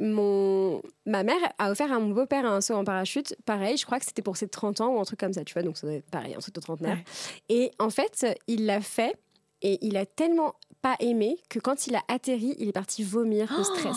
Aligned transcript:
mon... 0.00 0.80
ma 1.06 1.22
mère 1.22 1.40
a 1.58 1.70
offert 1.70 1.92
à 1.92 1.98
mon 1.98 2.10
beau-père 2.10 2.46
un 2.46 2.60
saut 2.60 2.74
en 2.74 2.84
parachute. 2.84 3.34
Pareil, 3.44 3.76
je 3.76 3.84
crois 3.84 3.98
que 3.98 4.04
c'était 4.04 4.22
pour 4.22 4.36
ses 4.36 4.48
30 4.48 4.80
ans 4.80 4.94
ou 4.94 5.00
un 5.00 5.04
truc 5.04 5.18
comme 5.18 5.32
ça, 5.32 5.44
tu 5.44 5.54
vois. 5.54 5.62
Donc, 5.62 5.76
ça 5.76 5.86
doit 5.86 5.96
être 5.96 6.10
pareil, 6.10 6.34
un 6.34 6.38
truc 6.38 6.54
de 6.54 6.60
trentenaire. 6.60 6.98
Et 7.48 7.70
en 7.78 7.90
fait, 7.90 8.26
il 8.46 8.66
l'a 8.66 8.80
fait 8.80 9.16
et 9.62 9.78
il 9.82 9.96
a 9.96 10.06
tellement 10.06 10.54
pas 10.82 10.96
aimé 11.00 11.36
que 11.48 11.58
quand 11.58 11.86
il 11.86 11.96
a 11.96 12.02
atterri, 12.08 12.54
il 12.58 12.68
est 12.68 12.72
parti 12.72 13.02
vomir 13.02 13.52
de 13.56 13.62
stress. 13.62 13.96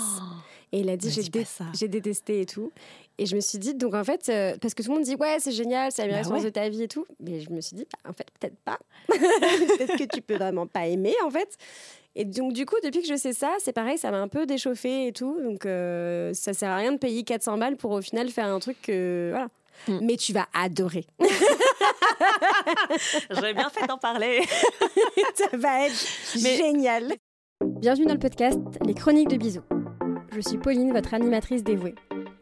Et 0.71 0.79
il 0.79 0.89
a 0.89 0.95
dit, 0.95 1.11
j'ai, 1.11 1.23
j'ai 1.73 1.87
détesté 1.89 2.41
et 2.41 2.45
tout. 2.45 2.71
Et 3.17 3.25
je 3.25 3.35
me 3.35 3.41
suis 3.41 3.59
dit, 3.59 3.75
donc 3.75 3.93
en 3.93 4.03
fait, 4.03 4.29
euh, 4.29 4.57
parce 4.59 4.73
que 4.73 4.81
tout 4.81 4.89
le 4.89 4.95
monde 4.95 5.03
dit, 5.03 5.15
ouais, 5.15 5.37
c'est 5.39 5.51
génial, 5.51 5.91
c'est 5.91 6.07
la 6.07 6.13
meilleure 6.13 6.31
bah 6.31 6.41
de 6.41 6.49
ta 6.49 6.69
vie 6.69 6.83
et 6.83 6.87
tout. 6.87 7.05
Mais 7.19 7.41
je 7.41 7.51
me 7.51 7.59
suis 7.59 7.75
dit, 7.75 7.85
bah, 7.91 8.09
en 8.09 8.13
fait, 8.13 8.27
peut-être 8.39 8.57
pas. 8.63 8.79
peut-être 9.07 9.97
que 9.97 10.15
tu 10.15 10.21
peux 10.21 10.37
vraiment 10.37 10.65
pas 10.65 10.87
aimer, 10.87 11.13
en 11.25 11.29
fait. 11.29 11.57
Et 12.15 12.25
donc, 12.25 12.53
du 12.53 12.65
coup, 12.65 12.75
depuis 12.83 13.01
que 13.01 13.07
je 13.07 13.15
sais 13.15 13.33
ça, 13.33 13.55
c'est 13.59 13.71
pareil, 13.71 13.97
ça 13.97 14.11
m'a 14.11 14.19
un 14.19 14.27
peu 14.27 14.45
déchauffé 14.45 15.07
et 15.07 15.13
tout. 15.13 15.39
Donc, 15.41 15.65
euh, 15.65 16.33
ça 16.33 16.53
sert 16.53 16.69
à 16.69 16.75
rien 16.75 16.91
de 16.91 16.97
payer 16.97 17.23
400 17.23 17.57
balles 17.57 17.77
pour 17.77 17.91
au 17.91 18.01
final 18.01 18.29
faire 18.29 18.47
un 18.47 18.59
truc 18.59 18.81
que. 18.81 19.29
Voilà. 19.31 19.47
Mm. 19.87 20.05
Mais 20.05 20.17
tu 20.17 20.33
vas 20.33 20.47
adorer. 20.53 21.05
J'aurais 23.31 23.53
bien 23.53 23.69
fait 23.69 23.87
d'en 23.87 23.97
parler. 23.97 24.41
ça 25.35 25.57
va 25.57 25.87
être 25.87 26.05
génial. 26.35 27.13
Bienvenue 27.63 28.05
dans 28.05 28.13
le 28.13 28.19
podcast 28.19 28.59
Les 28.85 28.93
Chroniques 28.93 29.29
de 29.29 29.37
Bisous. 29.37 29.63
Je 30.33 30.41
suis 30.41 30.57
Pauline, 30.57 30.91
votre 30.91 31.13
animatrice 31.13 31.63
dévouée. 31.63 31.95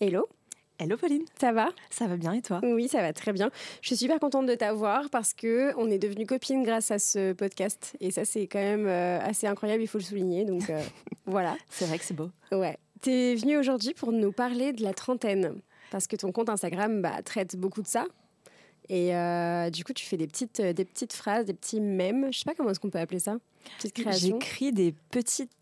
Hello. 0.00 0.28
Hello 0.80 0.96
Pauline. 0.96 1.24
Ça 1.38 1.52
va? 1.52 1.68
Ça 1.88 2.08
va 2.08 2.16
bien 2.16 2.32
et 2.32 2.42
toi? 2.42 2.58
Oui, 2.64 2.88
ça 2.88 3.00
va 3.00 3.12
très 3.12 3.32
bien. 3.32 3.50
Je 3.80 3.86
suis 3.86 3.96
super 3.96 4.18
contente 4.18 4.46
de 4.46 4.54
t'avoir 4.56 5.08
parce 5.08 5.32
que 5.32 5.72
on 5.76 5.88
est 5.88 5.98
devenues 5.98 6.26
copines 6.26 6.64
grâce 6.64 6.90
à 6.90 6.98
ce 6.98 7.32
podcast 7.32 7.96
et 8.00 8.10
ça 8.10 8.24
c'est 8.24 8.48
quand 8.48 8.58
même 8.58 8.88
euh, 8.88 9.20
assez 9.20 9.46
incroyable, 9.46 9.82
il 9.82 9.86
faut 9.86 9.98
le 9.98 10.04
souligner. 10.04 10.44
Donc 10.44 10.68
euh, 10.70 10.82
voilà. 11.26 11.56
C'est 11.70 11.86
vrai 11.86 11.98
que 11.98 12.04
c'est 12.04 12.14
beau. 12.14 12.28
Ouais. 12.50 12.76
Tu 13.02 13.10
es 13.10 13.34
venue 13.36 13.56
aujourd'hui 13.56 13.94
pour 13.94 14.10
nous 14.10 14.32
parler 14.32 14.72
de 14.72 14.82
la 14.82 14.94
trentaine 14.94 15.60
parce 15.92 16.08
que 16.08 16.16
ton 16.16 16.32
compte 16.32 16.48
Instagram 16.48 17.00
bah, 17.02 17.22
traite 17.22 17.54
beaucoup 17.54 17.82
de 17.82 17.86
ça. 17.86 18.06
Et 18.88 19.14
euh, 19.14 19.70
du 19.70 19.84
coup, 19.84 19.92
tu 19.92 20.04
fais 20.04 20.16
des 20.16 20.26
petites, 20.26 20.60
des 20.60 20.84
petites 20.84 21.12
phrases, 21.12 21.46
des 21.46 21.54
petits 21.54 21.80
mèmes. 21.80 22.32
Je 22.32 22.40
sais 22.40 22.44
pas 22.44 22.54
comment 22.54 22.70
est-ce 22.70 22.80
qu'on 22.80 22.90
peut 22.90 22.98
appeler 22.98 23.20
ça. 23.20 23.36
J'écris 24.10 24.72
des 24.72 24.92
petites, 25.10 25.52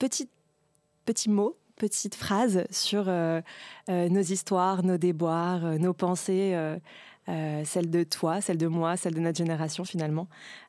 petites, 0.00 0.30
petits 1.06 1.30
mots 1.30 1.56
petites 1.82 2.14
phrases 2.14 2.64
sur 2.70 3.06
euh, 3.08 3.40
euh, 3.90 4.08
nos 4.08 4.20
histoires, 4.20 4.84
nos 4.84 4.98
déboires, 4.98 5.64
euh, 5.64 5.78
nos 5.78 5.92
pensées, 5.92 6.56
celles 7.26 7.90
de 7.90 8.04
toi, 8.04 8.40
celles 8.40 8.58
de 8.58 8.68
moi, 8.68 8.96
celles 8.96 9.14
de 9.14 9.20
notre 9.20 9.38
génération 9.38 9.84
finalement, 9.84 10.28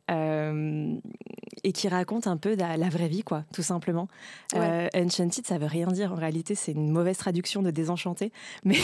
et 0.09 1.71
qui 1.71 1.87
racontent 1.87 2.29
un 2.29 2.37
peu 2.37 2.55
la, 2.55 2.89
vraie 2.89 3.07
vie, 3.07 3.23
quoi, 3.23 3.43
tout 3.53 3.63
simplement. 3.63 4.07
Enchanted, 4.55 5.45
ça 5.45 5.57
veut 5.57 5.67
rien 5.67 5.87
dire. 5.87 6.13
En 6.13 6.15
réalité, 6.15 6.55
c'est 6.55 6.71
une 6.71 6.91
mauvaise 6.91 7.17
traduction 7.17 7.61
de 7.61 7.71
désenchanté, 7.71 8.31
mais 8.63 8.77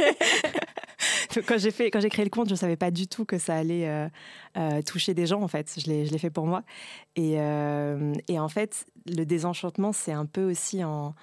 quand 1.46 1.58
j'ai 1.58 1.70
fait, 1.70 1.90
quand 1.90 2.00
j'ai 2.00 2.08
créé 2.08 2.24
le 2.24 2.30
compte, 2.30 2.48
je 2.48 2.54
savais 2.54 2.76
pas 2.76 2.90
du 2.90 3.06
tout 3.06 3.24
que 3.24 3.38
ça 3.38 3.54
allait 3.54 4.10
toucher 4.84 5.14
des 5.14 5.26
gens. 5.26 5.42
En 5.42 5.48
fait, 5.48 5.74
je 5.78 5.86
l'ai, 5.86 6.06
je 6.06 6.12
l'ai 6.12 6.18
fait 6.18 6.30
pour 6.30 6.46
moi. 6.46 6.62
Et, 7.16 7.34
et 8.28 8.38
en 8.38 8.48
fait, 8.48 8.86
le 9.06 9.24
désenchantement, 9.24 9.92
c'est 9.92 10.12
un 10.12 10.26
peu 10.26 10.50
aussi 10.50 10.84
en 10.84 11.14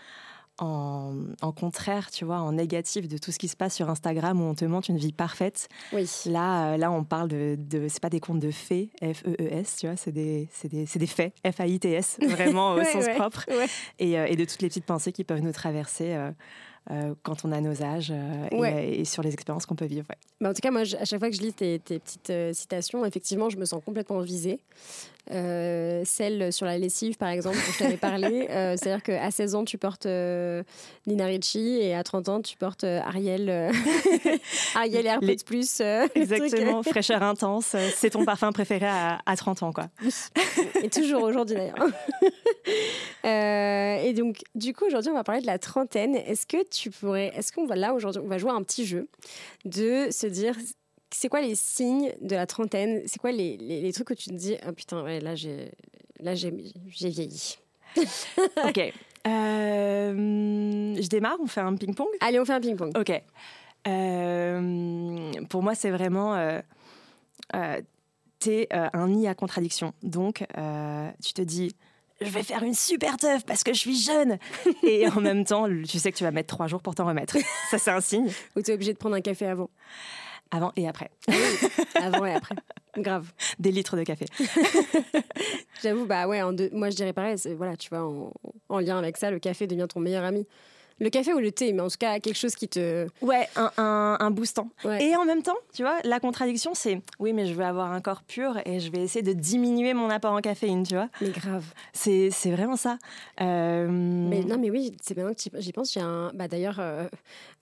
en, 0.60 1.52
contraire, 1.56 2.12
tu 2.12 2.26
vois, 2.26 2.38
en 2.38 2.54
négatif 2.54 3.08
de 3.08 3.18
tout 3.18 3.32
ce 3.32 3.40
qui 3.40 3.48
se 3.48 3.56
passe 3.56 3.76
sur 3.76 3.90
Instagram 3.90 4.40
où 4.40 4.46
on 4.46 4.56
te 4.56 4.66
montre 4.66 4.90
une 4.90 4.98
vie 4.98 5.12
parfaite. 5.12 5.68
Oui. 5.92 6.08
Là, 6.26 6.74
euh, 6.74 6.78
là 6.78 6.92
on 6.92 7.04
parle 7.04 7.28
de, 7.28 7.56
de 7.58 7.88
c'est 7.88 8.02
pas 8.02 8.10
des 8.10 8.20
comptes 8.20 8.40
de 8.40 8.52
faits, 8.52 8.90
F-E-E-S, 9.02 9.78
tu 9.80 9.88
vois, 9.88 9.96
c'est 9.96 10.12
des, 10.12 10.48
des, 10.66 10.86
des, 10.86 11.08
faits, 11.08 11.34
F-A-I-T-S, 11.46 12.20
vraiment 12.28 12.74
au 12.74 12.84
sens 12.84 13.06
propre. 13.16 13.46
Et, 14.00 14.20
euh, 14.20 14.28
et, 14.28 14.36
de 14.36 14.46
toutes 14.46 14.62
les 14.62 14.70
petites 14.70 14.86
pensées 14.86 15.12
qui 15.12 15.24
peuvent 15.24 15.42
nous 15.42 15.52
traverser. 15.52 16.16
Euh, 16.92 17.04
euh, 17.04 17.14
quand 17.24 17.46
on 17.46 17.52
a 17.52 17.62
nos 17.62 17.82
âges 17.82 18.12
euh, 18.12 18.78
et, 18.78 19.06
sur 19.06 19.24
les 19.24 19.34
expériences 19.34 19.66
qu'on 19.66 19.76
peut 19.76 19.86
vivre. 19.86 20.08
Bah, 20.42 20.50
en 20.50 20.54
tout 20.54 20.62
cas, 20.62 20.72
moi, 20.72 20.82
à 20.82 21.06
chaque 21.06 21.20
fois 21.20 21.30
que 21.30 21.36
je 21.36 21.42
lis 21.42 21.54
tes, 21.54 21.80
petites 21.80 22.30
euh, 22.30 22.54
citations, 22.54 23.06
effectivement, 23.06 23.50
je 23.50 23.58
me 23.58 23.66
sens 23.66 23.82
complètement 23.84 24.20
visée. 24.20 24.60
Celle 25.30 26.52
sur 26.52 26.66
la 26.66 26.78
lessive, 26.78 27.18
par 27.18 27.30
exemple, 27.30 27.58
dont 27.58 27.72
je 27.74 27.80
t'avais 27.80 27.98
parlé. 27.98 28.48
C'est-à-dire 28.50 29.04
qu'à 29.04 29.32
16 29.32 29.56
ans, 29.56 29.66
tu 29.66 29.78
portes 29.78 30.06
Nina 30.06 31.26
Ricci 31.26 31.80
et 31.82 31.96
à 31.96 32.04
30 32.04 32.30
ans, 32.30 32.42
tu 32.42 32.58
portes 32.58 32.84
Ariel, 32.84 33.50
Ariel 34.76 35.06
AirPods 35.06 35.44
Plus. 35.46 35.82
Exactement, 36.16 36.84
fraîcheur 36.84 37.24
intense. 37.24 37.76
C'est 37.96 38.12
ton 38.12 38.26
parfum 38.26 38.52
préféré 38.52 38.86
à, 38.86 39.20
à 39.26 39.36
30 39.36 39.64
ans, 39.64 39.74
quoi. 39.74 39.88
et 40.82 40.90
toujours 40.90 41.24
aujourd'hui, 41.24 41.56
d'ailleurs. 41.56 41.76
et 44.04 44.14
donc, 44.14 44.44
du 44.56 44.74
coup, 44.74 44.86
aujourd'hui, 44.86 45.12
on 45.12 45.16
va 45.16 45.24
parler 45.24 45.42
de 45.42 45.48
la 45.48 45.60
trentaine. 45.60 46.16
Est-ce 46.16 46.46
que 46.46 46.64
tu 46.70 46.92
pourrais, 46.92 47.32
est-ce 47.36 47.52
qu'on 47.52 47.66
va 47.66 47.76
là 47.76 47.94
aujourd'hui, 47.94 48.22
on 48.24 48.28
va 48.28 48.38
jouer 48.38 48.52
à 48.52 48.56
un 48.56 48.64
petit 48.64 48.86
jeu 48.86 49.08
de 49.66 50.08
se 50.12 50.28
dire 50.28 50.56
c'est 51.14 51.30
quoi 51.30 51.42
les 51.42 51.56
signes 51.56 52.12
de 52.22 52.36
la 52.36 52.46
trentaine? 52.46 53.02
C'est 53.06 53.20
quoi 53.20 53.32
les, 53.32 53.58
les, 53.58 53.94
trucs 53.94 54.08
que 54.08 54.14
tu 54.14 54.30
te 54.30 54.36
dis 54.36 54.56
ah 54.64 54.74
putain 54.74 55.04
ouais, 55.04 55.20
là 55.20 55.36
j'ai 55.36 55.72
là 56.20 56.36
j'ai 56.36 56.52
vieilli? 56.86 57.58
ok. 58.66 58.94
Euh, 59.26 60.96
je 61.00 61.08
démarre. 61.08 61.38
On 61.40 61.48
fait 61.48 61.62
un 61.62 61.76
ping 61.76 61.94
pong. 61.96 62.08
Allez, 62.20 62.40
on 62.40 62.46
fait 62.46 62.54
un 62.54 62.62
ping 62.62 62.76
pong. 62.76 62.98
Ok. 62.98 63.12
Euh, 63.88 65.32
pour 65.50 65.64
moi, 65.64 65.76
c'est 65.76 65.92
vraiment 65.92 66.36
euh, 66.36 66.60
euh 67.56 67.82
t'es 68.40 68.68
un 68.72 69.08
nid 69.08 69.26
à 69.28 69.36
contradiction. 69.36 69.94
Donc, 70.04 70.46
tu 71.24 71.34
te 71.34 71.42
dis 71.42 71.74
je 72.22 72.30
vais 72.30 72.44
faire 72.44 72.64
une 72.64 72.74
super 72.74 73.18
teuf 73.18 73.46
parce 73.46 73.64
que 73.64 73.74
je 73.74 73.80
suis 73.80 73.98
jeune. 73.98 74.38
Et 74.84 75.08
en 75.08 75.22
même 75.22 75.46
temps, 75.46 75.68
tu 75.68 75.98
sais 75.98 76.12
que 76.12 76.18
tu 76.18 76.26
vas 76.26 76.32
mettre 76.32 76.54
trois 76.54 76.68
jours 76.68 76.82
pour 76.82 76.94
t'en 76.94 77.06
remettre. 77.06 77.38
Ça, 77.70 77.78
c'est 77.78 77.92
un 77.92 78.02
signe. 78.02 78.30
Ou 78.56 78.62
tu 78.62 78.72
es 78.72 78.74
obligé 78.74 78.92
de 78.94 78.98
prendre 78.98 79.16
un 79.16 79.22
café 79.22 79.46
avant 79.46 79.70
Avant 80.54 80.72
et 80.76 80.88
après. 80.88 81.10
Ah 81.28 82.06
avant 82.06 82.26
et 82.26 82.34
après. 82.34 82.56
Grave. 82.96 83.32
Des 83.60 83.72
litres 83.72 83.98
de 83.98 84.04
café. 84.04 84.26
J'avoue, 85.82 86.06
bah 86.06 86.28
ouais, 86.28 86.44
en 86.44 86.54
deux, 86.54 86.70
moi 86.72 86.92
je 86.92 86.96
dirais 86.96 87.12
pareil. 87.12 87.38
Voilà, 87.58 87.76
tu 87.76 87.90
vois, 87.90 88.08
en, 88.70 88.80
lien 88.80 89.00
avec 89.00 89.18
ça, 89.18 89.32
le 89.32 89.40
café 89.40 89.66
devient 89.66 89.88
ton 89.90 90.00
meilleur 90.00 90.24
ami. 90.24 90.46
Le 91.04 91.10
café 91.10 91.34
ou 91.34 91.40
le 91.40 91.52
thé, 91.52 91.74
mais 91.74 91.82
en 91.82 91.90
tout 91.90 91.98
cas 92.00 92.22
quelque 92.22 92.38
chose 92.38 92.56
qui 92.56 92.70
te... 92.70 93.08
Ouais, 93.22 93.50
un, 93.58 94.18
un, 94.20 94.32
boostant. 94.32 94.70
Et 95.02 95.18
en 95.18 95.26
même 95.26 95.44
temps, 95.44 95.58
tu 95.74 95.82
vois, 95.82 95.98
la 96.06 96.22
contradiction, 96.22 96.74
c'est 96.74 97.02
oui, 97.20 97.34
mais 97.34 97.46
je 97.46 97.54
veux 97.54 97.66
avoir 97.66 97.92
un 97.92 98.00
corps 98.00 98.24
pur 98.24 98.58
et 98.66 98.80
je 98.80 98.90
vais 98.90 99.00
essayer 99.00 99.22
de 99.22 99.34
diminuer 99.34 99.94
mon 99.94 100.10
apport 100.10 100.32
en 100.32 100.40
caféine, 100.40 100.84
tu 100.84 100.96
vois. 100.96 101.10
Mais 101.20 101.32
grave. 101.32 101.66
C'est 101.92 102.30
vraiment 102.52 102.78
ça. 102.78 103.00
Euh, 103.42 103.88
mais 103.90 104.46
non, 104.46 104.58
mais 104.58 104.72
oui, 104.72 104.96
c'est 105.02 105.14
bien 105.14 105.34
que 105.34 105.42
j'y 105.60 105.74
pense. 105.74 105.92
J'ai 105.92 106.00
un... 106.00 106.32
Bah, 106.34 106.48
D'ailleurs, 106.48 106.80
euh, 106.80 107.10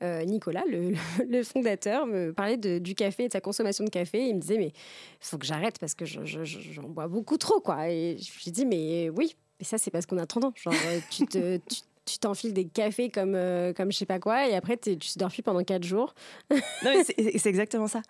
euh, 0.03 0.23
Nicolas, 0.23 0.63
le, 0.69 0.93
le, 1.27 1.43
fondateur, 1.43 2.05
me 2.05 2.33
parlait 2.33 2.57
de, 2.57 2.77
du 2.77 2.93
café 2.93 3.23
et 3.23 3.27
de 3.27 3.33
sa 3.33 3.41
consommation 3.41 3.83
de 3.83 3.89
café. 3.89 4.27
il 4.27 4.35
me 4.35 4.39
disait, 4.41 4.59
mais 4.59 4.67
il 4.67 4.73
faut 5.21 5.39
que 5.39 5.47
j'arrête 5.47 5.79
parce 5.79 5.95
que 5.95 6.05
j'en 6.05 6.25
je, 6.25 6.81
bois 6.81 7.07
beaucoup 7.07 7.37
trop, 7.37 7.59
quoi. 7.59 7.89
Et 7.89 8.17
je 8.19 8.31
lui 8.33 8.49
ai 8.49 8.51
dit, 8.51 8.65
mais 8.67 9.09
oui, 9.09 9.35
mais 9.59 9.65
ça, 9.65 9.79
c'est 9.79 9.89
parce 9.89 10.05
qu'on 10.05 10.19
a 10.19 10.27
30 10.27 10.43
ans. 10.43 10.53
Genre, 10.55 10.73
tu 11.09 11.25
te, 11.25 11.57
tu, 11.57 11.81
tu 12.11 12.19
t'enfiles 12.19 12.53
des 12.53 12.65
cafés 12.65 13.09
comme, 13.09 13.35
euh, 13.35 13.73
comme 13.73 13.91
je 13.91 13.97
sais 13.97 14.05
pas 14.05 14.19
quoi, 14.19 14.47
et 14.47 14.55
après, 14.55 14.77
tu 14.77 14.97
dors 15.17 15.31
plus 15.31 15.41
pendant 15.43 15.63
quatre 15.63 15.83
jours. 15.83 16.13
non, 16.51 16.91
c'est 17.05 17.45
exactement 17.45 17.87
ça. 17.87 18.01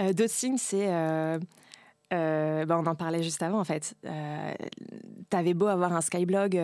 Euh, 0.00 0.12
D'autres 0.12 0.32
signes, 0.32 0.58
c'est. 0.58 0.88
Euh, 0.88 1.38
euh, 2.12 2.64
bah, 2.66 2.78
on 2.80 2.86
en 2.86 2.94
parlait 2.94 3.22
juste 3.22 3.42
avant, 3.42 3.58
en 3.58 3.64
fait. 3.64 3.96
T'avais 5.28 5.54
beau 5.54 5.66
avoir 5.66 5.92
un 5.92 6.00
Skyblog 6.00 6.60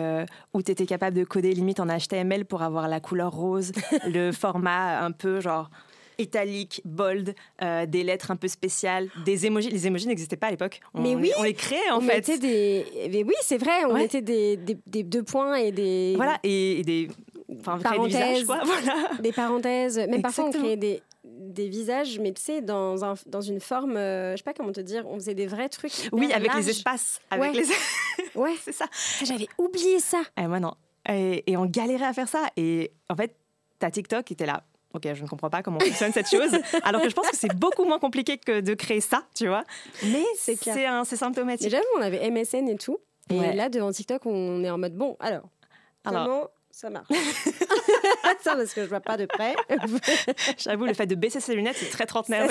où 0.53 0.61
t'étais 0.61 0.85
capable 0.85 1.17
de 1.17 1.25
coder 1.25 1.53
limite 1.53 1.79
en 1.79 1.87
HTML 1.87 2.45
pour 2.45 2.61
avoir 2.61 2.87
la 2.87 2.99
couleur 2.99 3.33
rose, 3.33 3.73
le 4.07 4.31
format 4.31 5.03
un 5.03 5.11
peu 5.11 5.41
genre 5.41 5.69
italique, 6.17 6.81
bold, 6.85 7.35
euh, 7.61 7.85
des 7.85 8.03
lettres 8.03 8.31
un 8.31 8.35
peu 8.35 8.47
spéciales, 8.47 9.09
des 9.25 9.45
émojis. 9.45 9.69
Les 9.69 9.87
émojis 9.87 10.07
n'existaient 10.07 10.37
pas 10.37 10.47
à 10.47 10.51
l'époque. 10.51 10.79
Mais 10.93 11.15
oui, 11.15 11.31
on 11.37 11.43
les 11.43 11.53
créait 11.53 11.89
en 11.91 11.97
on 11.97 12.01
fait. 12.01 12.15
Mettait 12.15 12.37
des... 12.37 12.85
Mais 13.11 13.23
oui, 13.23 13.33
c'est 13.41 13.57
vrai, 13.57 13.85
on 13.85 13.93
mettait 13.93 14.21
des, 14.21 14.57
des, 14.57 15.03
deux 15.03 15.23
points 15.23 15.55
et 15.55 15.71
des. 15.71 16.13
Voilà, 16.15 16.39
et, 16.43 16.81
des. 16.83 17.09
Enfin, 17.59 17.77
parenthèses, 17.77 18.13
des 18.13 18.33
visages, 18.33 18.45
quoi. 18.45 18.61
Voilà. 18.65 19.09
Des 19.21 19.31
parenthèses. 19.31 19.97
Même 19.97 20.21
parfois, 20.21 20.45
on 20.45 20.51
créait 20.51 20.77
des, 20.77 21.01
des 21.23 21.69
visages, 21.69 22.19
mais 22.19 22.33
tu 22.33 22.41
sais, 22.41 22.61
dans, 22.61 23.03
un, 23.03 23.13
dans 23.27 23.41
une 23.41 23.59
forme, 23.59 23.97
euh, 23.97 24.31
je 24.31 24.37
sais 24.37 24.43
pas 24.43 24.53
comment 24.53 24.71
te 24.71 24.81
dire, 24.81 25.05
on 25.07 25.15
faisait 25.15 25.35
des 25.35 25.47
vrais 25.47 25.69
trucs. 25.69 26.09
Oui, 26.11 26.31
avec 26.33 26.53
les 26.55 26.69
espaces. 26.69 27.21
Avec 27.29 27.53
ouais. 27.53 27.61
les... 27.61 28.35
ouais, 28.39 28.55
c'est 28.61 28.71
ça. 28.71 28.85
J'avais 29.23 29.47
oublié 29.57 29.99
ça. 29.99 30.21
Et 30.37 30.43
eh, 30.43 30.47
moi, 30.47 30.59
non. 30.59 30.73
et, 31.09 31.43
et 31.51 31.57
on 31.57 31.65
galérait 31.65 32.05
à 32.05 32.13
faire 32.13 32.27
ça. 32.27 32.47
Et 32.57 32.91
en 33.09 33.15
fait, 33.15 33.35
ta 33.79 33.91
TikTok 33.91 34.31
était 34.31 34.45
là. 34.45 34.63
Ok, 34.93 35.07
je 35.13 35.23
ne 35.23 35.27
comprends 35.27 35.49
pas 35.49 35.63
comment 35.63 35.79
fonctionne 35.79 36.13
cette 36.13 36.29
chose. 36.29 36.51
Alors 36.83 37.01
que 37.01 37.09
je 37.09 37.15
pense 37.15 37.27
que 37.29 37.35
c'est 37.35 37.53
beaucoup 37.55 37.83
moins 37.83 37.99
compliqué 37.99 38.37
que 38.37 38.61
de 38.61 38.73
créer 38.75 39.01
ça, 39.01 39.23
tu 39.33 39.47
vois. 39.47 39.63
Mais 40.03 40.23
c'est 40.37 40.55
c'est 40.55 41.15
symptomatique. 41.15 41.67
Déjà, 41.67 41.81
on 41.97 42.01
avait 42.01 42.29
MSN 42.29 42.67
et 42.69 42.77
tout. 42.77 42.99
Et 43.29 43.53
là, 43.53 43.69
devant 43.69 43.91
TikTok, 43.91 44.25
on 44.25 44.63
est 44.63 44.69
en 44.69 44.77
mode 44.77 44.95
bon, 44.95 45.17
alors, 45.19 45.43
alors 46.05 46.25
comment 46.25 46.49
ça 46.73 46.89
marche. 46.89 47.07
ça, 48.41 48.55
parce 48.55 48.73
que 48.73 48.83
je 48.83 48.89
vois 48.89 48.99
pas 48.99 49.15
de 49.15 49.27
près. 49.27 49.55
J'avoue, 50.57 50.85
le 50.85 50.95
fait 50.95 51.05
de 51.05 51.13
baisser 51.13 51.39
ses 51.39 51.53
lunettes, 51.53 51.75
c'est 51.77 51.89
très 51.89 52.07
trentenaire. 52.07 52.49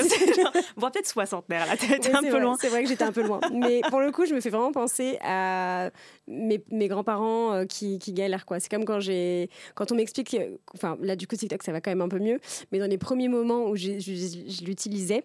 on 0.76 0.80
voit 0.80 0.92
peut-être 0.92 1.08
soixantenaire, 1.08 1.66
la 1.66 1.76
tête 1.76 2.08
un 2.14 2.22
peu 2.22 2.38
loin. 2.38 2.56
C'est 2.60 2.68
vrai 2.68 2.84
que 2.84 2.88
j'étais 2.88 3.02
un 3.02 3.10
peu 3.10 3.22
loin. 3.22 3.40
Mais 3.52 3.80
pour 3.90 4.00
le 4.00 4.12
coup, 4.12 4.24
je 4.24 4.32
me 4.32 4.40
fais 4.40 4.50
vraiment 4.50 4.70
penser 4.70 5.18
à 5.22 5.90
mes, 6.28 6.64
mes 6.70 6.86
grands-parents 6.86 7.52
euh, 7.52 7.64
qui, 7.64 7.98
qui, 7.98 8.12
galèrent. 8.12 8.46
quoi. 8.46 8.60
C'est 8.60 8.70
comme 8.70 8.84
quand, 8.84 9.00
j'ai, 9.00 9.50
quand 9.74 9.90
on 9.90 9.96
m'explique, 9.96 10.36
enfin 10.74 10.96
là, 11.00 11.16
du 11.16 11.26
coup, 11.26 11.34
TikTok, 11.34 11.64
ça 11.64 11.72
va 11.72 11.80
quand 11.80 11.90
même 11.90 12.02
un 12.02 12.08
peu 12.08 12.20
mieux. 12.20 12.38
Mais 12.70 12.78
dans 12.78 12.88
les 12.88 12.98
premiers 12.98 13.28
moments 13.28 13.66
où 13.66 13.76
je, 13.76 13.98
je 13.98 14.64
l'utilisais, 14.64 15.24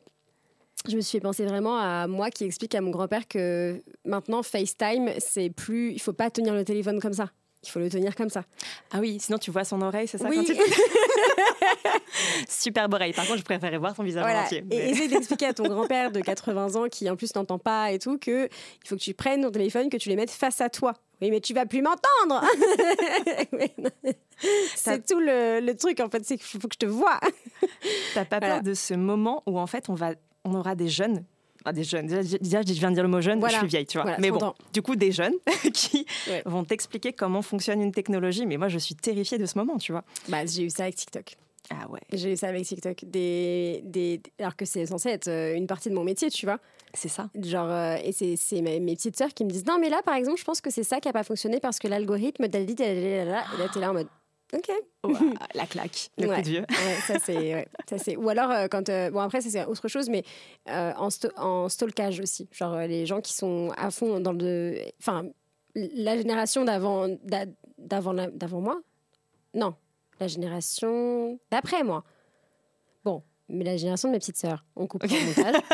je 0.89 0.95
me 0.95 1.01
suis 1.01 1.19
fait 1.19 1.23
penser 1.23 1.45
vraiment 1.45 1.77
à 1.77 2.07
moi 2.07 2.31
qui 2.31 2.45
explique 2.45 2.73
à 2.73 2.81
mon 2.81 2.89
grand-père 2.89 3.27
que 3.27 3.79
maintenant 4.05 4.41
FaceTime, 4.41 5.11
c'est 5.19 5.51
plus, 5.51 5.91
il 5.91 6.01
faut 6.01 6.13
pas 6.13 6.31
tenir 6.31 6.55
le 6.55 6.65
téléphone 6.65 6.99
comme 6.99 7.13
ça. 7.13 7.29
Il 7.67 7.69
faut 7.69 7.79
le 7.79 7.89
tenir 7.89 8.15
comme 8.15 8.29
ça. 8.29 8.43
Ah 8.91 8.99
oui, 8.99 9.17
sinon 9.19 9.37
tu 9.37 9.51
vois 9.51 9.65
son 9.65 9.81
oreille, 9.81 10.07
c'est 10.07 10.17
ça 10.17 10.29
oui. 10.29 10.47
Superbe 12.49 12.93
oreille. 12.93 13.11
Par 13.11 13.25
contre, 13.25 13.39
je 13.39 13.43
préférais 13.43 13.77
voir 13.77 13.93
son 13.93 14.03
visage 14.03 14.25
entier. 14.25 14.63
Et 14.71 14.89
essayer 14.89 15.09
d'expliquer 15.09 15.47
à 15.47 15.53
ton 15.53 15.67
grand-père 15.67 16.11
de 16.11 16.21
80 16.21 16.75
ans 16.75 16.87
qui 16.89 17.09
en 17.09 17.17
plus 17.17 17.35
n'entend 17.35 17.59
pas 17.59 17.91
et 17.91 17.99
tout 17.99 18.17
que 18.17 18.45
il 18.45 18.87
faut 18.87 18.95
que 18.95 19.01
tu 19.01 19.13
prennes 19.13 19.41
ton 19.41 19.51
téléphone, 19.51 19.89
que 19.89 19.97
tu 19.97 20.07
les 20.07 20.15
mettes 20.15 20.31
face 20.31 20.61
à 20.61 20.69
toi. 20.69 20.93
Oui, 21.21 21.29
mais 21.29 21.41
tu 21.41 21.53
vas 21.53 21.65
plus 21.65 21.81
m'entendre. 21.81 22.41
c'est 24.75 25.05
tout 25.05 25.19
le, 25.19 25.73
truc 25.73 25.99
en 25.99 26.09
fait, 26.09 26.23
c'est 26.23 26.37
qu'il 26.37 26.61
faut 26.61 26.69
que 26.69 26.75
je 26.75 26.85
te 26.85 26.87
vois. 26.89 27.19
T'as 28.13 28.23
pas 28.23 28.39
peur 28.39 28.63
de 28.63 28.73
ce 28.73 28.93
moment 28.93 29.43
où 29.45 29.59
en 29.59 29.67
fait 29.67 29.89
on 29.89 29.93
va, 29.93 30.13
on 30.45 30.53
aura 30.53 30.75
des 30.75 30.87
jeunes 30.87 31.25
des 31.73 31.83
jeunes. 31.83 32.07
Déjà, 32.07 32.61
je 32.61 32.73
viens 32.73 32.89
de 32.89 32.95
dire 32.95 33.03
le 33.03 33.09
mot 33.09 33.21
jeune, 33.21 33.41
je 33.43 33.55
suis 33.55 33.67
vieille, 33.67 33.85
tu 33.85 33.99
vois. 33.99 34.17
mais 34.19 34.31
bon, 34.31 34.53
du 34.73 34.81
coup, 34.81 34.95
des 34.95 35.11
jeunes 35.11 35.35
qui 35.73 36.05
vont 36.45 36.63
t'expliquer 36.63 37.13
comment 37.13 37.41
fonctionne 37.41 37.81
une 37.81 37.91
technologie. 37.91 38.45
Mais 38.45 38.57
moi, 38.57 38.67
je 38.67 38.77
suis 38.77 38.95
terrifiée 38.95 39.37
de 39.37 39.45
ce 39.45 39.57
moment, 39.57 39.77
tu 39.77 39.91
vois. 39.91 40.03
Bah, 40.29 40.45
j'ai 40.45 40.63
eu 40.63 40.69
ça 40.69 40.83
avec 40.83 40.95
TikTok. 40.95 41.37
Ah 41.69 41.89
ouais. 41.89 41.99
J'ai 42.13 42.33
eu 42.33 42.37
ça 42.37 42.47
avec 42.47 42.65
TikTok. 42.65 43.03
Des, 43.05 43.81
des... 43.83 44.21
Alors 44.39 44.55
que 44.55 44.65
c'est 44.65 44.85
censé 44.85 45.09
être 45.09 45.27
euh, 45.27 45.53
une 45.53 45.67
partie 45.67 45.89
de 45.89 45.95
mon 45.95 46.03
métier, 46.03 46.29
tu 46.29 46.45
vois. 46.45 46.59
C'est 46.93 47.09
ça. 47.09 47.29
Genre, 47.35 47.69
euh, 47.69 47.97
et 48.03 48.13
c'est 48.13 48.61
mes, 48.61 48.79
mes, 48.79 48.95
petites 48.95 49.17
sœurs 49.17 49.33
qui 49.33 49.43
me 49.43 49.49
disent 49.49 49.65
Non, 49.65 49.77
mais 49.79 49.89
là, 49.89 50.01
par 50.03 50.15
exemple, 50.15 50.39
je 50.39 50.45
pense 50.45 50.61
que 50.61 50.69
c'est 50.69 50.83
ça 50.83 50.99
qui 51.01 51.09
n'a 51.09 51.13
pas 51.13 51.23
fonctionné 51.23 51.59
parce 51.59 51.79
que 51.79 51.87
l'algorithme, 51.87 52.47
t'as 52.47 52.63
dit, 52.63 52.81
et 52.81 53.25
là, 53.25 53.43
t'es 53.73 53.79
là 53.79 53.91
en 53.91 53.93
mode 53.93 54.07
Ok. 54.53 54.71
la 55.55 55.65
claque, 55.65 56.09
le 56.17 56.27
coup 56.27 56.41
de 56.41 56.47
vieux. 56.47 56.65
ça 57.07 57.19
c'est, 57.19 58.15
Ou 58.15 58.29
alors 58.29 58.51
euh, 58.51 58.67
quand 58.67 58.87
euh, 58.89 59.09
bon 59.11 59.19
après 59.19 59.41
ça 59.41 59.49
c'est 59.49 59.65
autre 59.65 59.87
chose, 59.87 60.09
mais 60.09 60.23
euh, 60.69 60.93
en, 60.97 61.09
en 61.37 61.69
stalkage 61.69 62.19
aussi, 62.19 62.47
genre 62.51 62.77
les 62.79 63.05
gens 63.05 63.19
qui 63.21 63.33
sont 63.33 63.71
à 63.77 63.91
fond 63.91 64.19
dans 64.19 64.33
le, 64.33 64.79
enfin 64.99 65.25
la 65.75 66.17
génération 66.17 66.63
d'avant, 66.65 67.07
d'avant, 67.77 68.13
d'avant 68.13 68.61
moi, 68.61 68.81
non, 69.53 69.75
la 70.19 70.27
génération 70.27 71.39
d'après 71.51 71.83
moi 71.83 72.03
mais 73.49 73.63
la 73.63 73.77
génération 73.77 74.09
de 74.09 74.13
mes 74.13 74.19
petites 74.19 74.37
sœurs, 74.37 74.63
on 74.75 74.87
coupe 74.87 75.03
le 75.03 75.09
montage. 75.09 75.55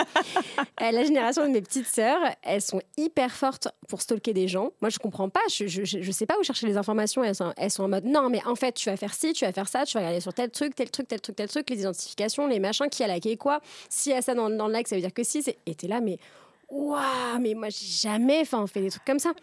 Euh, 0.82 0.92
la 0.92 1.04
génération 1.04 1.44
de 1.44 1.50
mes 1.50 1.62
petites 1.62 1.88
sœurs, 1.88 2.20
elles 2.42 2.62
sont 2.62 2.82
hyper 2.98 3.32
fortes 3.32 3.70
pour 3.88 4.02
stalker 4.02 4.34
des 4.34 4.48
gens. 4.48 4.72
Moi, 4.82 4.90
je 4.90 4.98
comprends 4.98 5.30
pas. 5.30 5.40
Je, 5.50 5.68
je, 5.68 5.84
je 5.86 6.12
sais 6.12 6.26
pas 6.26 6.38
où 6.40 6.44
chercher 6.44 6.68
les 6.68 6.78
informations. 6.78 7.24
Elles 7.24 7.36
sont, 7.36 7.54
elles 7.56 7.72
sont 7.72 7.84
en 7.84 7.88
mode 7.88 8.06
non, 8.06 8.30
mais 8.30 8.44
en 8.46 8.56
fait, 8.56 8.74
tu 8.74 8.90
vas 8.90 8.98
faire 8.98 9.14
ci, 9.14 9.34
tu 9.34 9.46
vas 9.46 9.54
faire 9.54 9.68
ça, 9.68 9.86
tu 9.86 9.94
vas 9.94 10.02
regarder 10.02 10.20
sur 10.20 10.34
tel 10.34 10.50
truc, 10.50 10.76
tel 10.76 10.90
truc, 10.90 11.08
tel 11.08 11.22
truc, 11.22 11.36
tel 11.36 11.48
truc, 11.48 11.70
les 11.70 11.82
identifications, 11.82 12.48
les 12.48 12.60
machins, 12.60 12.90
qui 12.90 13.04
a 13.04 13.08
liké 13.08 13.38
quoi. 13.38 13.62
Si 13.88 14.10
y 14.10 14.14
a 14.14 14.22
ça 14.22 14.34
dans, 14.34 14.50
dans 14.50 14.68
le 14.68 14.74
like, 14.74 14.88
ça 14.88 14.96
veut 14.96 15.02
dire 15.02 15.14
que 15.14 15.24
si. 15.24 15.44
Et 15.66 15.76
t'es 15.76 15.88
là, 15.88 16.02
mais 16.02 16.18
waouh, 16.70 17.40
mais 17.40 17.54
moi, 17.54 17.70
jamais 17.70 18.42
enfin, 18.42 18.66
fait 18.68 18.82
des 18.82 18.90
trucs 18.90 19.06
comme 19.06 19.20
ça. 19.20 19.34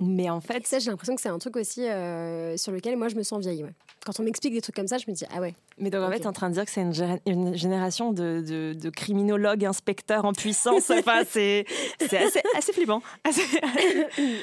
Mais 0.00 0.30
en 0.30 0.40
fait. 0.40 0.66
ça, 0.66 0.78
j'ai 0.78 0.90
l'impression 0.90 1.14
que 1.14 1.20
c'est 1.20 1.28
un 1.28 1.38
truc 1.38 1.56
aussi 1.56 1.84
euh, 1.84 2.56
sur 2.56 2.72
lequel 2.72 2.96
moi 2.96 3.08
je 3.08 3.16
me 3.16 3.22
sens 3.22 3.40
vieille. 3.40 3.64
Quand 4.04 4.20
on 4.20 4.22
m'explique 4.22 4.54
des 4.54 4.60
trucs 4.60 4.74
comme 4.74 4.88
ça, 4.88 4.98
je 4.98 5.04
me 5.08 5.14
dis, 5.14 5.24
ah 5.34 5.40
ouais. 5.40 5.54
Mais 5.78 5.90
donc 5.90 6.02
en 6.02 6.10
fait, 6.10 6.18
tu 6.18 6.22
es 6.22 6.26
en 6.26 6.32
train 6.32 6.48
de 6.48 6.54
dire 6.54 6.64
que 6.64 6.70
c'est 6.70 6.80
une, 6.80 7.54
génération 7.54 8.12
de, 8.12 8.74
de, 8.74 8.90
criminologues, 8.90 9.64
inspecteurs 9.64 10.24
en 10.24 10.32
puissance. 10.32 10.90
enfin, 10.98 11.22
c'est 11.28 11.66
assez, 12.00 12.40
assez, 12.56 12.72
flippant. 12.72 13.02
Assez... 13.24 13.42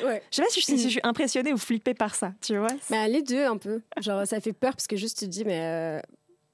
ouais. 0.05 0.21
Je 0.31 0.35
sais 0.35 0.41
pas 0.41 0.49
si 0.49 0.79
je, 0.79 0.89
suis 0.89 0.99
impressionnée 1.03 1.53
ou 1.53 1.57
flippée 1.57 1.93
par 1.93 2.15
ça, 2.15 2.33
tu 2.41 2.57
vois. 2.57 2.67
Bah, 2.89 3.07
les 3.07 3.21
deux, 3.21 3.45
un 3.45 3.57
peu. 3.57 3.81
Genre, 3.99 4.25
ça 4.27 4.39
fait 4.39 4.53
peur 4.53 4.71
parce 4.73 4.87
que 4.87 4.95
juste 4.95 5.19
tu 5.19 5.25
te 5.25 5.29
dis, 5.29 5.45
mais 5.45 5.59
euh, 5.61 5.99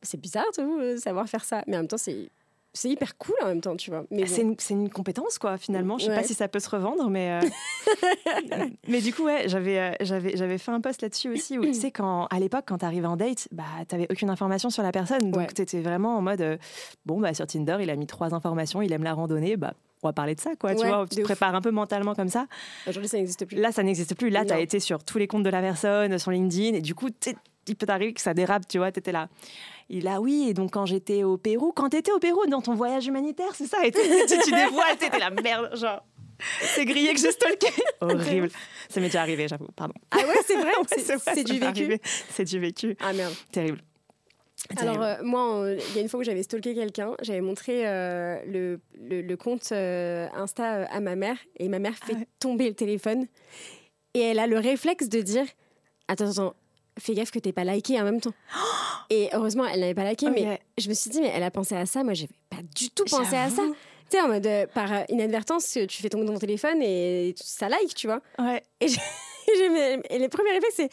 c'est 0.01 0.19
bizarre, 0.19 0.45
tout, 0.56 0.98
savoir 0.98 1.27
faire 1.27 1.44
ça. 1.44 1.63
Mais 1.68 1.75
en 1.75 1.81
même 1.81 1.88
temps, 1.88 1.98
c'est 1.98 2.30
c'est 2.74 2.90
hyper 2.90 3.18
cool 3.18 3.36
en 3.42 3.48
même 3.48 3.62
temps, 3.62 3.76
tu 3.76 3.92
vois. 3.92 4.06
Mais 4.12 4.26
c'est, 4.28 4.44
une, 4.72 4.90
compétence, 4.90 5.38
quoi, 5.38 5.58
finalement. 5.58 5.98
Je 5.98 6.06
sais 6.06 6.16
pas 6.16 6.24
si 6.24 6.34
ça 6.34 6.48
peut 6.48 6.60
se 6.60 6.70
revendre, 6.70 7.10
mais. 7.10 7.42
Euh, 7.42 8.66
mais 8.88 9.02
du 9.02 9.14
coup, 9.14 9.26
ouais, 9.26 9.44
j'avais, 9.48 9.78
euh, 9.78 9.92
j'avais, 10.00 10.38
j'avais 10.38 10.58
fait 10.58 10.72
un 10.72 10.80
post 10.80 11.02
là-dessus 11.02 11.30
aussi 11.30 11.60
où, 11.60 11.66
tu 11.66 11.74
sais, 11.74 11.92
quand, 11.92 12.28
à 12.28 12.40
l'époque, 12.40 12.64
quand 12.68 12.78
tu 12.78 12.86
arrivais 12.86 13.08
en 13.08 13.18
date, 13.18 13.50
bah, 13.52 13.64
t'avais 13.88 14.08
aucune 14.10 14.30
information 14.30 14.70
sur 14.70 14.84
la 14.84 14.92
personne. 14.92 15.32
Donc, 15.32 15.54
tu 15.54 15.62
étais 15.62 15.82
vraiment 15.82 16.18
en 16.18 16.22
mode, 16.22 16.42
euh, 16.42 16.58
bon, 17.06 17.20
bah, 17.20 17.34
sur 17.34 17.46
Tinder, 17.46 17.78
il 17.82 17.90
a 17.90 17.96
mis 17.96 18.08
trois 18.08 18.34
informations, 18.34 18.82
il 18.82 18.94
aime 18.94 19.04
la 19.04 19.14
randonnée, 19.14 19.58
bah, 19.58 19.74
on 20.02 20.08
va 20.08 20.14
parler 20.14 20.36
de 20.36 20.40
ça, 20.40 20.56
quoi. 20.56 20.74
tu 20.74 20.88
vois, 20.88 21.06
tu 21.10 21.18
te 21.18 21.22
prépares 21.22 21.54
un 21.54 21.62
peu 21.62 21.72
mentalement 21.72 22.16
comme 22.16 22.30
ça. 22.30 22.48
Aujourd'hui, 22.88 23.10
ça 23.10 23.18
n'existe 23.18 23.46
plus. 23.46 23.58
Là, 23.58 23.72
ça 23.72 23.84
n'existe 23.84 24.16
plus. 24.16 24.30
Là, 24.30 24.46
tu 24.46 24.54
as 24.54 24.60
été 24.60 24.80
sur 24.80 25.04
tous 25.04 25.18
les 25.18 25.28
comptes 25.28 25.44
de 25.44 25.50
la 25.50 25.62
personne, 25.62 26.18
sur 26.18 26.32
LinkedIn, 26.32 26.78
et 26.78 26.82
du 26.82 26.96
coup, 26.96 27.10
il 27.68 27.75
peut 27.75 27.86
t'arriver 27.86 28.13
que 28.13 28.22
ça 28.22 28.34
dérape, 28.34 28.68
tu 28.68 28.78
vois, 28.78 28.92
tu 28.92 29.00
étais 29.00 29.12
là. 29.12 29.28
Il 29.90 30.08
a 30.08 30.22
oui, 30.22 30.48
et 30.50 30.54
donc 30.54 30.72
quand 30.72 30.86
j'étais 30.86 31.24
au 31.24 31.38
Pérou, 31.38 31.74
quand 31.74 31.90
t'étais 31.90 32.12
au 32.12 32.19
Pérou 32.19 32.46
dans 32.48 32.62
ton 32.62 32.75
voyage 32.75 33.08
humanitaire, 33.08 33.54
c'est 33.54 33.68
ça, 33.68 33.86
et 33.86 33.92
tu, 33.92 34.00
tu 34.00 34.52
dévoiles, 34.52 34.98
t'étais 34.98 35.19
la 35.19 35.30
merde, 35.30 35.75
genre. 35.75 36.04
C'est 36.62 36.86
grillé 36.86 37.13
que 37.13 37.19
j'ai 37.19 37.31
stalké. 37.31 37.68
Horrible. 38.02 38.50
Ça 38.90 39.00
m'est 39.00 39.08
déjà 39.08 39.22
arrivé, 39.22 39.48
j'avoue. 39.48 39.68
Pardon. 39.75 39.94
Ah 40.10 40.18
ouais, 40.18 40.40
c'est 40.46 40.56
vrai. 40.56 40.72
c'est 41.36 41.44
du 41.44 41.60
vécu. 41.60 42.00
C'est 42.30 42.46
du 42.46 42.60
vécu. 42.60 42.96
Ah 43.00 43.13
merde. 43.13 43.34
Terrible. 43.52 43.80
Alors, 44.78 45.02
euh, 45.02 45.16
moi, 45.24 45.66
il 45.90 45.96
y 45.96 46.00
a 46.00 46.02
une 46.02 46.10
fois 46.10 46.19
où 46.19 46.24
j'avais 46.24 46.44
stalké 46.44 46.75
quelqu'un, 46.75 47.16
j'avais 47.22 47.42
montré 47.42 47.88
euh, 47.88 48.40
le, 48.46 48.80
le, 49.00 49.36
compte 49.36 49.72
euh, 49.72 50.28
Insta 50.36 50.86
à 50.86 51.00
ma 51.00 51.16
mère, 51.16 51.38
et 51.58 51.68
ma 51.68 51.80
mère 51.80 51.96
fait 51.96 52.16
ah 52.16 52.24
tomber 52.40 52.69
le 52.69 52.75
téléphone. 52.75 53.25
Et 54.13 54.22
elle 54.22 54.40
a 54.40 54.48
le 54.48 54.60
réflexe 54.60 55.10
de 55.10 55.22
dire 55.22 55.46
Attends, 56.08 56.30
attends, 56.30 56.54
fais 57.01 57.13
gaffe 57.13 57.31
que 57.31 57.39
t'es 57.39 57.51
pas 57.51 57.63
liké 57.63 58.00
en 58.00 58.03
même 58.03 58.21
temps. 58.21 58.33
Et 59.09 59.30
heureusement, 59.33 59.65
elle 59.65 59.81
n'avait 59.81 59.94
pas 59.94 60.09
liké, 60.09 60.30
mais 60.30 60.59
je 60.77 60.88
me 60.89 60.93
suis 60.93 61.10
dit, 61.10 61.22
mais 61.22 61.31
elle 61.34 61.43
a 61.43 61.51
pensé 61.51 61.75
à 61.75 61.86
ça. 61.86 62.03
Moi, 62.03 62.13
j'avais 62.13 62.31
pas 62.50 62.62
du 62.75 62.89
tout 62.89 63.05
pensé 63.05 63.36
à 63.36 63.50
ça. 63.50 63.63
Tu 64.10 64.17
sais, 64.17 64.22
en 64.22 64.27
mode, 64.27 64.46
euh, 64.46 64.67
par 64.67 64.91
euh, 64.91 65.03
inadvertance, 65.10 65.77
tu 65.88 66.01
fais 66.01 66.10
tomber 66.10 66.25
ton 66.25 66.38
téléphone 66.38 66.81
et 66.81 67.34
ça 67.38 67.70
like, 67.70 67.96
tu 67.96 68.08
vois. 68.08 68.22
Ouais. 68.39 68.62
Et, 68.81 68.88
et 70.10 70.20
les 70.20 70.27
premiers 70.27 70.51
réflexes, 70.51 70.75
c'est 70.75 70.89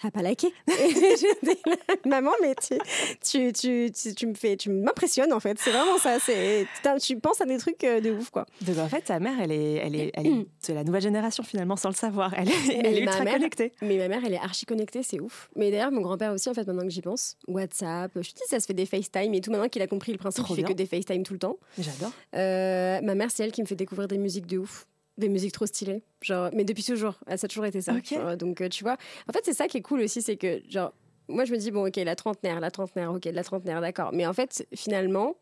ça 0.00 0.10
pas 0.10 0.22
liké. 0.22 0.52
Maman, 2.04 2.32
mais 2.42 2.54
tu, 2.56 3.52
tu, 3.52 3.90
tu, 3.92 4.14
tu, 4.14 4.26
me 4.26 4.34
fais, 4.34 4.56
tu 4.56 4.70
m'impressionnes 4.70 5.32
en 5.32 5.40
fait. 5.40 5.58
C'est 5.58 5.70
vraiment 5.70 5.98
ça. 5.98 6.18
C'est, 6.18 6.66
tu 7.00 7.18
penses 7.18 7.40
à 7.40 7.46
des 7.46 7.58
trucs 7.58 7.82
euh, 7.84 8.00
de 8.00 8.10
ouf 8.10 8.30
quoi. 8.30 8.44
Donc 8.62 8.78
en 8.78 8.88
fait, 8.88 9.02
ta 9.02 9.20
mère, 9.20 9.34
elle 9.40 9.52
est, 9.52 9.74
elle 9.74 9.94
est, 9.94 10.10
elle 10.14 10.26
est 10.26 10.68
de 10.68 10.74
la 10.74 10.84
nouvelle 10.84 11.02
génération 11.02 11.44
finalement, 11.44 11.76
sans 11.76 11.90
le 11.90 11.94
savoir. 11.94 12.34
Elle 12.36 12.48
est, 12.48 12.74
elle 12.74 12.98
est 12.98 13.00
ultra 13.02 13.24
connectée. 13.24 13.72
Mais 13.82 13.96
ma 13.98 14.08
mère, 14.08 14.20
elle 14.26 14.34
est 14.34 14.38
archi 14.38 14.66
connectée, 14.66 15.02
c'est 15.02 15.20
ouf. 15.20 15.48
Mais 15.56 15.70
d'ailleurs, 15.70 15.92
mon 15.92 16.00
grand-père 16.00 16.32
aussi, 16.32 16.48
en 16.48 16.54
fait, 16.54 16.66
maintenant 16.66 16.82
que 16.82 16.90
j'y 16.90 17.02
pense, 17.02 17.36
WhatsApp, 17.46 18.10
je 18.16 18.30
te 18.30 18.34
dis, 18.34 18.42
ça 18.48 18.60
se 18.60 18.66
fait 18.66 18.74
des 18.74 18.86
FaceTime 18.86 19.32
et 19.32 19.40
tout. 19.40 19.50
Maintenant 19.50 19.68
qu'il 19.68 19.82
a 19.82 19.86
compris 19.86 20.12
le 20.12 20.18
principe, 20.18 20.44
il 20.50 20.56
fait 20.56 20.62
que 20.64 20.72
des 20.72 20.86
FaceTime 20.86 21.22
tout 21.22 21.34
le 21.34 21.38
temps. 21.38 21.58
J'adore. 21.78 22.12
Euh, 22.34 23.00
ma 23.02 23.14
mère, 23.14 23.30
c'est 23.30 23.44
elle 23.44 23.52
qui 23.52 23.62
me 23.62 23.66
fait 23.66 23.76
découvrir 23.76 24.08
des 24.08 24.18
musiques 24.18 24.46
de 24.46 24.58
ouf 24.58 24.86
des 25.18 25.28
musiques 25.28 25.52
trop 25.52 25.66
stylées. 25.66 26.02
Genre, 26.22 26.50
mais 26.54 26.64
depuis 26.64 26.84
toujours, 26.84 27.14
ça 27.28 27.44
a 27.44 27.48
toujours 27.48 27.66
été 27.66 27.80
ça. 27.80 27.94
donc, 28.36 28.60
euh, 28.60 28.68
tu 28.68 28.84
vois, 28.84 28.96
en 29.28 29.32
fait, 29.32 29.40
c'est 29.44 29.54
ça 29.54 29.68
qui 29.68 29.78
est 29.78 29.82
cool 29.82 30.00
aussi, 30.00 30.22
c'est 30.22 30.36
que, 30.36 30.60
genre, 30.68 30.92
moi, 31.28 31.44
je 31.44 31.52
me 31.52 31.58
dis, 31.58 31.70
bon, 31.70 31.86
ok, 31.86 31.96
la 31.96 32.16
trentenaire, 32.16 32.60
la 32.60 32.70
trentenaire, 32.70 33.12
ok, 33.12 33.24
la 33.26 33.44
trentenaire, 33.44 33.80
d'accord. 33.80 34.10
Mais 34.12 34.26
en 34.26 34.32
fait, 34.32 34.66
finalement, 34.74 35.36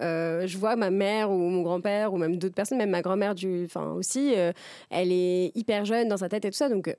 euh, 0.00 0.46
je 0.46 0.58
vois 0.58 0.76
ma 0.76 0.90
mère 0.90 1.30
ou 1.30 1.36
mon 1.36 1.62
grand-père 1.62 2.12
ou 2.12 2.18
même 2.18 2.36
d'autres 2.36 2.54
personnes, 2.54 2.78
même 2.78 2.90
ma 2.90 3.02
grand-mère 3.02 3.34
du, 3.34 3.64
enfin 3.64 3.92
aussi, 3.92 4.34
euh, 4.36 4.52
elle 4.90 5.10
est 5.10 5.52
hyper 5.56 5.84
jeune 5.84 6.08
dans 6.08 6.18
sa 6.18 6.28
tête 6.28 6.44
et 6.44 6.50
tout 6.50 6.56
ça. 6.56 6.68
Donc, 6.68 6.94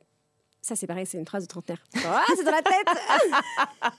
ça, 0.67 0.75
c'est 0.75 0.85
pareil, 0.85 1.05
c'est 1.05 1.17
une 1.17 1.25
phrase 1.25 1.43
de 1.43 1.47
trentenaire. 1.47 1.81
Ah, 2.05 2.25
c'est 2.35 2.43
dans 2.43 2.51
la 2.51 2.61
tête 2.61 2.87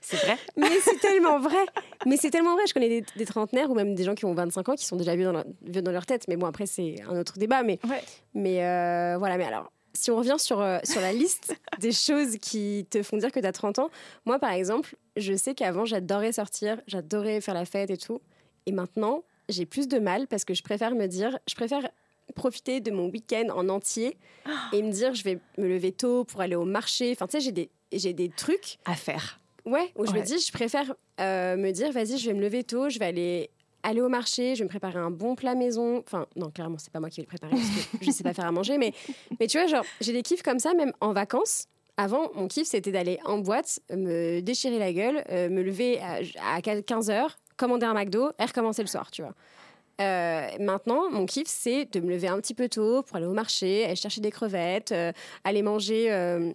C'est 0.00 0.16
vrai. 0.16 0.36
Mais 0.56 0.80
c'est 0.80 0.98
tellement 0.98 1.38
vrai. 1.38 1.64
Mais 2.06 2.16
c'est 2.16 2.30
tellement 2.30 2.54
vrai. 2.56 2.64
Je 2.66 2.74
connais 2.74 3.04
des, 3.16 3.24
trentenaires 3.24 3.70
ou 3.70 3.74
même 3.74 3.94
des 3.94 4.02
gens 4.02 4.16
qui 4.16 4.24
ont 4.24 4.34
25 4.34 4.68
ans 4.70 4.74
qui 4.74 4.84
sont 4.84 4.96
déjà 4.96 5.14
vieux 5.14 5.32
dans, 5.32 5.44
dans 5.62 5.92
leur 5.92 6.04
tête. 6.04 6.26
Mais 6.26 6.36
bon, 6.36 6.46
après, 6.46 6.66
c'est 6.66 6.96
un 7.08 7.16
autre 7.20 7.38
débat. 7.38 7.62
Mais, 7.62 7.78
mais 8.34 8.66
euh, 8.66 9.16
voilà. 9.16 9.38
Mais 9.38 9.44
alors, 9.44 9.70
si 9.92 10.10
on 10.10 10.16
revient 10.16 10.34
sur, 10.38 10.60
euh, 10.60 10.80
sur 10.82 11.00
la 11.00 11.12
liste 11.12 11.56
des 11.78 11.92
choses 11.92 12.36
qui 12.38 12.84
te 12.90 13.04
font 13.04 13.16
dire 13.16 13.30
que 13.30 13.38
tu 13.38 13.46
as 13.46 13.52
30 13.52 13.78
ans, 13.78 13.90
moi, 14.26 14.40
par 14.40 14.50
exemple, 14.50 14.96
je 15.16 15.34
sais 15.34 15.54
qu'avant, 15.54 15.84
j'adorais 15.84 16.32
sortir, 16.32 16.80
j'adorais 16.88 17.40
faire 17.40 17.54
la 17.54 17.64
fête 17.64 17.90
et 17.90 17.96
tout. 17.96 18.20
Et 18.66 18.72
maintenant, 18.72 19.22
j'ai 19.48 19.66
plus 19.66 19.86
de 19.86 20.00
mal 20.00 20.26
parce 20.26 20.44
que 20.44 20.52
je 20.52 20.64
préfère 20.64 20.96
me 20.96 21.06
dire, 21.06 21.38
je 21.48 21.54
préfère 21.54 21.88
profiter 22.32 22.80
de 22.80 22.90
mon 22.90 23.08
week-end 23.08 23.48
en 23.54 23.68
entier 23.68 24.16
et 24.72 24.82
me 24.82 24.90
dire 24.90 25.14
je 25.14 25.24
vais 25.24 25.38
me 25.58 25.68
lever 25.68 25.92
tôt 25.92 26.24
pour 26.24 26.40
aller 26.40 26.56
au 26.56 26.64
marché. 26.64 27.12
Enfin, 27.12 27.26
tu 27.26 27.38
sais, 27.38 27.40
j'ai 27.40 27.52
des, 27.52 27.70
j'ai 27.92 28.12
des 28.12 28.28
trucs. 28.28 28.78
À 28.84 28.94
faire. 28.94 29.38
Ouais, 29.64 29.92
où 29.96 30.06
je 30.06 30.12
me 30.12 30.22
dis, 30.22 30.40
je 30.40 30.50
préfère 30.50 30.92
euh, 31.20 31.56
me 31.56 31.70
dire, 31.70 31.92
vas-y, 31.92 32.18
je 32.18 32.26
vais 32.26 32.34
me 32.34 32.40
lever 32.40 32.64
tôt, 32.64 32.88
je 32.88 32.98
vais 32.98 33.04
aller 33.04 33.50
aller 33.84 34.00
au 34.00 34.08
marché, 34.08 34.54
je 34.54 34.60
vais 34.60 34.64
me 34.64 34.68
préparer 34.68 34.98
un 34.98 35.10
bon 35.10 35.34
plat 35.34 35.54
maison. 35.54 35.98
Enfin, 35.98 36.26
non, 36.36 36.50
clairement, 36.50 36.78
c'est 36.78 36.92
pas 36.92 37.00
moi 37.00 37.10
qui 37.10 37.20
vais 37.20 37.26
le 37.30 37.36
préparer 37.36 37.54
parce 37.54 37.86
que 37.98 38.04
je 38.04 38.10
sais 38.10 38.24
pas 38.24 38.32
faire 38.32 38.46
à 38.46 38.52
manger, 38.52 38.78
mais, 38.78 38.92
mais 39.40 39.46
tu 39.46 39.58
vois, 39.58 39.66
genre, 39.66 39.84
j'ai 40.00 40.12
des 40.12 40.22
kiffs 40.22 40.42
comme 40.42 40.58
ça, 40.58 40.74
même 40.74 40.92
en 41.00 41.12
vacances. 41.12 41.66
Avant, 41.96 42.30
mon 42.34 42.48
kiff, 42.48 42.66
c'était 42.66 42.90
d'aller 42.90 43.18
en 43.24 43.38
boîte, 43.38 43.80
me 43.90 44.40
déchirer 44.40 44.78
la 44.78 44.92
gueule, 44.92 45.22
euh, 45.30 45.48
me 45.48 45.62
lever 45.62 46.00
à, 46.00 46.20
à 46.54 46.60
15h, 46.60 47.28
commander 47.56 47.86
un 47.86 47.94
McDo 47.94 48.30
et 48.38 48.44
recommencer 48.44 48.82
le 48.82 48.88
soir, 48.88 49.10
tu 49.10 49.22
vois. 49.22 49.34
Euh, 50.02 50.48
maintenant, 50.60 51.10
mon 51.10 51.26
kiff, 51.26 51.46
c'est 51.48 51.84
de 51.92 52.00
me 52.00 52.10
lever 52.10 52.28
un 52.28 52.38
petit 52.40 52.54
peu 52.54 52.68
tôt 52.68 53.02
pour 53.02 53.16
aller 53.16 53.26
au 53.26 53.32
marché, 53.32 53.84
aller 53.84 53.96
chercher 53.96 54.20
des 54.20 54.30
crevettes, 54.30 54.92
euh, 54.92 55.12
aller 55.44 55.62
manger 55.62 56.12
euh, 56.12 56.52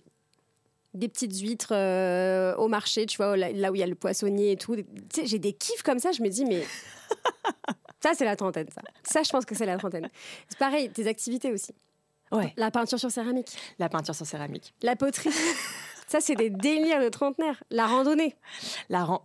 des 0.93 1.07
petites 1.07 1.37
huîtres 1.39 1.73
euh, 1.73 2.55
au 2.55 2.67
marché, 2.67 3.05
tu 3.05 3.17
vois, 3.17 3.37
là, 3.37 3.71
où 3.71 3.75
il 3.75 3.79
y 3.79 3.83
a 3.83 3.87
le 3.87 3.95
poissonnier 3.95 4.51
et 4.53 4.57
tout. 4.57 4.75
Tu 4.75 4.83
sais, 5.13 5.25
j'ai 5.27 5.39
des 5.39 5.53
kiffs 5.53 5.83
comme 5.83 5.99
ça, 5.99 6.11
je 6.11 6.21
me 6.21 6.29
dis, 6.29 6.45
mais 6.45 6.63
ça, 8.03 8.11
c'est 8.15 8.25
la 8.25 8.35
trentaine, 8.35 8.67
ça. 8.73 8.81
Ça, 9.03 9.23
je 9.23 9.29
pense 9.29 9.45
que 9.45 9.55
c'est 9.55 9.65
la 9.65 9.77
trentaine. 9.77 10.09
C'est 10.49 10.57
pareil, 10.59 10.89
tes 10.89 11.07
activités 11.07 11.51
aussi. 11.51 11.73
Ouais. 12.31 12.53
La 12.57 12.71
peinture 12.71 12.99
sur 12.99 13.09
céramique, 13.11 13.55
La 13.79 13.89
peinture 13.89 14.13
sur 14.15 14.25
céramique. 14.25 14.73
la 14.81 14.95
poterie. 14.95 15.29
ça, 16.07 16.19
c'est 16.19 16.35
des 16.35 16.49
délires 16.49 17.01
de 17.01 17.09
trentenaire. 17.09 17.63
La 17.71 17.85
randonnée. 17.87 18.35
La, 18.89 19.05
ran- 19.05 19.23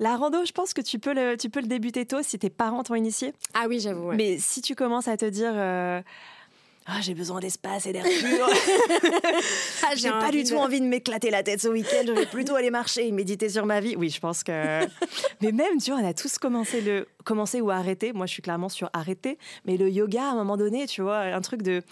la 0.00 0.16
rando, 0.16 0.44
je 0.44 0.50
pense 0.52 0.74
que 0.74 0.80
tu 0.80 0.98
peux 0.98 1.14
le, 1.14 1.36
tu 1.36 1.48
peux 1.50 1.60
le 1.60 1.68
débuter 1.68 2.04
tôt 2.06 2.22
si 2.22 2.38
tes 2.38 2.50
parents 2.50 2.82
t'ont 2.82 2.96
initié. 2.96 3.32
Ah 3.54 3.66
oui, 3.68 3.78
j'avoue. 3.78 4.08
ouais. 4.08 4.16
Mais 4.16 4.38
si 4.38 4.60
tu 4.62 4.74
commences 4.74 5.06
à 5.06 5.16
te 5.16 5.26
dire. 5.26 5.52
euh, 5.54 6.00
Ah, 6.86 7.00
j'ai 7.02 7.14
besoin 7.14 7.38
d'espace 7.40 7.86
et 7.86 7.92
d'air 7.92 8.02
pur. 8.04 8.48
Ah, 9.82 9.94
J'ai 9.96 10.10
pas 10.10 10.30
du 10.30 10.44
tout 10.44 10.54
envie 10.56 10.80
de 10.80 10.86
m'éclater 10.86 11.30
la 11.30 11.42
tête 11.42 11.60
ce 11.60 11.68
week-end. 11.68 12.02
Je 12.06 12.12
vais 12.12 12.26
plutôt 12.26 12.54
aller 12.54 12.70
marcher 12.70 13.06
et 13.06 13.12
méditer 13.12 13.48
sur 13.48 13.66
ma 13.66 13.80
vie. 13.80 13.94
Oui, 13.96 14.08
je 14.10 14.20
pense 14.20 14.42
que. 14.44 14.80
mais 15.40 15.52
même, 15.52 15.78
tu 15.82 15.90
vois, 15.90 16.00
on 16.00 16.06
a 16.08 16.14
tous 16.14 16.38
commencé 16.38 16.80
le 16.80 17.06
commencé 17.24 17.60
ou 17.60 17.70
arrêté. 17.70 18.12
Moi, 18.12 18.26
je 18.26 18.32
suis 18.32 18.42
clairement 18.42 18.68
sur 18.68 18.88
arrêter. 18.92 19.38
Mais 19.66 19.76
le 19.76 19.88
yoga, 19.90 20.22
à 20.22 20.30
un 20.32 20.34
moment 20.34 20.56
donné, 20.56 20.86
tu 20.86 21.02
vois, 21.02 21.18
un 21.18 21.40
truc 21.40 21.62
de. 21.62 21.82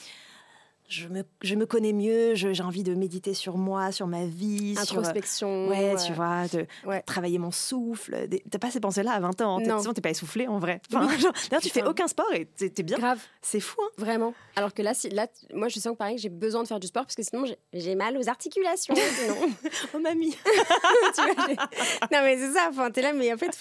Je 0.89 1.07
me, 1.09 1.23
je 1.43 1.55
me 1.55 1.67
connais 1.67 1.93
mieux. 1.93 2.35
je- 2.35 2.53
J'ai 2.55 2.63
envie 2.63 2.83
de 2.83 2.95
méditer 2.95 3.35
sur 3.35 3.59
moi, 3.59 3.93
sur 3.93 4.07
ma 4.07 4.25
vie, 4.25 4.75
sur. 4.75 4.83
Introspection. 4.99 5.69
Ouais, 5.69 5.93
euh, 5.95 5.97
tu 6.07 6.15
vois, 6.15 6.49
de 6.49 6.67
Ouais. 6.87 7.03
travailler 7.03 7.39
mon 7.39 7.51
souffle. 7.51 8.27
T'as 8.51 8.59
pas 8.59 8.71
ces 8.71 8.81
pensées-là 8.81 9.13
à 9.13 9.21
20 9.21 9.41
ans. 9.43 9.59
hein. 9.59 9.63
Non. 9.67 9.81
sinon, 9.81 9.93
t'es 9.93 10.01
pas 10.01 10.09
essoufflé 10.11 10.47
en 10.49 10.59
vrai. 10.59 10.81
Enfin, 10.93 11.07
genre, 11.19 11.33
D'ailleurs, 11.51 11.63
tu 11.63 11.69
fais 11.69 11.85
aucun 11.85 12.07
sport 12.09 12.33
et 12.33 12.47
t'es 12.47 12.71
t'es 12.71 12.83
bien. 12.83 12.97
Grave. 12.97 13.21
C'est 13.43 13.61
fou, 13.61 13.81
hein 13.83 13.89
Vraiment. 13.99 14.33
Alors 14.57 14.73
que 14.73 14.81
là, 14.81 14.95
si, 14.95 15.11
là, 15.11 15.27
moi, 15.53 15.69
je 15.69 15.79
sens 15.79 15.93
que 15.93 15.99
pareil, 15.99 16.17
j'ai 16.17 16.31
besoin 16.31 16.63
de 16.63 16.69
faire 16.69 16.81
du 16.81 16.87
sport 16.87 17.05
parce 17.05 17.15
que 17.17 17.23
sinon, 17.23 17.45
j'ai- 17.75 17.95
mal 17.95 18.17
aux 18.17 18.29
articulations. 18.29 18.95
sinon. 19.19 19.37
Oh, 19.95 19.99
mamie. 19.99 20.37
Tu 21.15 21.21
vois, 21.23 21.47
j'ai- 21.49 21.55
non, 21.57 22.23
mais 22.25 22.39
c'est 22.39 22.53
ça. 22.53 22.69
Enfin, 22.71 22.91
t'es 22.91 23.03
là, 23.03 23.13
mais 23.13 23.31
en 23.33 23.37
fait, 23.37 23.57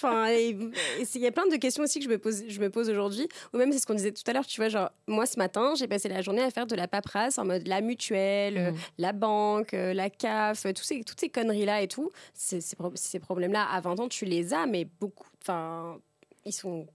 il 1.14 1.20
y 1.20 1.26
a 1.26 1.30
plein 1.32 1.46
de 1.46 1.56
questions 1.56 1.82
aussi 1.82 1.98
que 1.98 2.04
je 2.06 2.10
me 2.10 2.18
pose, 2.18 2.44
je 2.48 2.60
me 2.60 2.70
pose 2.70 2.88
aujourd'hui. 2.88 3.28
Ou 3.52 3.58
même, 3.58 3.70
c'est 3.72 3.78
ce 3.80 3.86
qu'on 3.86 3.94
disait 3.94 4.12
tout 4.12 4.22
à 4.26 4.32
l'heure. 4.32 4.46
Tu 4.46 4.60
vois, 4.60 4.70
genre, 4.70 4.90
moi, 5.06 5.26
ce 5.26 5.38
matin, 5.38 5.74
j'ai 5.76 5.86
passé 5.88 6.08
la 6.08 6.22
journée 6.22 6.42
à 6.42 6.50
faire 6.50 6.66
de 6.66 6.74
la 6.74 6.88
paperasse 6.88 7.17
en 7.38 7.44
mode 7.44 7.66
la 7.66 7.80
mutuelle, 7.80 8.58
euh, 8.58 8.70
Mhm. 8.72 8.78
la 8.98 9.12
banque, 9.12 9.74
euh, 9.74 9.92
la 9.94 10.08
CAF, 10.10 10.62
tous 10.74 10.82
ces, 10.82 11.02
toutes 11.04 11.18
ces 11.20 11.28
conneries-là 11.28 11.82
et 11.82 11.88
tout. 11.88 12.10
Ces, 12.34 12.60
ces, 12.60 12.76
pro- 12.76 12.92
ces 12.94 13.18
problèmes-là, 13.18 13.64
à 13.70 13.80
20 13.80 13.98
ans, 14.00 14.08
tu 14.08 14.24
les 14.24 14.54
as, 14.54 14.66
mais 14.66 14.86
beaucoup. 15.00 15.28
Enfin, 15.42 15.98
ils 16.44 16.52
sont. 16.52 16.86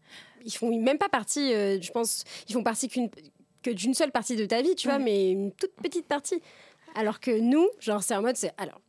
Ils 0.46 0.52
font 0.52 0.78
même 0.78 0.98
pas 0.98 1.08
partie, 1.10 1.54
euh, 1.54 1.80
je 1.82 1.92
pense, 1.92 2.24
ils 2.50 2.54
font 2.54 2.64
partie 2.64 2.88
qu'une 2.90 3.10
que 3.62 3.70
d'une 3.72 3.94
seule 3.94 4.12
partie 4.12 4.36
de 4.36 4.46
ta 4.46 4.62
vie, 4.62 4.76
tu 4.76 4.88
vois, 4.90 4.98
Ouais. 4.98 5.04
mais 5.04 5.32
une 5.32 5.52
toute 5.54 5.74
petite 5.76 6.06
partie. 6.08 6.42
Alors 6.96 7.20
que 7.22 7.32
nous, 7.40 7.66
genre, 7.80 8.04
c'est 8.04 8.14
en 8.16 8.22
mode, 8.22 8.36
c'est 8.36 8.52
alors, 8.58 8.82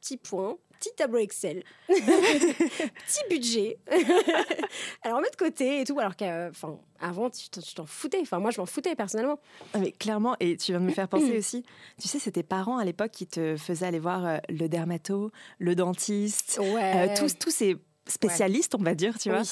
petit 0.00 0.16
point, 0.16 0.56
petit 0.78 0.90
tableau 0.96 1.18
Excel, 1.18 1.62
petit 1.88 3.20
budget, 3.30 3.78
alors 5.02 5.18
on 5.18 5.20
met 5.20 5.30
de 5.30 5.36
côté 5.36 5.80
et 5.80 5.84
tout, 5.84 5.98
alors 5.98 6.16
qu'avant, 6.16 6.80
avant, 7.00 7.30
tu 7.30 7.48
t'en- 7.48 7.86
foutais. 7.86 8.18
Enfin, 8.20 8.38
moi, 8.38 8.50
je 8.50 8.60
m'en 8.60 8.66
foutais 8.66 8.94
personnellement. 8.94 9.38
Ah, 9.74 9.78
Mais 9.78 9.92
clairement, 9.92 10.36
et 10.40 10.56
tu 10.56 10.72
viens 10.72 10.80
de 10.80 10.86
me 10.86 10.92
faire 10.92 11.08
penser 11.08 11.36
aussi, 11.38 11.64
tu 12.00 12.08
sais, 12.08 12.30
tes 12.30 12.42
parents 12.42 12.78
à 12.78 12.84
l'époque 12.84 13.10
qui 13.10 13.26
te 13.26 13.56
faisaient 13.56 13.86
aller 13.86 13.98
voir 13.98 14.24
euh, 14.26 14.36
le 14.48 14.68
dermato, 14.68 15.30
le 15.58 15.74
dentiste, 15.74 16.58
Ouais. 16.60 17.10
euh, 17.10 17.14
tous, 17.16 17.38
tous 17.38 17.50
ces 17.50 17.76
spécialistes, 18.06 18.74
on 18.74 18.82
va 18.82 18.94
dire, 18.94 19.18
tu 19.18 19.30
vois. 19.30 19.42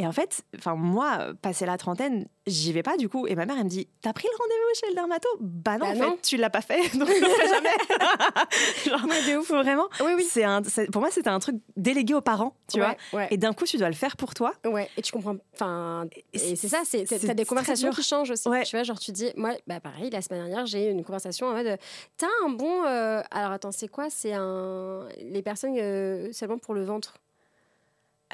Et 0.00 0.06
en 0.06 0.12
fait, 0.12 0.42
enfin 0.56 0.76
moi, 0.76 1.32
passé 1.42 1.66
la 1.66 1.76
trentaine, 1.76 2.28
j'y 2.46 2.72
vais 2.72 2.84
pas 2.84 2.96
du 2.96 3.08
coup. 3.08 3.26
Et 3.26 3.34
ma 3.34 3.46
mère, 3.46 3.56
elle 3.58 3.64
me 3.64 3.68
dit, 3.68 3.88
t'as 4.00 4.12
pris 4.12 4.28
le 4.30 4.36
rendez-vous 4.38 4.78
chez 4.80 4.86
le 4.90 4.94
dermato? 4.94 5.28
Bah 5.40 5.72
non, 5.76 5.86
Bah 5.86 5.86
en 5.92 5.94
non. 5.96 6.10
fait, 6.12 6.22
tu 6.22 6.36
l'as 6.36 6.50
pas 6.50 6.60
fait, 6.60 6.82
donc 6.96 7.08
je 7.08 7.14
le 7.20 7.28
ferai 7.28 7.48
jamais. 7.48 7.68
Genre, 8.86 9.04
Ouais, 9.08 9.36
ouf. 9.36 9.48
Vraiment, 9.48 9.88
Oui, 10.00 10.12
oui. 10.16 10.24
c'est 10.30 10.44
un, 10.44 10.62
c'est- 10.62 10.88
pour 10.90 11.00
moi, 11.02 11.10
c'était 11.10 11.30
un 11.30 11.40
truc 11.40 11.56
délégué 11.76 12.14
aux 12.14 12.20
parents, 12.20 12.54
tu 12.72 12.78
vois. 12.78 12.94
Ouais. 13.12 13.26
Et 13.32 13.36
d'un 13.38 13.52
coup, 13.52 13.64
tu 13.64 13.76
dois 13.76 13.88
le 13.88 13.94
faire 13.96 14.16
pour 14.16 14.34
toi. 14.34 14.52
Ouais, 14.64 14.88
et 14.96 15.02
tu 15.02 15.10
comprends. 15.10 15.34
Enfin, 15.54 16.06
et 16.32 16.38
c'est- 16.38 16.68
ça, 16.68 16.82
c'est 16.84 17.04
c'est- 17.04 17.26
t'as 17.26 17.34
des 17.34 17.44
conversations 17.44 17.90
qui 17.90 18.02
changent 18.04 18.30
aussi. 18.30 18.48
Ouais. 18.48 18.62
Tu 18.62 18.76
vois, 18.76 18.84
genre 18.84 19.00
tu 19.00 19.10
dis, 19.10 19.32
moi, 19.36 19.54
bah 19.66 19.80
pareil, 19.80 20.10
la 20.10 20.22
semaine 20.22 20.44
dernière, 20.46 20.64
j'ai 20.66 20.86
eu 20.88 20.90
une 20.92 21.02
conversation 21.04 21.48
en 21.48 21.54
mode, 21.54 21.76
t'as 22.16 22.26
un 22.44 22.50
bon. 22.50 22.84
euh, 22.84 23.20
alors 23.32 23.50
attends, 23.50 23.72
c'est 23.72 23.88
quoi? 23.88 24.10
C'est 24.10 24.32
un 24.32 25.08
les 25.22 25.42
personnes 25.42 25.74
euh, 25.76 26.32
seulement 26.32 26.58
pour 26.58 26.74
le 26.74 26.84
ventre. 26.84 27.14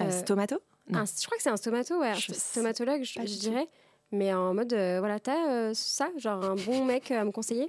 Euh, 0.01 0.05
Euh, 0.05 0.11
stomato? 0.11 0.57
Un- 0.93 1.05
je 1.07 1.25
crois 1.27 1.37
que 1.37 1.43
c'est 1.43 1.51
un 1.51 1.57
stomato, 1.57 1.99
ouais, 1.99 2.15
Je 2.15 2.33
stomatologue, 2.33 3.03
je, 3.03 3.21
dirais. 3.39 3.69
Mais 4.13 4.33
en 4.35 4.55
mode, 4.55 4.73
euh, 4.73 4.99
voilà, 5.01 5.19
t'as 5.19 5.51
euh, 5.51 5.75
ça, 5.75 6.11
genre 6.19 6.45
un 6.45 6.55
bon 6.55 6.85
mec 6.85 7.11
à 7.11 7.25
me 7.25 7.33
conseiller? 7.33 7.69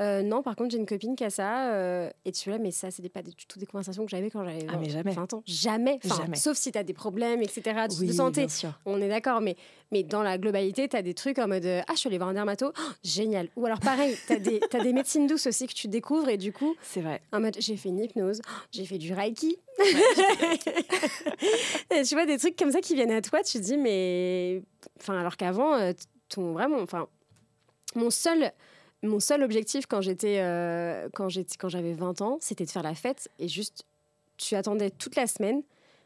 Euh, 0.00 0.22
non, 0.22 0.42
par 0.42 0.54
contre, 0.54 0.70
j'ai 0.70 0.78
une 0.78 0.86
copine 0.86 1.16
qui 1.16 1.24
a 1.24 1.30
ça. 1.30 1.72
euh, 1.72 2.08
et 2.24 2.30
tu 2.32 2.48
vois, 2.50 2.58
mais 2.58 2.70
ça, 2.70 2.90
c'était 2.92 3.08
pas 3.08 3.22
du 3.22 3.34
tout 3.46 3.58
des 3.58 3.66
conversations 3.66 4.04
que 4.04 4.10
j'avais 4.10 4.30
quand 4.30 4.44
j'avais 4.44 4.64
Ah, 4.68 4.76
mais 4.78 4.86
20, 4.86 4.92
jamais. 4.92 5.10
20 5.12 5.32
ans. 5.34 5.42
Jamais. 5.46 5.98
Enfin, 6.04 6.22
Jamais. 6.22 6.36
Sauf 6.36 6.56
si 6.56 6.70
tu 6.70 6.78
as 6.78 6.84
des 6.84 6.92
problèmes, 6.92 7.42
etc., 7.42 7.62
de 7.88 8.12
santé. 8.12 8.42
bien 8.42 8.48
sûr. 8.48 8.70
On 8.86 9.00
est 9.02 9.08
d'accord, 9.08 9.40
mais, 9.40 9.56
mais 9.90 10.04
dans 10.04 10.22
la 10.22 10.38
globalité, 10.38 10.88
tu 10.88 10.96
as 10.96 11.02
des 11.02 11.14
trucs 11.14 11.38
en 11.40 11.48
mode 11.48 11.64
euh, 11.66 11.80
Ah, 11.88 11.94
je 11.94 11.98
suis 11.98 12.08
allée 12.08 12.18
voir 12.18 12.30
un 12.30 12.34
dermato, 12.34 12.72
Oh, 12.78 12.82
génial. 13.02 13.48
Ou 13.56 13.66
alors 13.66 13.80
pareil, 13.80 14.16
tu 14.28 14.32
as, 14.34 14.38
des 14.38 14.60
t'as 14.70 14.82
des 14.82 14.92
médecines 14.92 15.26
douces 15.26 15.48
aussi 15.48 15.66
que 15.66 15.74
tu 15.74 15.88
découvres 15.88 16.28
et 16.28 16.36
du 16.36 16.52
coup, 16.52 16.76
C'est 16.82 17.00
vrai. 17.00 17.20
en 17.32 17.40
mode 17.40 17.56
J'ai 17.58 17.76
fait 17.76 17.88
une 17.88 17.98
hypnose, 17.98 18.40
Oh, 18.46 18.50
j'ai 18.70 18.84
fait 18.84 18.98
du 18.98 19.12
reiki. 19.12 19.56
Et 21.90 22.02
tu 22.02 22.14
vois, 22.14 22.26
des 22.26 22.38
trucs 22.38 22.56
comme 22.56 22.70
ça 22.72 22.80
qui 22.80 22.94
viennent 22.94 23.10
à 23.12 23.22
toi, 23.22 23.42
tu 23.42 23.58
te 23.58 23.62
dis 23.64 23.76
Mais. 23.76 24.62
Enfin, 25.00 25.18
alors 25.18 25.36
qu'avant, 25.36 25.92
ton 26.28 26.52
vraiment. 26.52 26.78
Enfin, 26.80 27.06
mon 27.94 28.10
seul. 28.10 28.52
Mon 29.02 29.20
seul 29.20 29.42
objectif 29.42 29.86
quand 29.86 30.00
j'étais 30.00 30.38
euh, 30.40 31.08
quand 31.14 31.28
quand 31.58 31.68
j'avais 31.68 31.92
20 31.92 32.20
ans, 32.20 32.38
c'était 32.40 32.64
de 32.64 32.70
faire 32.70 32.82
la 32.82 32.94
fête 32.94 33.28
et 33.38 33.46
juste 33.46 33.84
tu 34.36 34.54
attendais 34.56 34.90
toute 34.90 35.16
la 35.16 35.26
semaine. 35.26 35.62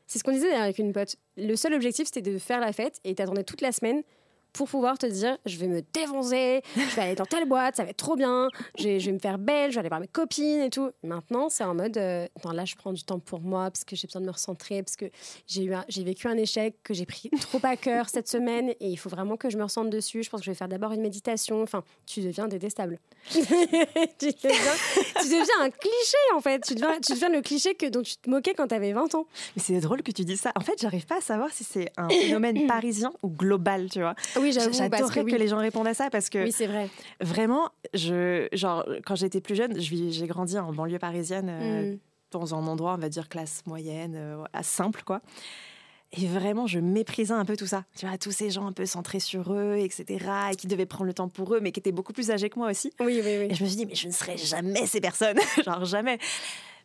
C'est 0.07 0.19
ce 0.19 0.25
qu'on 0.25 0.33
disait 0.33 0.53
avec 0.53 0.79
une 0.79 0.93
pote. 0.93 1.17
Le 1.37 1.57
seul 1.57 1.73
objectif 1.73 2.07
c'était 2.07 2.31
de 2.31 2.39
faire 2.39 2.61
la 2.61 2.73
fête 2.73 3.01
et 3.05 3.15
t'attendais 3.15 3.45
toute 3.45 3.63
la 3.63 3.73
semaine 3.73 4.03
pour 4.53 4.69
pouvoir 4.69 4.99
te 4.99 5.07
dire 5.07 5.39
je 5.47 5.57
vais 5.57 5.67
me 5.67 5.83
défoncer, 5.93 6.63
je 6.77 6.97
vais 6.97 7.03
aller 7.03 7.15
dans 7.15 7.27
telle 7.27 7.49
boîte, 7.49 7.77
ça 7.77 7.85
va 7.85 7.91
être 7.91 7.97
trop 7.97 8.17
bien, 8.17 8.49
je 8.79 8.85
vais, 8.89 9.13
me 9.13 9.19
faire 9.19 9.39
belle, 9.39 9.71
je 9.71 9.77
vais 9.77 9.81
aller 9.81 9.89
voir 9.89 10.01
mes 10.01 10.09
copines 10.09 10.61
et 10.61 10.71
tout. 10.71 10.91
Maintenant, 11.03 11.49
c'est 11.49 11.65
en 11.65 11.75
mode 11.75 11.97
euh, 11.97 12.27
là, 12.53 12.65
je 12.65 12.75
prends 12.75 12.93
du 12.93 13.03
temps 13.03 13.19
pour 13.19 13.41
moi 13.41 13.71
parce 13.71 13.85
que 13.85 13.97
j'ai 13.97 14.07
besoin 14.07 14.21
de 14.21 14.27
me 14.27 14.33
recentrer, 14.33 14.83
parce 14.83 14.97
que 14.97 15.07
j'ai 15.47 16.05
vécu 16.05 16.29
un 16.29 16.37
échec 16.37 16.77
que 16.83 16.95
j'ai 16.95 17.07
pris 17.07 17.31
trop 17.41 17.61
à 17.63 17.77
cœur 17.77 18.09
cette 18.09 18.29
semaine 18.29 18.71
et 18.81 18.89
il 18.89 18.97
faut 18.97 19.09
vraiment 19.09 19.37
que 19.37 19.51
je 19.51 19.57
me 19.57 19.63
ressente 19.63 19.91
dessus. 19.91 20.23
Je 20.23 20.31
pense 20.31 20.41
que 20.41 20.47
je 20.47 20.51
vais 20.51 20.57
faire 20.57 20.69
d'abord 20.69 20.93
une 20.93 21.03
méditation. 21.03 21.63
Enfin, 21.63 21.83
tu 22.07 22.21
deviens 22.21 22.49
détestable. 22.49 22.99
tu, 23.31 23.41
deviens, 23.41 24.75
tu 25.21 25.29
deviens 25.29 25.61
un 25.61 25.71
cliché 25.71 26.19
en 26.35 26.41
fait. 26.41 26.61
Tu 26.61 26.75
deviens, 26.75 26.99
tu 27.01 27.13
deviens 27.13 27.29
le 27.29 27.41
cliché 27.41 27.75
que, 27.75 27.87
dont 27.87 28.03
tu 28.03 28.17
te 28.17 28.29
moquais 28.29 28.55
quand 28.55 28.69
tu 28.69 28.75
avais 28.75 28.93
20 28.93 29.15
ans. 29.15 29.27
Mais 29.57 29.63
c'est 29.63 29.81
drôle 29.81 30.03
que 30.03 30.13
tu 30.13 30.25
dis 30.25 30.37
ça. 30.37 30.53
En 30.57 30.61
fait, 30.61 30.81
j'arrive 30.81 31.07
pas 31.07 31.19
à 31.19 31.21
savoir 31.21 31.51
si 31.53 31.65
c'est 31.65 31.91
un 31.97 32.09
phénomène 32.09 32.67
parisien 32.67 33.13
ou 33.23 33.29
global, 33.29 33.89
tu 33.91 34.01
vois. 34.01 34.15
J'avoue. 34.51 34.71
parce 34.71 34.79
J'adorerais 34.79 35.21
que, 35.25 35.31
oui. 35.33 35.39
les 35.39 35.47
gens 35.49 35.59
répondent 35.59 35.87
à 35.87 35.95
ça 35.95 36.11
parce 36.11 36.29
que 36.31 36.43
Oui, 36.43 36.51
c'est 36.51 36.67
vrai. 36.67 36.89
vraiment, 37.21 37.69
je, 37.95 38.49
genre, 38.53 38.85
quand 39.07 39.15
j'étais 39.15 39.41
plus 39.41 39.55
jeune, 39.55 39.79
j'ai 39.79 40.27
grandi 40.27 40.59
en 40.59 40.73
banlieue 40.73 40.99
parisienne, 40.99 41.49
euh, 41.49 41.93
Mm. 41.93 41.99
dans 42.33 42.55
un 42.55 42.67
endroit, 42.67 42.95
on 42.95 42.99
va 42.99 43.09
dire, 43.09 43.29
classe 43.29 43.63
moyenne, 43.67 44.15
euh, 44.17 44.43
simple, 44.63 45.03
quoi. 45.05 45.21
Et 46.15 46.27
vraiment, 46.27 46.67
je 46.67 46.79
méprisais 46.79 47.33
un 47.33 47.45
peu 47.47 47.57
tout 47.57 47.67
ça. 47.67 47.85
Tu 47.97 48.05
vois, 48.07 48.19
tous 48.19 48.33
ces 48.33 48.51
gens 48.51 48.67
un 48.67 48.73
peu 48.73 48.85
centrés 48.85 49.21
sur 49.21 49.53
eux, 49.55 49.77
etc., 49.79 50.27
et 50.53 50.57
qui 50.57 50.67
devaient 50.67 50.85
prendre 50.85 51.07
le 51.07 51.15
temps 51.15 51.29
pour 51.29 51.55
eux, 51.55 51.61
mais 51.61 51.73
qui 51.73 51.81
étaient 51.81 51.93
beaucoup 51.93 52.13
plus 52.13 52.31
âgés 52.31 52.51
que 52.51 52.59
moi 52.59 52.71
aussi. 52.71 52.93
Oui, 53.01 53.23
oui, 53.25 53.37
oui. 53.39 53.47
Et 53.51 53.55
je 53.55 53.63
me 53.63 53.69
suis 53.69 53.77
dit, 53.79 53.87
mais 53.87 53.95
je 53.95 54.09
ne 54.09 54.13
serai 54.13 54.37
jamais 54.37 54.87
ces 54.87 55.01
personnes. 55.01 55.39
Genre, 55.65 55.85
jamais. 55.87 56.19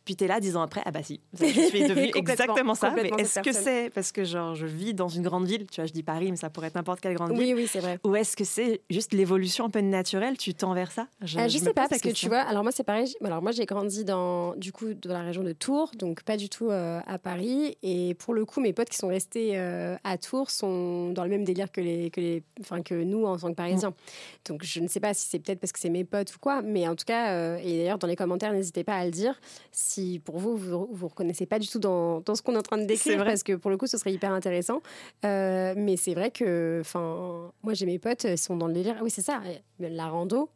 Puis 0.08 0.16
t'es 0.16 0.28
là 0.28 0.40
dix 0.40 0.56
ans 0.56 0.62
après, 0.62 0.82
ah 0.86 0.92
bah 0.92 1.04
si, 1.04 1.20
je 1.38 1.46
suis 1.46 1.84
devenue 1.86 2.12
exactement 2.16 2.76
ça. 2.76 2.92
Mais 2.96 3.12
est-ce 3.18 3.42
que 3.42 3.52
c'est 3.52 3.90
parce 3.94 4.14
que 4.14 4.24
genre 4.24 4.56
je 4.56 4.66
vis 4.66 4.94
dans 4.94 5.10
une 5.10 5.22
grande 5.22 5.46
ville, 5.46 5.68
tu 5.70 5.82
vois, 5.82 5.86
je 5.86 5.92
dis 5.92 6.02
Paris, 6.02 6.32
mais 6.32 6.38
ça 6.38 6.50
pourrait 6.50 6.68
être 6.68 6.76
n'importe 6.76 7.02
quelle 7.02 7.14
grande 7.14 7.32
ville. 7.32 7.40
Oui, 7.40 7.54
oui, 7.54 7.68
c'est 7.70 7.82
vrai. 7.82 8.00
Ou 8.06 8.16
est-ce 8.16 8.38
que 8.38 8.46
c'est 8.46 8.80
juste 8.90 9.14
l'évolution 9.14 9.66
un 9.66 9.70
peu 9.70 9.82
naturelle, 9.82 10.38
tu 10.38 10.54
tends 10.54 10.74
vers 10.74 10.94
ça? 10.94 11.08
Je, 11.22 11.38
euh, 11.38 11.50
je, 11.50 11.58
sais 11.58 11.74
pas 11.74 11.90
parce 11.90 12.02
que 12.02 12.08
tu 12.08 12.30
vois, 12.30 12.40
alors 12.40 12.64
moi 12.64 12.72
c'est 12.72 12.86
pareil. 12.86 13.14
Alors 13.22 13.42
moi 13.42 13.52
j'ai 13.52 13.66
grandi 13.66 14.06
dans 14.06 14.56
du 14.56 14.72
coup 14.72 14.94
dans 14.94 15.12
la 15.12 15.24
région 15.24 15.44
de 15.44 15.52
Tours, 15.52 15.92
donc 16.00 16.24
pas 16.24 16.38
du 16.38 16.48
tout 16.48 16.70
euh, 16.70 17.02
à 17.06 17.20
Paris. 17.20 17.78
Et 17.84 18.14
pour 18.14 18.34
le 18.34 18.46
coup, 18.46 18.62
mes 18.62 18.72
potes 18.72 18.88
qui 18.88 18.98
sont 18.98 19.10
restés 19.10 19.58
euh, 19.58 19.98
à 20.06 20.18
Tours 20.18 20.52
sont 20.52 21.12
dans 21.12 21.26
le 21.26 21.30
même 21.30 21.44
délire 21.44 21.70
que 21.70 21.82
les 21.82 22.12
que 22.12 22.22
les, 22.22 22.44
enfin 22.62 22.82
que 22.82 22.96
nous 22.96 23.26
en 23.26 23.38
tant 23.38 23.50
que 23.50 23.56
Parisiens. 23.56 23.90
Mm. 23.90 24.48
Donc 24.48 24.64
je 24.64 24.80
ne 24.80 24.88
sais 24.88 25.02
pas 25.02 25.14
si 25.14 25.28
c'est 25.28 25.40
peut-être 25.40 25.60
parce 25.60 25.74
que 25.74 25.80
c'est 25.80 25.90
mes 25.90 26.06
potes 26.06 26.34
ou 26.34 26.40
quoi, 26.40 26.62
mais 26.62 26.88
en 26.88 26.96
tout 26.96 27.06
cas, 27.06 27.58
et 27.58 27.80
d'ailleurs 27.80 27.98
dans 27.98 28.08
les 28.08 28.16
commentaires, 28.16 28.54
n'hésitez 28.54 28.86
pas 28.86 28.96
à 28.96 29.04
le 29.04 29.12
dire 29.12 29.38
si 29.74 29.97
pour 30.24 30.38
vous 30.38 30.56
vous 30.56 30.88
vous 30.92 31.08
reconnaissez 31.08 31.46
pas 31.46 31.60
du 31.60 31.68
tout 31.68 31.80
dans, 31.80 32.22
dans 32.22 32.36
ce 32.36 32.42
qu'on 32.42 32.56
est 32.56 32.58
en 32.58 32.63
train 32.63 32.77
de 32.77 32.86
décrire, 32.86 33.24
parce 33.24 33.44
que 33.44 33.54
pour 33.54 33.72
le 33.72 33.77
coup, 33.77 33.88
ce 33.88 33.98
serait 33.98 34.13
hyper 34.13 34.32
intéressant. 34.32 34.82
Euh, 35.25 35.74
mais 35.77 35.98
c'est 35.98 36.13
vrai 36.13 36.32
que, 36.32 36.80
enfin, 36.82 37.51
moi 37.63 37.74
j'ai 37.74 37.86
mes 37.86 38.00
potes, 38.00 38.25
ils 38.25 38.38
sont 38.38 38.58
dans 38.58 38.68
le 38.68 38.74
délire. 38.74 38.98
Oui, 39.01 39.10
c'est 39.10 39.22
ça, 39.22 39.42
la 39.80 40.08
rando, 40.08 40.50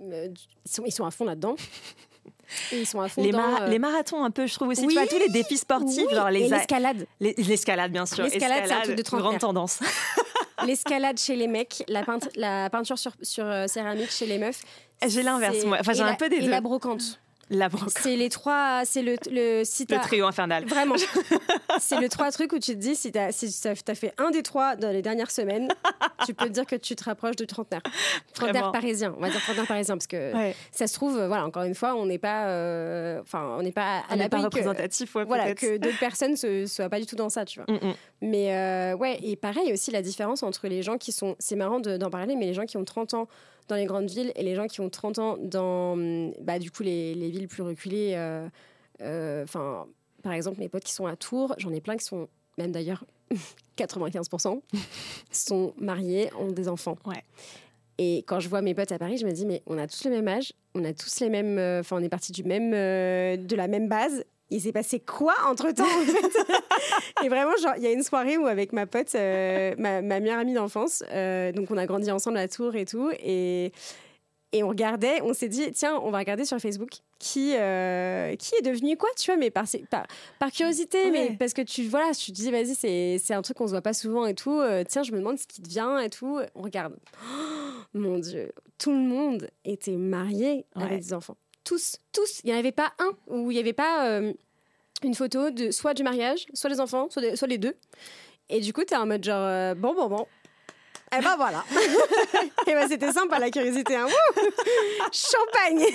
euh, 0.00 0.28
ils 0.64 0.70
sont, 0.70 0.84
ils 0.84 0.92
sont 0.92 1.04
à 1.04 1.10
fond 1.10 1.24
là-dedans. 1.24 1.56
ils 2.72 2.86
sont 2.86 3.00
à 3.00 3.08
fond 3.08 3.22
les, 3.22 3.30
dans, 3.30 3.62
euh, 3.62 3.68
les, 3.68 3.78
marathons 3.78 4.24
un 4.24 4.30
peu, 4.30 4.46
je 4.46 4.54
trouve 4.54 4.68
aussi. 4.68 4.86
Tu 4.86 4.92
vois, 4.92 5.06
tous 5.06 5.18
les 5.18 5.28
défis 5.28 5.58
sportifs, 5.58 6.10
genre 6.10 6.30
les 6.30 6.48
l'escalade. 6.48 7.06
L'escalade, 7.20 7.92
bien 7.92 8.06
sûr. 8.06 8.24
L'escalade, 8.24 8.64
c'est 8.66 8.72
un 8.72 8.80
truc 8.82 8.96
de 8.96 9.02
grande 9.02 9.38
tendance. 9.38 9.80
L'escalade 10.66 11.18
chez 11.18 11.34
les 11.34 11.48
mecs, 11.48 11.82
la, 11.88 12.04
la 12.36 12.70
peinture 12.70 12.96
sur, 12.96 13.12
sur 13.20 13.44
céramique 13.68 14.10
chez 14.10 14.26
les 14.26 14.38
meufs. 14.38 14.62
J'ai 15.04 15.22
l'inverse, 15.22 15.64
moi. 15.64 15.78
Enfin, 15.80 15.92
j'ai 15.92 16.02
un 16.02 16.14
peu 16.14 16.28
des 16.28 16.36
et 16.36 16.48
la 16.48 16.60
brocante. 16.60 17.18
La 17.50 17.68
C'est 17.88 18.16
les 18.16 18.28
trois. 18.28 18.82
C'est 18.84 19.02
le, 19.02 19.16
le, 19.30 19.62
si 19.64 19.84
le 19.88 19.98
trio 19.98 20.26
infernal. 20.26 20.64
Vraiment. 20.64 20.94
c'est 21.80 22.00
le 22.00 22.08
trois 22.08 22.30
trucs 22.30 22.52
où 22.52 22.58
tu 22.58 22.72
te 22.72 22.78
dis, 22.78 22.96
si 22.96 23.12
tu 23.12 23.18
as, 23.18 23.32
si 23.32 23.68
as 23.68 23.94
fait 23.94 24.14
un 24.18 24.30
des 24.30 24.42
trois 24.42 24.76
dans 24.76 24.90
les 24.90 25.02
dernières 25.02 25.30
semaines, 25.30 25.68
tu 26.26 26.34
peux 26.34 26.46
te 26.46 26.52
dire 26.52 26.66
que 26.66 26.76
tu 26.76 26.96
te 26.96 27.04
rapproches 27.04 27.36
de 27.36 27.44
trentenaire. 27.44 27.82
Trentenaire 28.32 28.72
parisien. 28.72 29.14
On 29.18 29.20
va 29.20 29.30
dire 29.30 29.40
trentenaire 29.40 29.66
parisien 29.66 29.96
parce 29.96 30.06
que 30.06 30.32
ça 30.70 30.86
se 30.86 30.94
trouve, 30.94 31.14
voilà, 31.14 31.44
encore 31.44 31.64
une 31.64 31.74
fois, 31.74 31.94
on 31.94 32.06
n'est 32.06 32.18
pas. 32.18 32.46
Euh, 32.46 33.20
enfin, 33.20 33.56
on 33.58 33.62
n'est 33.62 33.72
pas 33.72 34.02
à 34.08 34.16
la 34.16 34.28
pas 34.28 34.38
représentatif, 34.38 35.14
ouais, 35.14 35.24
Voilà, 35.24 35.54
que 35.54 35.76
d'autres 35.76 35.98
personnes 35.98 36.36
ne 36.42 36.66
soient 36.66 36.88
pas 36.88 37.00
du 37.00 37.06
tout 37.06 37.16
dans 37.16 37.28
ça, 37.28 37.44
tu 37.44 37.60
vois. 37.60 37.74
Mm. 37.74 37.94
Mais 38.22 38.56
euh, 38.56 38.96
ouais, 38.96 39.18
et 39.22 39.36
pareil 39.36 39.72
aussi, 39.72 39.90
la 39.90 40.02
différence 40.02 40.42
entre 40.42 40.68
les 40.68 40.82
gens 40.82 40.96
qui 40.96 41.12
sont. 41.12 41.36
C'est 41.38 41.56
marrant 41.56 41.80
d'en 41.80 42.10
parler, 42.10 42.36
mais 42.36 42.46
les 42.46 42.54
gens 42.54 42.64
qui 42.64 42.76
ont 42.76 42.84
30 42.84 43.14
ans 43.14 43.28
dans 43.68 43.76
les 43.76 43.86
grandes 43.86 44.10
villes 44.10 44.32
et 44.36 44.42
les 44.42 44.54
gens 44.54 44.66
qui 44.66 44.80
ont 44.80 44.90
30 44.90 45.18
ans 45.18 45.36
dans 45.38 45.96
bah, 46.40 46.58
du 46.58 46.70
coup 46.70 46.82
les, 46.82 47.14
les 47.14 47.30
villes 47.30 47.48
plus 47.48 47.62
reculées. 47.62 48.12
Euh, 48.14 48.48
euh, 49.00 49.44
enfin, 49.44 49.86
par 50.22 50.32
exemple, 50.32 50.58
mes 50.60 50.68
potes 50.68 50.84
qui 50.84 50.92
sont 50.92 51.06
à 51.06 51.16
Tours, 51.16 51.54
j'en 51.58 51.72
ai 51.72 51.80
plein 51.80 51.96
qui 51.96 52.04
sont, 52.04 52.28
même 52.58 52.72
d'ailleurs 52.72 53.04
95%, 53.78 54.60
sont 55.30 55.74
mariés, 55.78 56.30
ont 56.38 56.52
des 56.52 56.68
enfants. 56.68 56.96
Ouais. 57.06 57.24
Et 57.98 58.18
quand 58.26 58.40
je 58.40 58.48
vois 58.48 58.62
mes 58.62 58.74
potes 58.74 58.92
à 58.92 58.98
Paris, 58.98 59.18
je 59.18 59.26
me 59.26 59.32
dis, 59.32 59.46
mais 59.46 59.62
on 59.66 59.78
a 59.78 59.86
tous 59.86 60.04
le 60.04 60.10
même 60.10 60.28
âge, 60.28 60.52
on 60.74 60.84
a 60.84 60.92
tous 60.92 61.20
les 61.20 61.28
mêmes. 61.28 61.58
Euh, 61.58 61.80
enfin, 61.80 61.96
on 61.96 62.02
est 62.02 62.08
parti 62.08 62.32
du 62.32 62.44
même, 62.44 62.70
de 62.70 63.56
la 63.56 63.68
même 63.68 63.88
base 63.88 64.24
il 64.52 64.60
s'est 64.60 64.72
passé 64.72 65.00
quoi 65.00 65.34
entre 65.46 65.72
temps 65.72 65.84
en 65.84 66.04
fait? 66.04 66.38
Et 67.22 67.28
vraiment, 67.28 67.56
genre, 67.62 67.74
il 67.76 67.82
y 67.82 67.86
a 67.86 67.92
une 67.92 68.02
soirée 68.02 68.36
où 68.36 68.46
avec 68.46 68.72
ma 68.72 68.86
pote, 68.86 69.14
euh, 69.14 69.74
ma, 69.78 70.00
meilleure 70.02 70.38
amie 70.38 70.54
d'enfance, 70.54 71.02
euh, 71.10 71.52
donc 71.52 71.70
on 71.70 71.76
a 71.76 71.86
grandi 71.86 72.10
ensemble 72.10 72.38
à 72.38 72.48
Tours 72.48 72.74
et 72.74 72.84
tout, 72.84 73.10
et, 73.22 73.72
et 74.52 74.62
on 74.62 74.68
regardait, 74.68 75.20
on 75.22 75.32
s'est 75.32 75.48
dit, 75.48 75.70
tiens, 75.72 75.98
on 76.02 76.10
va 76.10 76.18
regarder 76.18 76.44
sur 76.44 76.58
Facebook 76.58 76.90
qui, 77.18 77.54
euh, 77.56 78.34
qui 78.36 78.54
est 78.56 78.62
devenu 78.62 78.96
quoi, 78.96 79.08
tu 79.16 79.30
vois, 79.30 79.36
mais 79.36 79.50
par, 79.50 79.64
par, 79.90 80.06
par 80.38 80.50
curiosité, 80.50 81.10
mais 81.10 81.36
parce 81.38 81.52
que 81.52 81.62
tu, 81.62 81.84
voilà, 81.84 82.12
tu 82.12 82.32
te 82.32 82.36
dis, 82.36 82.50
vas-y, 82.50 83.18
c'est 83.18 83.34
un 83.34 83.42
truc 83.42 83.56
qu'on 83.56 83.66
se 83.66 83.72
voit 83.72 83.82
pas 83.82 83.94
souvent 83.94 84.26
et 84.26 84.34
tout, 84.34 84.60
tiens, 84.88 85.02
je 85.02 85.12
me 85.12 85.18
demande 85.18 85.38
ce 85.38 85.46
qui 85.46 85.62
devient 85.62 86.00
et 86.04 86.10
tout, 86.10 86.40
on 86.54 86.62
regarde. 86.62 86.96
mon 87.94 88.18
Dieu, 88.18 88.52
tout 88.78 88.90
le 88.90 88.98
monde 88.98 89.48
était 89.64 89.96
marié 89.96 90.66
avec 90.74 91.00
des 91.00 91.12
enfants 91.12 91.36
tous, 91.64 91.96
tous. 92.12 92.40
Il 92.42 92.50
n'y 92.50 92.56
en 92.56 92.58
avait 92.58 92.72
pas 92.72 92.92
un 92.98 93.12
où 93.28 93.50
il 93.52 93.54
n'y 93.54 93.60
avait 93.60 93.72
pas 93.72 94.20
une 95.04 95.14
photo 95.14 95.50
de 95.50 95.70
soit 95.70 95.94
du 95.94 96.02
mariage, 96.02 96.46
soit 96.54 96.70
des 96.70 96.80
enfants, 96.80 97.08
soit, 97.10 97.36
soit 97.36 97.48
les 97.48 97.58
deux. 97.58 97.76
Et 98.48 98.60
du 98.60 98.72
coup, 98.72 98.84
tu 98.84 98.94
es 98.94 98.96
en 98.96 99.06
mode 99.06 99.24
genre, 99.24 99.42
euh, 99.42 99.74
bon, 99.74 99.94
bon, 99.94 100.08
bon. 100.08 100.26
Et 101.14 101.18
eh 101.18 101.22
ben 101.22 101.36
voilà. 101.36 101.62
et 101.70 101.76
eh 102.68 102.72
ben 102.72 102.88
c'était 102.88 103.12
sympa 103.12 103.38
la 103.38 103.50
curiosité. 103.50 103.96
Hein. 103.96 104.06
Champagne. 105.12 105.84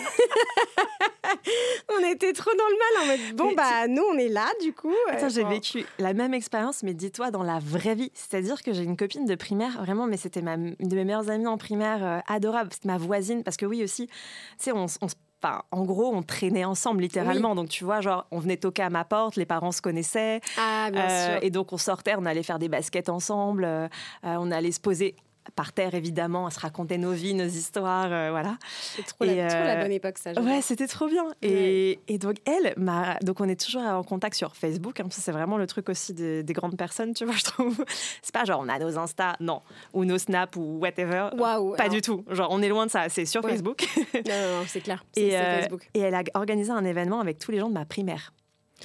on 1.89 1.97
était 2.07 2.33
trop 2.33 2.51
dans 2.51 2.67
le 2.67 2.77
mal 2.77 2.93
en 3.01 3.05
mode 3.07 3.19
bon 3.35 3.51
bah 3.55 3.87
nous 3.87 4.03
on 4.13 4.17
est 4.19 4.27
là 4.27 4.45
du 4.61 4.73
coup. 4.73 4.93
Attends, 5.09 5.29
j'ai 5.29 5.43
vécu 5.43 5.87
la 5.97 6.13
même 6.13 6.35
expérience 6.35 6.83
mais 6.83 6.93
dis-toi 6.93 7.31
dans 7.31 7.41
la 7.41 7.57
vraie 7.57 7.95
vie. 7.95 8.11
C'est-à-dire 8.13 8.61
que 8.61 8.73
j'ai 8.73 8.83
une 8.83 8.95
copine 8.95 9.25
de 9.25 9.33
primaire 9.33 9.81
vraiment 9.81 10.05
mais 10.05 10.17
c'était 10.17 10.43
ma 10.43 10.53
une 10.53 10.75
de 10.77 10.95
mes 10.95 11.03
meilleures 11.03 11.31
amies 11.31 11.47
en 11.47 11.57
primaire 11.57 12.05
euh, 12.05 12.19
adorable, 12.27 12.69
c'était 12.71 12.87
ma 12.87 12.99
voisine 12.99 13.43
parce 13.43 13.57
que 13.57 13.65
oui 13.65 13.83
aussi, 13.83 14.05
tu 14.05 14.13
sais 14.59 14.71
on, 14.71 14.85
on 15.01 15.07
se 15.07 15.15
Enfin, 15.43 15.61
en 15.69 15.83
gros, 15.83 16.15
on 16.15 16.23
traînait 16.23 16.65
ensemble 16.65 17.01
littéralement. 17.01 17.53
Donc, 17.53 17.69
tu 17.69 17.83
vois, 17.83 18.01
genre, 18.01 18.25
on 18.31 18.39
venait 18.39 18.57
toquer 18.57 18.81
à 18.81 18.89
ma 18.89 19.03
porte, 19.03 19.35
les 19.35 19.45
parents 19.45 19.71
se 19.71 19.81
connaissaient. 19.81 20.41
Ah, 20.57 20.89
bien 20.91 21.07
euh, 21.07 21.33
sûr. 21.33 21.43
Et 21.43 21.51
donc, 21.51 21.73
on 21.73 21.77
sortait, 21.77 22.15
on 22.17 22.25
allait 22.25 22.41
faire 22.41 22.57
des 22.57 22.69
baskets 22.69 23.09
ensemble, 23.09 23.63
euh, 23.63 23.87
on 24.23 24.49
allait 24.49 24.71
se 24.71 24.79
poser 24.79 25.15
par 25.55 25.73
terre 25.73 25.95
évidemment, 25.95 26.47
à 26.47 26.51
se 26.51 26.59
raconter 26.59 26.97
nos 26.97 27.11
vies, 27.11 27.33
nos 27.33 27.45
histoires, 27.45 28.11
euh, 28.11 28.29
voilà. 28.31 28.57
C'est 28.71 29.05
trop, 29.05 29.25
la 29.25 29.81
bonne 29.81 29.91
époque 29.91 30.17
ça. 30.17 30.33
Ouais, 30.33 30.61
c'était 30.61 30.87
trop 30.87 31.07
bien. 31.07 31.25
Et, 31.41 31.99
et, 32.07 32.17
donc 32.17 32.37
elle, 32.45 32.73
donc 33.21 33.41
on 33.41 33.47
est 33.47 33.59
toujours 33.59 33.83
en 33.83 34.03
contact 34.03 34.35
sur 34.35 34.55
Facebook. 34.55 34.99
Hein, 34.99 35.07
c'est 35.09 35.31
vraiment 35.31 35.57
le 35.57 35.67
truc 35.67 35.89
aussi 35.89 36.13
des, 36.13 36.43
grandes 36.53 36.77
personnes, 36.77 37.13
tu 37.13 37.25
vois, 37.25 37.35
je 37.35 37.43
trouve. 37.43 37.85
C'est 38.21 38.33
pas 38.33 38.45
genre 38.45 38.61
on 38.63 38.69
a 38.69 38.79
nos 38.79 38.97
Insta, 38.97 39.35
non, 39.39 39.61
ou 39.93 40.05
nos 40.05 40.17
Snap 40.17 40.55
ou 40.55 40.79
whatever. 40.79 41.29
Waouh. 41.37 41.75
Pas 41.75 41.89
du 41.89 42.01
tout. 42.01 42.23
Genre 42.29 42.47
on 42.49 42.61
est 42.61 42.69
loin 42.69 42.85
de 42.85 42.91
ça. 42.91 43.09
C'est 43.09 43.25
sur 43.25 43.43
Facebook. 43.43 43.87
non, 44.13 44.21
non, 44.25 44.63
c'est 44.67 44.81
clair. 44.81 45.05
Et, 45.15 45.31
Facebook. 45.31 45.89
et 45.93 45.99
elle 45.99 46.15
a 46.15 46.23
organisé 46.33 46.71
un 46.71 46.83
événement 46.83 47.19
avec 47.19 47.37
tous 47.37 47.51
les 47.51 47.59
gens 47.59 47.69
de 47.69 47.73
ma 47.73 47.85
primaire 47.85 48.33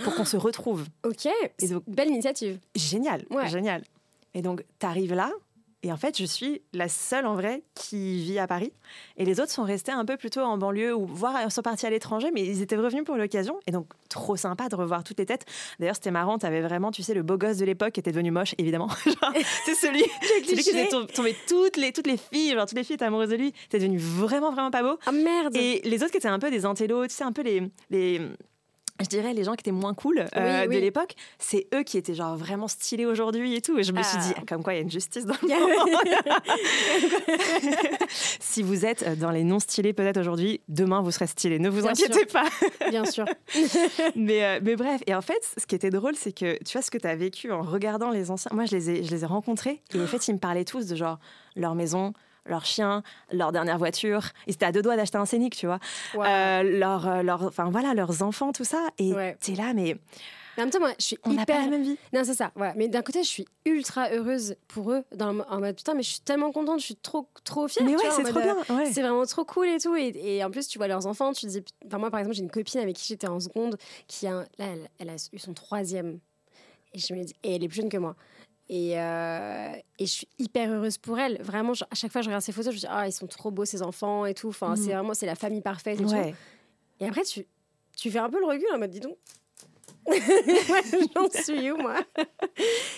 pour 0.02 0.14
qu'on 0.14 0.24
se 0.24 0.36
retrouve. 0.36 0.86
Ok, 1.04 1.28
et 1.58 1.68
donc, 1.68 1.82
belle 1.88 2.08
initiative. 2.08 2.58
Génial, 2.74 3.24
génial. 3.46 3.82
Et 4.34 4.42
donc, 4.42 4.64
tu 4.78 4.86
arrives 4.86 5.14
là, 5.14 5.30
et 5.82 5.92
en 5.92 5.96
fait, 5.96 6.16
je 6.16 6.24
suis 6.24 6.62
la 6.72 6.88
seule 6.88 7.26
en 7.26 7.34
vrai 7.34 7.64
qui 7.74 8.22
vit 8.22 8.38
à 8.38 8.46
Paris. 8.46 8.72
Et 9.16 9.24
les 9.24 9.40
autres 9.40 9.50
sont 9.50 9.64
restés 9.64 9.90
un 9.90 10.04
peu 10.04 10.16
plutôt 10.16 10.40
en 10.40 10.56
banlieue 10.56 10.94
ou 10.94 11.06
voire 11.06 11.50
sont 11.50 11.62
partis 11.62 11.86
à 11.86 11.90
l'étranger, 11.90 12.30
mais 12.32 12.42
ils 12.42 12.62
étaient 12.62 12.76
revenus 12.76 13.04
pour 13.04 13.16
l'occasion. 13.16 13.58
Et 13.66 13.72
donc, 13.72 13.88
trop 14.08 14.36
sympa 14.36 14.68
de 14.68 14.76
revoir 14.76 15.02
toutes 15.02 15.18
les 15.18 15.26
têtes. 15.26 15.44
D'ailleurs, 15.80 15.96
c'était 15.96 16.12
marrant, 16.12 16.38
tu 16.38 16.46
avais 16.46 16.60
vraiment, 16.60 16.92
tu 16.92 17.02
sais, 17.02 17.14
le 17.14 17.22
beau 17.22 17.36
gosse 17.36 17.56
de 17.56 17.64
l'époque 17.64 17.92
qui 17.92 18.00
était 18.00 18.12
devenu 18.12 18.30
moche, 18.30 18.54
évidemment. 18.58 18.88
c'est 19.64 19.74
celui, 19.74 20.04
celui 20.46 20.62
qui 20.62 20.70
faisait 20.70 20.88
tomber 20.88 21.34
toutes 21.48 21.76
les, 21.76 21.92
toutes 21.92 22.06
les 22.06 22.16
filles, 22.16 22.52
genre 22.52 22.66
toutes 22.66 22.78
les 22.78 22.84
filles 22.84 22.94
étaient 22.94 23.04
amoureuses 23.04 23.30
de 23.30 23.36
lui. 23.36 23.52
T'es 23.68 23.78
devenu 23.78 23.98
vraiment, 23.98 24.52
vraiment 24.52 24.70
pas 24.70 24.82
beau. 24.82 24.98
Ah 25.06 25.12
merde 25.12 25.56
Et 25.56 25.80
les 25.84 26.02
autres 26.02 26.12
qui 26.12 26.18
étaient 26.18 26.28
un 26.28 26.38
peu 26.38 26.50
des 26.50 26.64
intellos, 26.64 27.06
tu 27.06 27.14
sais, 27.14 27.24
un 27.24 27.32
peu 27.32 27.42
les, 27.42 27.62
les 27.90 28.20
je 29.02 29.08
dirais 29.08 29.34
les 29.34 29.44
gens 29.44 29.52
qui 29.52 29.60
étaient 29.60 29.72
moins 29.72 29.94
cool 29.94 30.26
euh, 30.36 30.66
de 30.66 30.78
l'époque, 30.78 31.14
c'est 31.38 31.66
eux 31.74 31.82
qui 31.82 31.98
étaient 31.98 32.14
genre 32.14 32.36
vraiment 32.36 32.68
stylés 32.68 33.06
aujourd'hui 33.06 33.54
et 33.54 33.60
tout. 33.60 33.78
Et 33.78 33.82
je 33.82 33.92
me 33.92 34.02
suis 34.02 34.18
dit, 34.18 34.32
ah. 34.36 34.42
comme 34.46 34.62
quoi 34.62 34.74
il 34.74 34.76
y 34.76 34.80
a 34.80 34.82
une 34.82 34.90
justice 34.90 35.26
dans 35.26 35.34
le 35.42 35.48
monde. 35.48 35.88
si 38.08 38.62
vous 38.62 38.84
êtes 38.84 39.18
dans 39.18 39.30
les 39.30 39.44
non 39.44 39.58
stylés 39.58 39.92
peut-être 39.92 40.18
aujourd'hui, 40.18 40.60
demain 40.68 41.02
vous 41.02 41.10
serez 41.10 41.26
stylés. 41.26 41.58
Ne 41.58 41.68
vous 41.68 41.86
inquiétez 41.86 42.26
pas. 42.26 42.46
Bien 42.90 43.04
sûr. 43.04 43.24
mais, 44.16 44.44
euh, 44.44 44.60
mais 44.62 44.76
bref, 44.76 45.02
et 45.06 45.14
en 45.14 45.22
fait, 45.22 45.54
ce 45.56 45.66
qui 45.66 45.74
était 45.74 45.90
drôle, 45.90 46.14
c'est 46.16 46.32
que 46.32 46.62
tu 46.64 46.72
vois 46.72 46.82
ce 46.82 46.90
que 46.90 46.98
tu 46.98 47.06
as 47.06 47.16
vécu 47.16 47.52
en 47.52 47.62
regardant 47.62 48.10
les 48.10 48.30
anciens. 48.30 48.50
Moi, 48.54 48.64
je 48.66 48.76
les 48.76 48.90
ai, 48.90 49.04
je 49.04 49.10
les 49.10 49.24
ai 49.24 49.26
rencontrés 49.26 49.82
et 49.94 50.00
en 50.00 50.06
fait, 50.06 50.28
ils 50.28 50.34
me 50.34 50.38
parlaient 50.38 50.64
tous 50.64 50.86
de 50.86 50.96
genre 50.96 51.18
leur 51.56 51.74
maison, 51.74 52.12
leur 52.46 52.64
chien, 52.64 53.02
leur 53.32 53.52
dernière 53.52 53.78
voiture. 53.78 54.22
Ils 54.46 54.54
étaient 54.54 54.66
à 54.66 54.72
deux 54.72 54.82
doigts 54.82 54.96
d'acheter 54.96 55.18
un 55.18 55.26
scénic, 55.26 55.56
tu 55.56 55.66
vois. 55.66 55.78
Euh, 56.16 56.62
leur, 56.62 57.08
euh, 57.08 57.22
leur, 57.22 57.42
enfin 57.42 57.70
voilà, 57.70 57.94
leurs 57.94 58.22
enfants, 58.22 58.52
tout 58.52 58.64
ça. 58.64 58.88
Et 58.98 59.12
tu 59.40 59.52
es 59.52 59.54
là, 59.54 59.72
mais. 59.74 59.96
Mais 60.56 60.62
en 60.62 60.66
même 60.66 60.72
temps, 60.72 60.80
moi, 60.80 60.92
je 60.98 61.04
suis 61.04 61.18
on 61.24 61.30
hyper. 61.30 61.46
pas 61.46 61.60
la 61.60 61.68
même 61.68 61.82
vie. 61.82 61.96
Non, 62.12 62.24
c'est 62.24 62.34
ça. 62.34 62.52
Ouais. 62.56 62.72
Mais 62.76 62.88
d'un 62.88 63.02
côté, 63.02 63.22
je 63.22 63.28
suis 63.28 63.46
ultra 63.64 64.10
heureuse 64.10 64.56
pour 64.68 64.92
eux, 64.92 65.02
dans, 65.14 65.38
en 65.40 65.60
mode 65.60 65.76
putain, 65.76 65.94
mais 65.94 66.02
je 66.02 66.10
suis 66.10 66.20
tellement 66.20 66.52
contente, 66.52 66.80
je 66.80 66.84
suis 66.84 66.96
trop, 66.96 67.26
trop 67.44 67.68
fière. 67.68 67.86
Mais 67.86 67.96
ouais, 67.96 68.10
c'est 68.10 68.24
trop 68.24 68.40
bien. 68.40 68.56
Euh, 68.70 68.84
c'est 68.92 69.00
vraiment 69.00 69.24
trop 69.24 69.44
cool 69.44 69.68
et 69.68 69.78
tout. 69.78 69.96
Et, 69.96 70.44
en 70.44 70.50
plus, 70.50 70.68
tu 70.68 70.78
vois 70.78 70.88
leurs 70.88 71.06
enfants, 71.06 71.32
tu 71.32 71.46
te 71.46 71.50
dis. 71.50 71.64
Enfin, 71.86 71.98
moi, 71.98 72.10
par 72.10 72.20
exemple, 72.20 72.36
j'ai 72.36 72.42
une 72.42 72.50
copine 72.50 72.80
avec 72.80 72.96
qui 72.96 73.06
j'étais 73.06 73.28
en 73.28 73.40
seconde, 73.40 73.78
qui 74.08 74.26
a, 74.26 74.44
là, 74.58 74.66
elle, 74.98 75.08
a 75.08 75.14
eu 75.32 75.38
son 75.38 75.54
troisième. 75.54 76.18
Et 76.92 76.98
je 76.98 77.14
me 77.14 77.24
dis, 77.24 77.34
et 77.42 77.54
elle 77.54 77.64
est 77.64 77.68
plus 77.68 77.76
jeune 77.76 77.88
que 77.88 77.96
moi. 77.96 78.14
Et, 78.74 78.98
euh, 78.98 79.74
et, 79.98 80.06
je 80.06 80.10
suis 80.10 80.28
hyper 80.38 80.72
heureuse 80.72 80.96
pour 80.96 81.18
elle. 81.18 81.36
Vraiment, 81.42 81.74
à 81.90 81.94
chaque 81.94 82.10
fois 82.10 82.22
je 82.22 82.28
regarde 82.28 82.42
ces 82.42 82.52
photos, 82.52 82.72
je 82.72 82.76
me 82.76 82.80
dis, 82.80 82.86
ah, 82.88 83.06
ils 83.06 83.12
sont 83.12 83.26
trop 83.26 83.50
beaux, 83.50 83.66
ces 83.66 83.82
enfants 83.82 84.24
et 84.24 84.32
tout. 84.32 84.48
Enfin, 84.48 84.76
c'est 84.76 84.84
mhm. 84.84 84.92
vraiment, 84.92 85.12
c'est 85.12 85.26
la 85.26 85.34
famille 85.34 85.60
parfaite 85.60 86.00
et 86.00 86.04
tout. 86.04 86.34
Et 86.98 87.06
après, 87.06 87.22
tu, 87.22 87.44
tu 87.98 88.10
fais 88.10 88.18
un 88.18 88.30
peu 88.30 88.40
le 88.40 88.46
recul 88.46 88.66
en 88.74 88.78
mode, 88.78 88.90
dis 88.90 89.00
donc. 89.00 89.18
J'en 91.14 91.42
suis 91.42 91.70
où, 91.70 91.76
moi? 91.76 91.96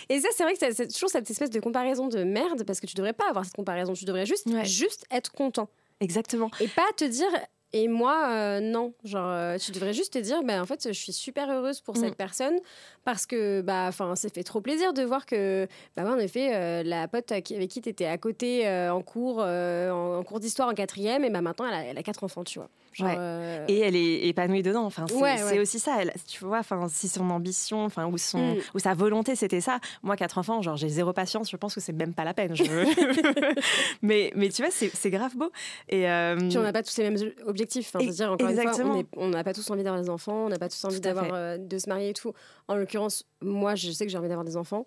Et 0.09 0.21
ça, 0.21 0.29
c'est 0.37 0.45
vrai 0.45 0.55
que 0.55 0.73
c'est 0.73 0.87
toujours 0.93 1.11
cette 1.11 1.29
espèce 1.29 1.51
de 1.51 1.59
comparaison 1.59 2.07
de 2.07 2.23
merde, 2.23 2.63
parce 2.63 2.79
que 2.79 2.87
tu 2.87 2.95
devrais 2.95 3.13
pas 3.13 3.29
avoir 3.29 3.45
cette 3.45 3.57
comparaison. 3.57 3.95
Tu 3.95 4.05
devrais 4.05 4.27
juste, 4.27 4.49
juste 4.65 5.07
être 5.11 5.33
content. 5.33 5.69
Exactement. 5.99 6.53
Et 6.61 6.69
pas 6.69 6.87
te 6.97 7.05
dire, 7.05 7.27
Et 7.73 7.89
moi, 7.89 8.29
euh, 8.31 8.61
non. 8.61 8.95
Genre, 9.03 9.29
euh, 9.29 9.59
tu 9.59 9.73
devrais 9.73 9.93
juste 9.93 10.13
te 10.13 10.19
dire, 10.21 10.45
ben, 10.45 10.63
en 10.63 10.67
fait, 10.67 10.87
je 10.87 10.93
suis 10.93 11.13
super 11.13 11.51
heureuse 11.51 11.81
pour 11.81 11.97
Mm. 11.97 12.01
cette 12.01 12.15
personne 12.15 12.61
parce 13.05 13.27
que, 13.27 13.61
bah, 13.61 13.87
enfin, 13.89 14.15
ça 14.17 14.29
fait 14.29 14.43
trop 14.43 14.61
plaisir 14.61 14.93
de 14.93 15.03
voir 15.03 15.27
que, 15.27 15.67
bah, 15.97 16.05
ouais, 16.05 16.11
en 16.11 16.19
effet, 16.19 16.51
euh, 16.55 16.83
la 16.83 17.07
pote 17.09 17.33
qui- 17.43 17.55
avec 17.57 17.71
qui 17.71 17.81
tu 17.81 17.89
étais 17.89 18.07
à 18.07 18.19
côté 18.19 18.67
euh, 18.67 18.93
en 18.93 19.03
cours, 19.03 19.39
euh, 19.41 19.91
en, 19.91 20.19
en 20.19 20.23
cours 20.25 20.41
d'histoire 20.41 20.69
en 20.69 20.75
quatrième, 20.75 21.25
et 21.25 21.31
bah, 21.31 21.41
maintenant, 21.43 21.67
elle 21.67 21.75
a, 21.75 21.85
elle 21.85 21.99
a 21.99 22.03
quatre 22.03 22.25
enfants, 22.25 22.45
tu 22.45 22.59
vois. 22.59 22.69
Genre, 22.93 23.09
Ouais. 23.09 23.65
Et 23.67 23.81
elle 23.81 23.97
est 23.97 24.29
épanouie 24.29 24.63
dedans. 24.63 24.85
Enfin, 24.85 25.07
c'est 25.09 25.17
Ouais, 25.17 25.59
aussi 25.59 25.81
ça. 25.81 25.97
Elle- 26.01 26.13
tu 26.29 26.45
vois, 26.45 26.59
enfin, 26.61 26.87
si 26.89 27.09
son 27.09 27.29
ambition, 27.31 27.85
enfin, 27.85 28.07
ou 28.07 28.17
son, 28.19 28.39
Mm. 28.39 28.57
ou 28.75 28.79
sa 28.79 28.95
volonté, 28.95 29.35
c'était 29.35 29.61
ça. 29.61 29.81
Moi, 30.05 30.15
quatre 30.17 30.39
enfants, 30.39 30.63
genre, 30.63 30.77
j'ai 30.77 30.89
zéro 30.89 31.13
patience. 31.13 31.51
Je 31.51 31.57
pense 31.57 31.75
que 31.75 31.81
c'est 31.81 31.93
même 31.93 32.15
pas 32.15 32.23
la 32.23 32.35
peine. 32.35 32.55
Je... 32.55 32.63
mais, 34.03 34.33
mais 34.37 34.49
tu 34.49 34.63
vois, 34.63 34.71
c'est 34.71 35.11
grave 35.11 35.37
beau. 35.37 35.51
Et 35.89 36.07
Puis 36.49 36.59
on 36.59 36.63
n'a 36.63 36.73
pas 36.73 36.83
tous 36.85 36.97
les 36.99 37.11
mêmes 37.11 37.33
objectifs. 37.47 37.89
Enfin, 37.93 37.99
je 38.05 38.09
veux 38.11 38.15
dire, 38.15 38.31
encore 38.33 38.49
une 38.49 38.59
Exactement. 38.59 38.95
fois, 38.95 39.03
on 39.17 39.29
n'a 39.29 39.43
pas 39.45 39.53
tous 39.55 39.69
envie 39.71 39.83
d'avoir 39.83 40.01
des 40.03 40.11
enfants, 40.11 40.47
on 40.47 40.49
n'a 40.49 40.59
pas 40.59 40.69
tous 40.69 40.85
envie 40.85 41.01
d'avoir 41.01 41.59
de 41.59 41.79
se 41.79 41.89
marier 41.89 42.11
et 42.11 42.15
tout. 42.15 42.33
En 42.69 42.77
l'occurrence, 42.95 43.25
moi, 43.43 43.75
je 43.75 43.91
sais 43.91 44.05
que 44.07 44.11
j'ai 44.13 44.19
envie 44.19 44.29
d'avoir 44.29 44.45
des 44.45 44.57
enfants. 44.57 44.87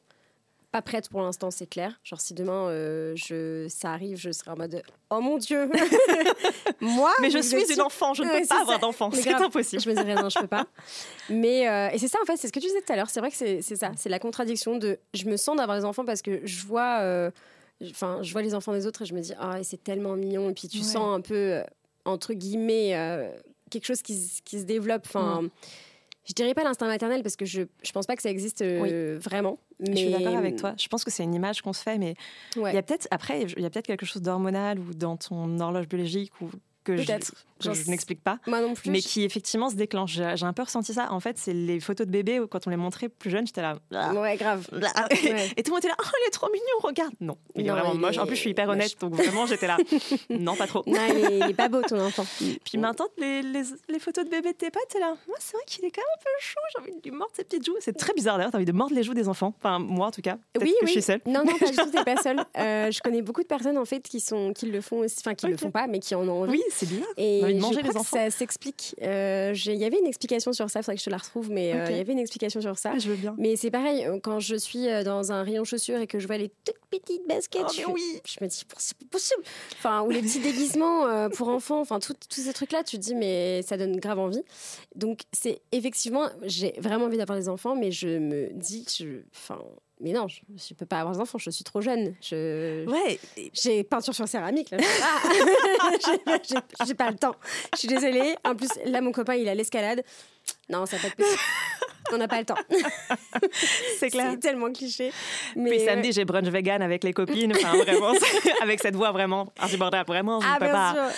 Pas 0.72 0.82
prête 0.82 1.08
pour 1.10 1.22
l'instant, 1.22 1.50
c'est 1.50 1.66
clair. 1.66 1.98
Genre, 2.04 2.20
si 2.20 2.34
demain 2.34 2.68
euh, 2.68 3.14
je, 3.16 3.68
ça 3.70 3.92
arrive, 3.94 4.18
je 4.18 4.32
serai 4.32 4.52
en 4.52 4.58
mode 4.58 4.84
Oh 5.10 5.22
mon 5.22 5.38
Dieu 5.38 5.70
Moi 6.82 7.12
mais 7.22 7.30
je 7.30 7.40
suis 7.40 7.74
une 7.74 7.82
enfant. 7.82 8.14
Je 8.14 8.24
ne 8.24 8.30
peux 8.30 8.46
pas 8.46 8.62
avoir 8.62 8.78
d'enfant. 8.80 9.10
C'est 9.12 9.34
impossible. 9.34 9.82
Je 9.82 9.90
me 9.90 9.96
dirais 9.96 10.16
non, 10.22 10.28
je 10.30 10.38
peux 10.40 10.48
pas. 10.48 10.66
Mais 11.30 11.68
euh, 11.70 11.90
et 11.94 11.98
c'est 11.98 12.10
ça 12.10 12.20
en 12.22 12.26
fait, 12.26 12.36
c'est 12.36 12.48
ce 12.48 12.54
que 12.54 12.60
tu 12.60 12.68
disais 12.68 12.82
tout 12.82 12.92
à 12.92 12.96
l'heure. 12.98 13.10
C'est 13.10 13.22
vrai 13.22 13.32
que 13.32 13.38
c'est 13.38 13.62
ça, 13.62 13.92
c'est 13.96 14.10
la 14.10 14.20
contradiction 14.20 14.78
de 14.78 15.00
je 15.14 15.26
me 15.26 15.38
sens 15.38 15.56
d'avoir 15.56 15.78
des 15.78 15.86
enfants 15.86 16.04
parce 16.06 16.22
que 16.22 16.42
je 16.46 16.66
vois, 16.66 17.00
euh, 17.00 17.32
enfin, 17.90 18.20
je 18.22 18.32
vois 18.34 18.42
les 18.42 18.54
enfants 18.54 18.74
des 18.74 18.86
autres 18.86 19.04
et 19.04 19.06
je 19.06 19.14
me 19.14 19.22
dis 19.22 19.34
ah 19.40 19.64
c'est 19.64 19.82
tellement 19.84 20.16
mignon 20.18 20.50
et 20.50 20.54
puis 20.54 20.68
tu 20.68 20.80
Ouais. 20.80 20.84
sens 20.84 21.16
un 21.18 21.22
peu 21.22 21.62
entre 22.06 22.34
guillemets 22.34 22.96
euh, 22.96 23.30
quelque 23.72 23.86
chose 23.86 24.02
qui, 24.02 24.42
qui 24.44 24.60
se 24.60 24.66
développe. 24.66 25.04
Enfin, 25.06 25.44
je 26.28 26.34
dirais 26.34 26.54
pas 26.54 26.64
l'instinct 26.64 26.88
maternel 26.88 27.24
parce 27.24 27.36
que 27.36 27.46
je 27.46 27.64
je 27.82 27.92
pense 27.92 28.06
pas 28.06 28.16
que 28.16 28.22
ça 28.22 28.30
existe 28.30 28.62
euh, 28.62 29.18
vraiment. 29.22 29.60
Mais 29.80 29.92
Je 29.94 29.98
suis 29.98 30.12
d'accord 30.12 30.36
avec 30.36 30.56
toi. 30.58 30.74
Je 30.78 30.88
pense 30.88 31.04
que 31.04 31.12
c'est 31.12 31.24
une 31.24 31.34
image 31.36 31.62
qu'on 31.62 31.74
se 31.74 31.82
fait, 31.84 31.98
mais 31.98 32.16
Ouais. 32.56 32.72
il 32.72 32.76
y 32.76 32.78
a 32.78 32.82
peut-être 32.84 33.08
après, 33.12 33.44
il 33.44 33.62
y 33.62 33.66
a 33.66 33.70
peut-être 33.70 33.86
quelque 33.88 34.06
chose 34.06 34.22
d'hormonal 34.22 34.80
ou 34.80 34.94
dans 34.94 35.18
ton 35.18 35.60
horloge 35.60 35.88
biologique 35.88 36.32
ou 36.42 36.50
que 36.88 36.98
je, 36.98 37.04
que 37.04 37.90
n'explique 37.90 38.24
pas. 38.24 38.40
Moi 38.48 38.62
non 38.62 38.74
plus. 38.74 38.90
mais 38.90 39.02
qui 39.02 39.24
effectivement 39.24 39.70
se 39.70 39.76
déclenche. 39.76 40.14
J'ai 40.14 40.46
un 40.46 40.54
peu 40.54 40.64
ressenti 40.64 40.94
ça. 40.94 41.12
En 41.12 41.20
fait, 41.20 41.38
c'est 41.38 41.54
les 41.54 41.80
photos 41.80 42.08
de 42.08 42.12
bébés 42.12 42.40
où 42.40 42.48
quand 42.48 42.68
on 42.68 42.70
les 42.70 42.78
montrait 42.78 43.10
plus 43.10 43.30
jeunes, 43.30 43.48
j'étais 43.48 43.62
là. 43.62 43.78
Ouais, 43.92 44.38
grave. 44.38 44.68
Ouais. 44.72 45.52
Et 45.58 45.64
tout 45.64 45.72
le 45.72 45.76
monde 45.76 45.80
était 45.80 45.88
là, 45.90 45.96
oh, 46.00 46.08
il 46.24 46.28
est 46.28 46.32
trop 46.32 46.48
mignon, 46.48 46.66
regarde. 46.82 47.14
Non, 47.20 47.38
il 47.56 47.68
est 47.68 47.70
vraiment 47.70 47.94
il 47.94 48.00
moche. 48.00 48.18
En 48.18 48.26
plus, 48.26 48.36
je 48.36 48.42
suis 48.42 48.50
hyper 48.52 48.70
honnête, 48.70 49.00
donc 49.00 49.16
vraiment, 49.16 49.46
j'étais 49.46 49.68
là. 49.68 49.78
non, 50.30 50.56
pas 50.56 50.68
trop. 50.68 50.84
Non, 50.86 51.00
il 51.10 51.16
est, 51.18 51.40
il 51.40 51.50
est 51.50 51.54
pas 51.54 51.70
beau 51.70 51.82
ton 51.82 52.00
enfant. 52.00 52.26
Puis 52.64 52.78
maintenant, 52.78 53.08
les, 53.18 53.42
les, 53.42 53.64
les 53.90 54.00
photos 54.00 54.26
de 54.26 54.30
bébés 54.30 54.54
de 54.54 54.58
tes 54.58 54.72
potes, 54.72 54.88
t'es 54.90 55.00
là. 55.00 55.16
Moi, 55.28 55.38
c'est 55.40 55.54
vrai 55.54 55.64
qu'il 55.66 55.84
est 55.86 55.92
quand 55.92 56.02
même 56.02 56.08
un 56.16 56.24
peu 56.24 56.30
chou. 56.40 56.56
J'ai 56.74 56.82
envie 56.82 57.00
de 57.00 57.10
lui 57.10 57.12
mordre 57.12 57.34
ses 57.36 57.44
petites 57.44 57.66
joues. 57.66 57.76
C'est 57.80 57.98
très 57.98 58.14
bizarre 58.14 58.38
d'ailleurs, 58.38 58.52
t'as 58.52 58.58
envie 58.58 58.66
de 58.66 58.72
mordre 58.72 58.96
les 58.96 59.04
joues 59.04 59.14
des 59.14 59.28
enfants. 59.28 59.54
Enfin, 59.58 59.80
moi 59.80 60.08
en 60.08 60.12
tout 60.12 60.22
cas. 60.22 60.38
Oui, 60.60 60.74
que 60.80 60.86
oui. 60.86 60.88
je 60.88 60.92
suis 60.92 61.02
seule. 61.02 61.22
Non, 61.26 61.44
non, 61.44 61.58
pas 61.58 61.70
du 61.70 61.76
tout, 61.76 61.90
t'es 61.92 62.04
pas 62.04 62.18
seule. 62.22 62.44
Euh, 62.58 62.92
je 62.92 63.00
connais 63.02 63.22
beaucoup 63.22 63.42
de 63.42 63.48
personnes 63.48 63.78
en 63.78 63.86
fait 63.86 64.02
qui, 64.02 64.20
sont, 64.20 64.54
qui 64.54 64.68
le 64.68 64.82
font 64.82 65.00
aussi, 65.00 65.18
enfin 65.20 65.36
qui 65.36 65.48
le 65.48 65.58
font 65.58 65.72
pas, 65.72 65.88
mais 65.88 66.00
qui 66.00 66.16
en 66.16 66.28
ont 66.28 66.44
envie. 66.44 66.52
Oui, 66.52 66.64
c'est 66.78 66.86
bizarre. 66.88 67.08
Et 67.18 67.42
envie 67.44 67.54
de 67.56 67.60
je 67.60 67.62
manger 67.64 67.74
crois 67.80 67.88
les 67.90 67.94
que 67.94 68.00
enfants. 68.00 68.18
ça 68.18 68.30
s'explique. 68.30 68.96
Euh, 69.02 69.54
Il 69.66 69.76
y 69.76 69.86
avait 69.86 70.00
une 70.00 70.06
explication 70.08 70.54
sur 70.54 70.70
ça, 70.70 70.80
il 70.80 70.84
faudrait 70.84 70.96
que 70.96 71.02
je 71.02 71.06
te 71.06 71.10
la 71.10 71.18
retrouve, 71.18 71.50
mais 71.52 71.74
euh, 71.74 71.86
il 71.90 71.98
y 71.98 72.00
avait 72.00 72.14
une 72.14 72.20
explication 72.20 72.62
sur 72.62 72.78
ça. 72.78 72.92
Ah, 72.96 73.00
je 73.00 73.10
veux 73.10 73.16
bien. 73.16 73.36
Mais 73.38 73.56
c'est 73.56 73.72
pareil, 73.72 74.06
euh, 74.06 74.20
quand 74.22 74.40
je 74.40 74.56
suis 74.56 74.86
dans 75.04 75.32
un 75.32 75.44
rayon 75.44 75.64
chaussures 75.64 76.00
et 76.00 76.08
que 76.08 76.20
je 76.20 76.28
vois 76.28 76.38
les 76.38 76.50
toutes 76.64 76.76
petites 76.90 77.28
baskets, 77.28 77.62
Oh, 77.66 77.72
je, 77.74 77.78
mais 77.80 77.84
fais- 77.86 77.92
oui. 77.92 78.22
je 78.26 78.44
me 78.44 78.50
dis, 78.50 78.56
c'est 78.78 78.98
pas 78.98 79.06
possible. 79.12 79.42
Enfin, 79.78 80.02
ou 80.04 80.10
les 80.12 80.22
petits 80.22 80.40
déguisements 80.40 81.30
pour 81.32 81.50
enfants, 81.50 81.80
enfin, 81.82 82.00
tous 82.00 82.16
ces 82.30 82.54
trucs-là, 82.54 82.84
tu 82.84 82.98
te 82.98 83.02
dis, 83.02 83.16
mais 83.16 83.62
ça 83.64 83.78
donne 83.78 83.98
grave 83.98 84.20
envie. 84.20 84.44
Donc, 84.96 85.22
c'est 85.34 85.60
effectivement, 85.72 86.30
j'ai 86.44 86.74
vraiment 86.80 87.06
envie 87.06 87.18
d'avoir 87.18 87.38
des 87.38 87.50
enfants, 87.50 87.76
mais 87.76 87.92
je 87.92 88.08
me 88.20 88.50
dis, 88.54 88.86
je, 88.98 89.22
enfin, 89.36 89.60
mais 90.00 90.12
non, 90.12 90.28
je, 90.28 90.42
je 90.56 90.74
peux 90.74 90.86
pas 90.86 91.00
avoir 91.00 91.16
des 91.16 91.22
enfants, 91.22 91.38
je 91.38 91.50
suis 91.50 91.64
trop 91.64 91.82
jeune. 91.82 92.16
Je, 92.22 92.86
Ouais, 92.88 93.20
j'ai 93.54 93.84
peinture 93.84 94.14
sur 94.14 94.28
céramique, 94.28 94.70
là. 94.72 94.78
Ah 95.02 95.20
J'ai 96.86 96.94
pas 96.94 97.10
le 97.10 97.18
temps. 97.18 97.36
Je 97.74 97.80
suis 97.80 97.88
désolée. 97.88 98.36
En 98.46 98.56
plus, 98.56 98.70
là, 98.86 99.02
mon 99.02 99.12
copain, 99.12 99.36
il 99.36 99.48
a 99.50 99.56
l'escalade. 99.56 100.04
Non, 100.70 100.86
ça 100.86 100.98
va 100.98 101.02
pas 101.04 101.08
être 101.10 101.16
possible. 101.16 101.40
On 102.14 102.18
n'a 102.18 102.28
pas 102.30 102.40
le 102.40 102.46
temps. 102.46 102.56
c'est 104.00 104.10
clair. 104.10 104.30
C'est 104.32 104.40
tellement 104.40 104.72
cliché. 104.72 105.12
Mais 105.58 105.72
Puis 105.72 105.80
samedi, 105.82 106.14
j'ai 106.14 106.24
brunch 106.24 106.48
vegan 106.48 106.82
avec 106.82 107.04
les 107.04 107.12
copines. 107.12 107.52
Enfin, 107.54 107.76
vraiment, 107.78 108.14
c'est- 108.20 108.62
avec 108.62 108.80
cette 108.80 108.96
voix 108.96 109.12
vraiment 109.12 109.52
insupportable. 109.60 110.08
Vraiment, 110.08 110.40
je 110.40 110.48
ne 110.48 110.52
Ah, 110.52 110.56
peux 110.58 110.66
bien 110.66 110.74
pas. 110.74 111.10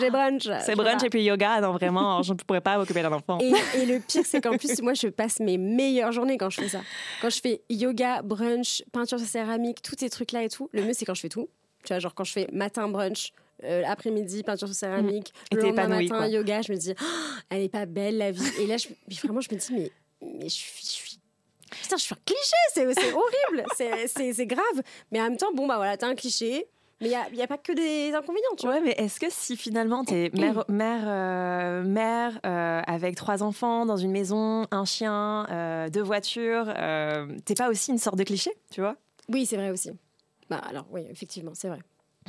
J'ai 0.00 0.10
brunch. 0.10 0.42
C'est 0.64 0.72
Je 0.72 0.76
brunch 0.76 1.00
peux 1.00 1.06
et 1.06 1.10
puis 1.10 1.22
yoga. 1.22 1.60
Non, 1.60 1.70
vraiment, 1.72 2.22
je 2.22 2.32
ne 2.32 2.38
pourrais 2.38 2.60
pas 2.60 2.76
m'occuper 2.76 3.02
d'un 3.02 3.12
enfant. 3.12 3.38
Et, 3.40 3.52
et 3.78 3.86
le 3.86 4.00
pire, 4.00 4.22
c'est 4.24 4.40
qu'en 4.40 4.56
plus, 4.56 4.82
moi, 4.82 4.94
je 4.94 5.06
passe 5.08 5.38
mes 5.38 5.58
meilleures 5.58 6.10
journées 6.12 6.38
quand 6.38 6.50
je 6.50 6.60
fais 6.62 6.68
ça. 6.68 6.80
Quand 7.20 7.30
je 7.30 7.40
fais 7.40 7.62
yoga, 7.70 8.22
brunch, 8.22 8.82
peinture 8.92 9.18
sur 9.20 9.28
céramique, 9.28 9.80
tous 9.82 9.94
ces 9.96 10.10
trucs-là 10.10 10.42
et 10.42 10.48
tout. 10.48 10.68
Le 10.72 10.82
mieux, 10.82 10.92
c'est 10.92 11.04
quand 11.04 11.14
je 11.14 11.20
fais 11.20 11.28
tout. 11.28 11.48
Tu 11.84 11.92
vois, 11.92 12.00
genre 12.00 12.14
quand 12.14 12.24
je 12.24 12.32
fais 12.32 12.48
matin 12.52 12.88
brunch, 12.88 13.32
euh, 13.64 13.82
après-midi 13.86 14.42
peinture 14.42 14.68
sur 14.68 14.76
céramique, 14.76 15.32
Et 15.50 15.56
le 15.56 15.60
t'es 15.62 15.66
lendemain 15.68 15.88
matin 15.88 16.16
quoi. 16.18 16.26
yoga, 16.28 16.62
je 16.62 16.72
me 16.72 16.76
dis, 16.78 16.94
Oh, 17.00 17.04
elle 17.50 17.62
est 17.62 17.68
pas 17.68 17.86
belle 17.86 18.18
la 18.18 18.30
vie. 18.30 18.42
Et 18.58 18.66
là, 18.66 18.76
je, 18.76 18.88
vraiment, 19.22 19.40
je 19.40 19.48
me 19.54 19.58
dis, 19.58 19.72
mais, 19.72 19.90
mais 20.20 20.44
je 20.48 20.54
suis. 20.54 20.72
Je 20.82 20.90
suis 20.90 21.18
Putain, 21.80 21.96
je 21.96 22.02
suis 22.02 22.14
un 22.14 22.18
cliché, 22.26 22.56
c'est 22.74 23.12
horrible, 23.12 23.64
c'est- 23.74 24.46
grave. 24.46 24.82
Mais 25.10 25.20
en 25.20 25.24
même 25.24 25.36
temps, 25.38 25.52
bon, 25.54 25.66
bah 25.66 25.76
voilà, 25.76 25.96
t'as 25.96 26.06
un 26.06 26.14
cliché, 26.14 26.66
mais 27.00 27.08
il 27.30 27.34
n'y 27.34 27.42
a, 27.42 27.46
pas 27.46 27.56
que 27.58 27.72
des 27.72 28.14
inconvénients, 28.14 28.54
tu 28.58 28.66
vois. 28.66 28.74
Ouais, 28.76 28.80
mais 28.82 28.90
est-ce 28.92 29.18
que 29.18 29.26
si 29.30 29.56
finalement 29.56 30.04
t'es 30.04 30.30
mère, 30.34 30.64
mère, 30.68 31.04
euh, 31.06 31.82
mère 31.82 32.38
euh, 32.44 32.82
avec 32.86 33.16
trois 33.16 33.42
enfants 33.42 33.86
dans 33.86 33.96
une 33.96 34.10
maison, 34.12 34.66
un 34.70 34.84
chien, 34.84 35.46
euh, 35.50 35.88
deux 35.88 36.02
voitures, 36.02 36.66
t'es 37.44 37.54
pas 37.54 37.70
aussi 37.70 37.90
une 37.90 37.98
sorte 37.98 38.16
de 38.16 38.24
cliché, 38.24 38.52
tu 38.70 38.80
vois? 38.82 38.96
Oui, 39.28 39.46
c'est 39.46 39.56
vrai 39.56 39.70
aussi. 39.70 39.90
Bah 40.50 40.58
alors, 40.68 40.86
oui, 40.90 41.06
effectivement, 41.10 41.52
c'est 41.54 41.68
vrai. 41.68 41.78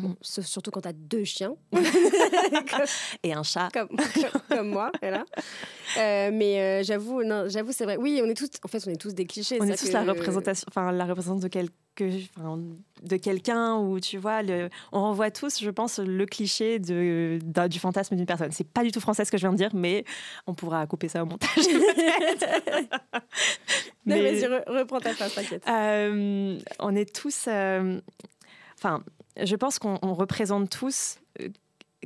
Bon, 0.01 0.15
s- 0.21 0.41
surtout 0.41 0.71
quand 0.71 0.81
t'as 0.81 0.91
deux 0.93 1.23
chiens, 1.23 1.55
Et 3.23 3.31
un 3.33 3.43
chat. 3.43 3.69
comme, 3.73 3.89
comme, 3.89 4.41
comme 4.49 4.69
moi, 4.69 4.91
voilà. 5.01 5.23
Euh, 5.97 6.31
mais 6.33 6.59
euh, 6.59 6.83
j'avoue, 6.83 7.23
non, 7.23 7.45
j'avoue, 7.47 7.71
c'est 7.71 7.83
vrai. 7.85 7.97
Oui, 7.97 8.19
on 8.23 8.27
est 8.27 8.33
tous, 8.33 8.49
en 8.63 8.67
fait, 8.67 8.83
on 8.87 8.89
est 8.91 8.99
tous 8.99 9.13
des 9.13 9.25
clichés. 9.25 9.57
On 9.61 9.67
est 9.67 9.77
tous 9.77 9.87
que- 9.89 9.93
la 9.93 10.03
représentation, 10.03 10.65
enfin 10.69 10.91
la 10.91 11.05
représentation 11.05 11.39
de 11.39 11.47
quelque, 11.47 11.71
enfin, 12.39 12.59
de 13.03 13.17
quelqu'un 13.17 13.75
où 13.77 13.99
tu 13.99 14.17
vois, 14.17 14.41
le, 14.41 14.69
on 14.91 15.01
renvoie 15.01 15.29
tous, 15.29 15.59
je 15.61 15.69
pense, 15.69 15.99
le 15.99 16.25
cliché 16.25 16.79
de, 16.79 17.37
du 17.69 17.77
fantasme 17.79 18.15
d'une 18.15 18.25
personne. 18.25 18.51
C'est 18.51 18.67
pas 18.67 18.83
du 18.83 18.91
tout 18.91 18.99
français 18.99 19.25
ce 19.25 19.31
que 19.31 19.37
je 19.37 19.43
viens 19.43 19.51
de 19.51 19.57
dire, 19.57 19.75
mais 19.75 20.05
on 20.47 20.55
pourra 20.55 20.87
couper 20.87 21.07
ça 21.07 21.21
au 21.21 21.27
montage. 21.27 21.49
Non, 24.05 24.15
Mais- 24.17 24.33
vas-y, 24.33 24.49
re- 24.51 24.63
reprends 24.79 24.99
ta 24.99 25.13
phrase, 25.13 25.33
t'inquiète. 25.33 25.63
Euh, 25.67 26.59
on 26.79 26.93
est 26.95 27.13
tous. 27.15 27.45
euh, 27.47 28.01
Enfin, 28.77 29.01
je 29.41 29.55
pense 29.55 29.79
qu'on 29.79 29.97
on 30.01 30.13
représente 30.13 30.69
tous. 30.69 31.17
euh, 31.41 31.49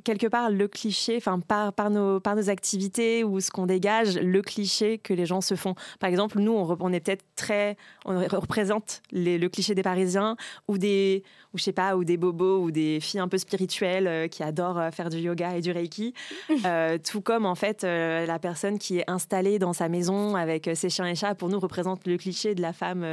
Quelque 0.03 0.27
part, 0.27 0.51
le 0.51 0.67
cliché, 0.67 1.17
enfin 1.17 1.39
par, 1.39 1.89
nos, 1.89 2.19
activités 2.49 3.23
ou 3.23 3.39
ce 3.39 3.49
qu'on 3.49 3.65
dégage, 3.65 4.15
le 4.19 4.43
cliché 4.43 4.99
que 4.99 5.11
les 5.11 5.25
gens 5.25 5.41
se 5.41 5.55
font. 5.55 5.73
Par 5.99 6.07
exemple, 6.07 6.37
nous, 6.39 6.51
on 6.53 6.93
est 6.93 6.99
peut-être 6.99 7.25
très, 7.35 7.77
on 8.05 8.19
représente 8.19 9.01
les- 9.11 9.39
le 9.39 9.49
cliché 9.49 9.73
des 9.73 9.81
Parisiens 9.81 10.37
ou 10.67 10.77
des, 10.77 11.23
ou 11.57 11.59
je 11.59 11.63
sais 11.63 11.71
pas, 11.71 11.95
ou 11.97 12.03
des 12.03 12.17
bobos 12.17 12.59
ou 12.61 12.69
des 12.69 12.99
filles 12.99 13.19
un 13.19 13.27
peu 13.27 13.39
spirituelles 13.39 14.07
euh, 14.07 14.27
qui 14.27 14.43
adorent 14.43 14.77
euh, 14.77 14.91
faire 14.91 15.09
du 15.09 15.17
yoga 15.17 15.57
et 15.57 15.61
du 15.61 15.71
reiki. 15.71 16.13
Euh, 16.65 16.97
tout 16.97 17.21
comme 17.21 17.45
en 17.45 17.55
fait 17.55 17.83
la 17.83 18.39
personne 18.39 18.77
qui 18.79 18.97
est 18.99 19.09
installée 19.09 19.59
dans 19.59 19.73
sa 19.73 19.89
maison 19.89 20.35
avec 20.35 20.69
ses 20.73 20.89
chiens 20.89 21.05
et 21.05 21.15
chats 21.15 21.35
pour 21.35 21.49
nous 21.49 21.59
représente 21.59 22.05
le 22.07 22.17
cliché 22.17 22.55
de 22.55 22.61
la 22.61 22.73
femme 22.73 23.05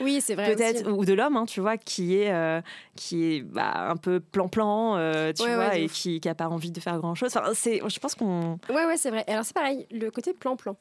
Oui, 0.00 0.20
c'est 0.20 0.34
vrai. 0.34 0.54
peut-être 0.54 0.90
ou 0.90 1.04
de 1.04 1.12
l'homme 1.12 1.36
hein, 1.36 1.46
tu 1.46 1.60
vois 1.60 1.76
qui 1.76 2.16
est 2.16 2.62
qui 2.96 3.24
est 3.36 3.42
bah, 3.42 3.88
un 3.90 3.96
peu 3.96 4.20
plan 4.20 4.48
plan 4.48 4.94
tu 5.32 5.42
Ouais, 5.42 5.54
vois 5.54 5.76
et 5.76 5.88
qui 5.88 6.20
qui 6.20 6.28
a 6.28 6.34
pas 6.34 6.48
envie 6.48 6.70
de 6.72 6.80
faire 6.80 6.98
grand 6.98 7.14
chose 7.14 7.34
enfin 7.36 7.50
c'est 7.54 7.80
je 7.86 7.98
pense 8.00 8.14
qu'on 8.14 8.58
Ouais, 8.68 8.84
ouais, 8.84 8.96
c'est 8.96 9.10
vrai. 9.10 9.24
Alors, 9.26 9.44
c'est 9.44 9.54
pareil, 9.54 9.86
le 9.90 10.10
côté 10.10 10.32
plan-plan. 10.34 10.76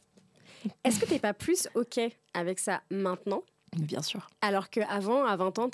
Est-ce 0.84 1.00
que 1.00 1.06
t'es 1.06 1.20
pas 1.20 1.34
plus 1.34 1.68
OK 1.76 2.00
avec 2.34 2.60
ça 2.60 2.82
maintenant 2.92 3.44
bien 3.76 4.02
sûr 4.02 4.28
alors 4.42 4.70
qu'avant, 4.70 5.26
à 5.26 5.36
20 5.36 5.60
ans, 5.60 5.70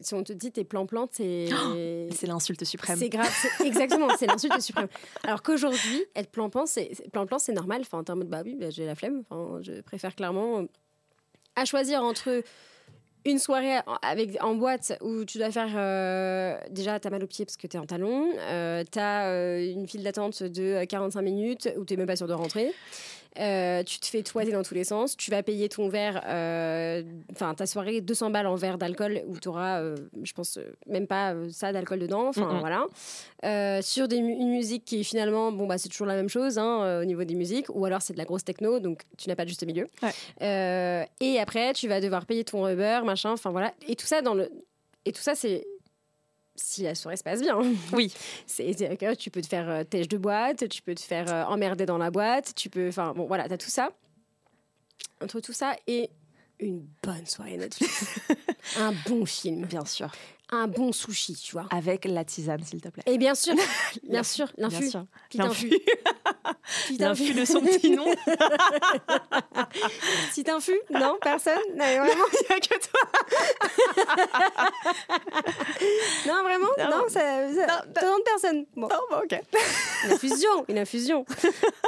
si 0.00 0.14
on 0.14 0.22
te 0.24 0.32
dit 0.32 0.50
t'es 0.50 0.64
plan-plan, 0.64 1.08
c'est. 1.12 1.48
c'est 2.10 2.26
l'insulte 2.26 2.64
suprême 2.64 2.98
C'est 2.98 3.08
grave, 3.10 3.30
exactement, 3.64 4.08
c'est 4.18 4.26
l'insulte 4.26 4.60
suprême. 4.60 4.88
Alors 5.24 5.42
qu'aujourd'hui, 5.42 6.04
être 6.16 6.30
plan-plan, 6.30 6.64
c'est 6.66 6.90
plan-plan, 7.12 7.38
c'est 7.38 7.52
normal. 7.52 7.82
Enfin, 7.82 7.98
en 7.98 8.04
termes 8.04 8.24
de 8.24 8.28
bah 8.28 8.42
oui, 8.44 8.56
bah, 8.58 8.70
j'ai 8.70 8.86
la 8.86 8.94
flemme. 8.94 9.22
Enfin, 9.28 9.60
je 9.62 9.80
préfère 9.82 10.14
clairement 10.16 10.60
euh, 10.60 10.66
à 11.56 11.64
choisir 11.64 12.02
entre 12.02 12.42
une 13.26 13.38
soirée 13.38 13.78
en- 13.86 13.96
avec 14.02 14.42
en 14.42 14.54
boîte 14.54 14.98
où 15.00 15.24
tu 15.24 15.38
dois 15.38 15.50
faire 15.50 15.72
euh, 15.76 16.58
déjà 16.70 17.00
t'as 17.00 17.08
mal 17.10 17.24
aux 17.24 17.26
pieds 17.26 17.44
parce 17.46 17.56
que 17.56 17.66
t'es 17.66 17.78
en 17.78 17.86
talon, 17.86 18.30
euh, 18.38 18.84
t'as 18.90 19.28
euh, 19.28 19.64
une 19.72 19.86
file 19.88 20.02
d'attente 20.02 20.42
de 20.42 20.84
45 20.84 21.22
minutes 21.22 21.70
où 21.78 21.84
t'es 21.84 21.96
même 21.96 22.06
pas 22.06 22.16
sûr 22.16 22.26
de 22.26 22.34
rentrer. 22.34 22.72
Euh, 23.38 23.82
tu 23.82 23.98
te 23.98 24.06
fais 24.06 24.22
toiser 24.22 24.52
dans 24.52 24.62
tous 24.62 24.74
les 24.74 24.84
sens, 24.84 25.16
tu 25.16 25.30
vas 25.30 25.42
payer 25.42 25.68
ton 25.68 25.88
verre, 25.88 26.22
euh, 26.26 27.02
enfin 27.32 27.54
ta 27.54 27.66
soirée 27.66 28.00
200 28.00 28.30
balles 28.30 28.46
en 28.46 28.54
verre 28.54 28.78
d'alcool 28.78 29.22
où 29.26 29.38
tu 29.38 29.48
auras, 29.48 29.82
je 30.22 30.32
pense, 30.32 30.58
même 30.86 31.06
pas 31.06 31.34
ça 31.50 31.72
d'alcool 31.72 31.98
dedans, 31.98 32.28
enfin 32.28 32.52
Mm, 32.54 32.60
voilà. 32.60 33.82
sur 33.82 34.08
des 34.08 34.16
une 34.16 34.50
musique 34.50 34.84
qui 34.84 35.02
finalement, 35.04 35.52
bon 35.52 35.66
bah 35.66 35.78
c'est 35.78 35.88
toujours 35.88 36.06
la 36.06 36.14
même 36.16 36.28
chose 36.28 36.58
hein, 36.58 37.00
au 37.02 37.04
niveau 37.04 37.24
des 37.24 37.34
musiques, 37.34 37.66
ou 37.74 37.84
alors 37.84 38.02
c'est 38.02 38.12
de 38.12 38.18
la 38.18 38.24
grosse 38.24 38.44
techno, 38.44 38.78
donc 38.80 39.02
tu 39.18 39.28
n'as 39.28 39.36
pas 39.36 39.44
de 39.44 39.48
juste 39.48 39.64
milieu. 39.66 39.86
Ouais. 40.02 40.10
Euh, 40.42 41.04
et 41.20 41.38
après 41.40 41.72
tu 41.72 41.88
vas 41.88 42.00
devoir 42.00 42.26
payer 42.26 42.44
ton 42.44 42.68
Uber, 42.68 43.00
machin, 43.04 43.32
enfin 43.32 43.50
voilà. 43.50 43.72
Et 43.88 43.96
tout 43.96 44.06
ça 44.06 44.22
dans 44.22 44.34
le, 44.34 44.50
et 45.04 45.12
tout 45.12 45.22
ça 45.22 45.34
c'est 45.34 45.66
si 46.56 46.82
la 46.82 46.94
soirée 46.94 47.16
se 47.16 47.24
passe 47.24 47.40
bien. 47.40 47.58
Oui. 47.92 48.12
C'est 48.46 48.74
que 48.74 49.14
tu 49.14 49.30
peux 49.30 49.42
te 49.42 49.46
faire 49.46 49.68
euh, 49.68 49.84
têche 49.84 50.08
de 50.08 50.18
boîte, 50.18 50.68
tu 50.68 50.82
peux 50.82 50.94
te 50.94 51.00
faire 51.00 51.32
euh, 51.32 51.44
emmerder 51.44 51.86
dans 51.86 51.98
la 51.98 52.10
boîte, 52.10 52.54
tu 52.54 52.70
peux. 52.70 52.88
Enfin, 52.88 53.12
bon, 53.14 53.26
voilà, 53.26 53.48
t'as 53.48 53.58
tout 53.58 53.70
ça. 53.70 53.90
Entre 55.20 55.40
tout 55.40 55.52
ça 55.52 55.76
et 55.86 56.10
une 56.60 56.86
bonne 57.02 57.26
soirée 57.26 57.56
Netflix. 57.56 58.20
un 58.78 58.92
bon 59.06 59.26
film, 59.26 59.66
Bien 59.66 59.84
sûr. 59.84 60.10
Un 60.54 60.66
bon 60.68 60.92
sushi, 60.92 61.34
tu 61.34 61.52
vois. 61.52 61.66
Avec 61.70 62.04
la 62.04 62.24
tisane, 62.24 62.62
s'il 62.64 62.80
te 62.80 62.88
plaît. 62.88 63.02
Et 63.06 63.18
bien 63.18 63.34
sûr, 63.34 63.54
bien 64.08 64.22
sûr, 64.22 64.46
Bien 64.56 64.68
l'infu. 64.68 64.90
sûr. 64.90 65.04
Petit 65.28 65.38
L'infu. 65.38 65.66
infu. 65.74 65.80
Petit 66.88 66.96
L'infu 66.98 67.22
infu. 67.24 67.34
de 67.34 67.44
son 67.44 67.60
petit 67.60 67.90
nom. 67.90 68.06
Petit 70.30 70.50
infu 70.50 70.72
Non, 70.90 71.16
personne 71.20 71.58
Non, 71.74 71.84
vraiment 71.84 72.24
Il 72.32 72.46
n'y 72.48 72.56
a 72.56 72.60
que 72.60 72.78
toi. 72.88 73.00
Non, 76.26 76.42
vraiment 76.42 76.68
Non. 76.78 76.90
Non, 76.90 77.04
ça, 77.08 77.20
ça, 77.54 77.84
Non, 78.02 78.16
personnes. 78.24 78.66
Bon, 78.76 78.88
Non, 78.88 79.18
ok. 79.22 79.40
une 80.04 80.12
infusion, 80.12 80.64
une 80.68 80.78
infusion. 80.78 81.24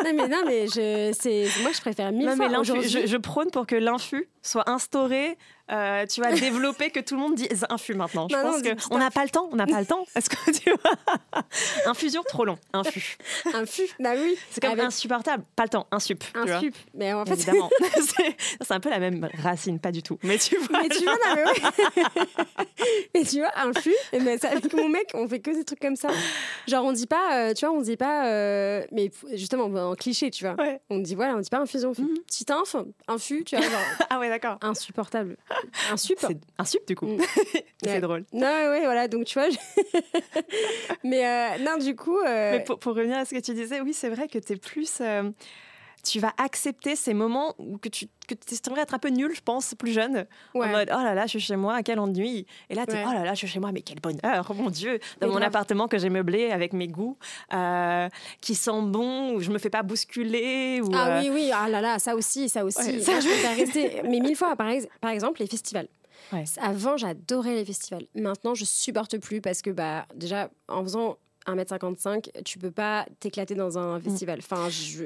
non, 0.05 0.12
mais 0.14 0.29
non, 0.29 0.42
mais 0.46 0.66
je, 0.68 1.62
moi, 1.62 1.72
je 1.72 1.81
préfère 1.81 2.12
mille 2.12 2.26
Non, 2.26 2.37
fois 2.37 2.48
mais 2.48 2.88
je, 2.88 3.07
je 3.07 3.16
prône 3.16 3.50
pour 3.50 3.66
que 3.66 3.76
l'infu 3.76 4.29
soit 4.46 4.68
instauré. 4.70 5.37
euh, 5.72 6.06
tu 6.06 6.20
vas 6.20 6.30
développer 6.32 6.90
que 6.90 7.00
tout 7.00 7.16
le 7.16 7.20
monde 7.20 7.35
dise 7.35 7.66
infu 7.70 7.94
maintenant. 7.94 8.28
Je 8.30 8.37
Non, 8.37 8.42
pense 8.42 8.62
dis 8.62 8.68
que 8.70 8.74
petit 8.74 8.87
on 8.92 8.98
n'a 8.98 9.11
pas 9.11 9.24
le 9.24 9.30
temps. 9.30 9.48
On 9.52 9.56
n'a 9.56 9.66
pas 9.66 9.80
le 9.80 9.87
temps. 9.87 10.04
Est-ce 10.14 10.30
que 10.30 10.50
tu 10.52 10.70
vois 10.70 11.42
Infusion 11.87 12.22
trop 12.28 12.44
long. 12.44 12.56
Infu. 12.72 13.16
Infu, 13.54 13.82
bah 13.98 14.11
oui. 14.16 14.37
C'est 14.50 14.61
comme 14.61 14.72
Avec 14.72 14.85
insupportable. 14.85 15.42
Pas 15.56 15.64
le 15.64 15.68
temps. 15.70 15.87
Insup. 15.90 16.20
tu 16.32 16.38
un 16.38 16.44
vois. 16.46 16.61
sup. 16.61 16.76
Mais 16.94 17.12
en 17.12 17.24
fait, 17.26 17.32
Évidemment. 17.32 17.68
c'est 18.61 18.72
un 18.72 18.80
peu 18.80 18.90
la 18.90 19.00
même 19.00 19.28
racine, 19.42 19.80
pas 19.80 19.90
du 19.92 20.02
tout. 20.02 20.18
Mais 20.22 20.38
tu 20.38 20.56
vois. 20.56 20.82
Mais 20.82 20.88
tu 20.88 21.02
vois, 21.02 21.14
non, 21.14 21.35
mais 21.35 21.44
ouais. 21.44 22.26
mais 23.14 23.24
tu 23.24 23.38
vois, 23.40 23.50
un 23.56 23.72
flux, 23.72 23.94
et 24.12 24.20
ben, 24.20 24.38
ça, 24.38 24.50
avec 24.50 24.72
mon 24.72 24.88
mec, 24.88 25.11
on 25.14 25.28
fait 25.28 25.40
que 25.40 25.50
des 25.50 25.64
trucs 25.64 25.80
comme 25.80 25.96
ça. 25.96 26.09
Genre, 26.68 26.85
on 26.85 26.92
dit 26.92 27.06
pas, 27.06 27.37
euh, 27.50 27.54
tu 27.54 27.66
vois, 27.66 27.74
on 27.74 27.80
dit 27.80 27.96
pas, 27.96 28.26
euh, 28.26 28.85
mais 28.92 29.11
justement, 29.35 29.64
en 29.64 29.94
cliché, 29.94 30.30
tu 30.30 30.44
vois. 30.44 30.54
Ouais. 30.62 30.80
On 30.90 30.98
dit, 30.98 31.14
voilà, 31.14 31.35
on 31.37 31.40
dit 31.40 31.50
pas 31.50 31.59
infusion, 31.59 31.90
on 31.90 31.94
fait 31.94 32.02
Mhm. 32.02 32.18
petit 32.26 32.46
inf, 32.52 32.76
infus, 33.09 33.44
tu 33.44 33.56
vois, 33.56 33.64
genre, 33.68 33.80
Ah 34.11 34.18
ouais, 34.20 34.28
d'accord. 34.38 34.59
insupportable. 34.62 35.37
Un 35.90 35.96
sup. 35.96 36.16
C'est 36.20 36.38
un 36.59 36.64
sup 36.64 36.87
du 36.87 36.94
coup. 36.96 37.07
Mm. 37.07 37.20
c'est 37.83 37.90
Ouais. 37.90 38.01
drôle. 38.01 38.25
Non, 38.33 38.46
ouais, 38.46 38.68
ouais, 38.68 38.81
voilà, 38.85 39.09
donc 39.09 39.25
tu 39.27 39.38
vois, 39.38 39.49
je- 39.51 39.57
mais 41.05 41.27
euh, 41.27 41.59
non, 41.64 41.77
du 41.79 41.94
coup, 41.96 42.18
euh, 42.18 42.53
Mais 42.53 42.64
pour, 42.64 42.79
pour 42.79 42.94
revenir 42.94 43.16
à 43.18 43.25
ce 43.25 43.35
que 43.35 43.40
tu 43.40 43.53
disais, 43.55 43.81
oui, 43.81 43.92
c'est 43.92 44.09
vrai 44.09 44.29
que 44.29 44.38
tu 44.38 44.53
es 44.55 44.57
plus. 44.57 44.99
euh, 45.01 45.31
tu 46.11 46.21
vas 46.21 46.33
accepter 46.38 46.97
ces 46.97 47.14
moments 47.14 47.55
où 47.59 47.79
que 47.79 47.88
tu 47.88 48.07
que 48.29 48.35
aimerais 48.69 48.83
être 48.83 48.95
un 48.95 48.99
peu 48.99 49.09
nul, 49.09 49.33
je 49.35 49.40
pense, 49.40 49.75
plus 49.77 49.92
jeune. 49.92 50.27
En 50.55 50.59
ouais. 50.61 50.71
mode, 50.71 50.90
oh 50.92 50.99
là 51.03 51.14
là, 51.14 51.27
je 51.27 51.31
suis 51.31 51.40
chez 51.40 51.55
moi, 51.57 51.83
quel 51.85 52.01
ennui. 52.01 52.45
Et 52.71 52.75
là, 52.75 52.85
tu 52.87 52.92
es, 52.95 52.97
Ouais. 52.97 53.05
oh 53.09 53.12
là 53.12 53.25
là, 53.25 53.35
je 53.35 53.38
suis 53.38 53.47
chez 53.47 53.61
moi, 53.61 53.71
mais 53.73 53.83
quel 53.83 54.01
bonheur, 54.01 54.53
mon 54.55 54.69
Dieu, 54.71 54.99
dans 55.21 55.27
Mais 55.29 55.33
mon 55.33 55.33
grave. 55.35 55.49
appartement 55.49 55.87
que 55.87 55.97
j'ai 55.99 56.11
meublé 56.11 56.51
avec 56.51 56.73
mes 56.73 56.88
goûts, 56.88 57.16
euh, 57.55 58.09
qui 58.40 58.55
sent 58.57 58.83
bon, 58.83 59.35
où 59.35 59.40
je 59.40 59.51
me 59.51 59.59
fais 59.59 59.71
pas 59.71 59.83
bousculer. 59.85 60.81
Ou, 60.83 60.90
Ah 60.92 61.19
euh, 61.19 61.21
oui, 61.23 61.31
oui, 61.33 61.51
ah 61.55 61.69
là 61.69 61.81
là, 61.81 61.99
ça 62.01 62.16
aussi, 62.16 62.49
ça 62.49 62.64
aussi. 62.64 62.79
Ouais, 62.81 63.01
ça- 63.01 63.12
Moi, 63.12 63.21
je 63.21 63.29
préfère 63.29 63.57
rester, 63.57 64.03
mais 64.11 64.19
mille 64.21 64.37
fois, 64.37 64.57
par, 64.57 64.69
ex- 64.71 64.88
par 65.01 65.11
exemple, 65.12 65.40
les 65.40 65.47
festivals. 65.47 65.88
Avant, 66.61 66.97
j'adorais 66.97 67.55
les 67.55 67.64
festivals. 67.64 68.07
Maintenant, 68.16 68.55
je 68.55 68.64
supporte 68.64 69.19
plus 69.19 69.40
parce 69.40 69.62
que, 69.62 69.71
bah, 69.71 70.07
déjà, 70.16 70.51
en 70.66 70.83
faisant 70.83 71.19
1m55, 71.47 72.31
tu 72.45 72.59
peux 72.59 72.73
pas 72.73 73.07
t'éclater 73.21 73.55
dans 73.55 73.79
un 73.79 74.01
festival. 74.01 74.40
Enfin, 74.42 74.69
je. 74.69 75.05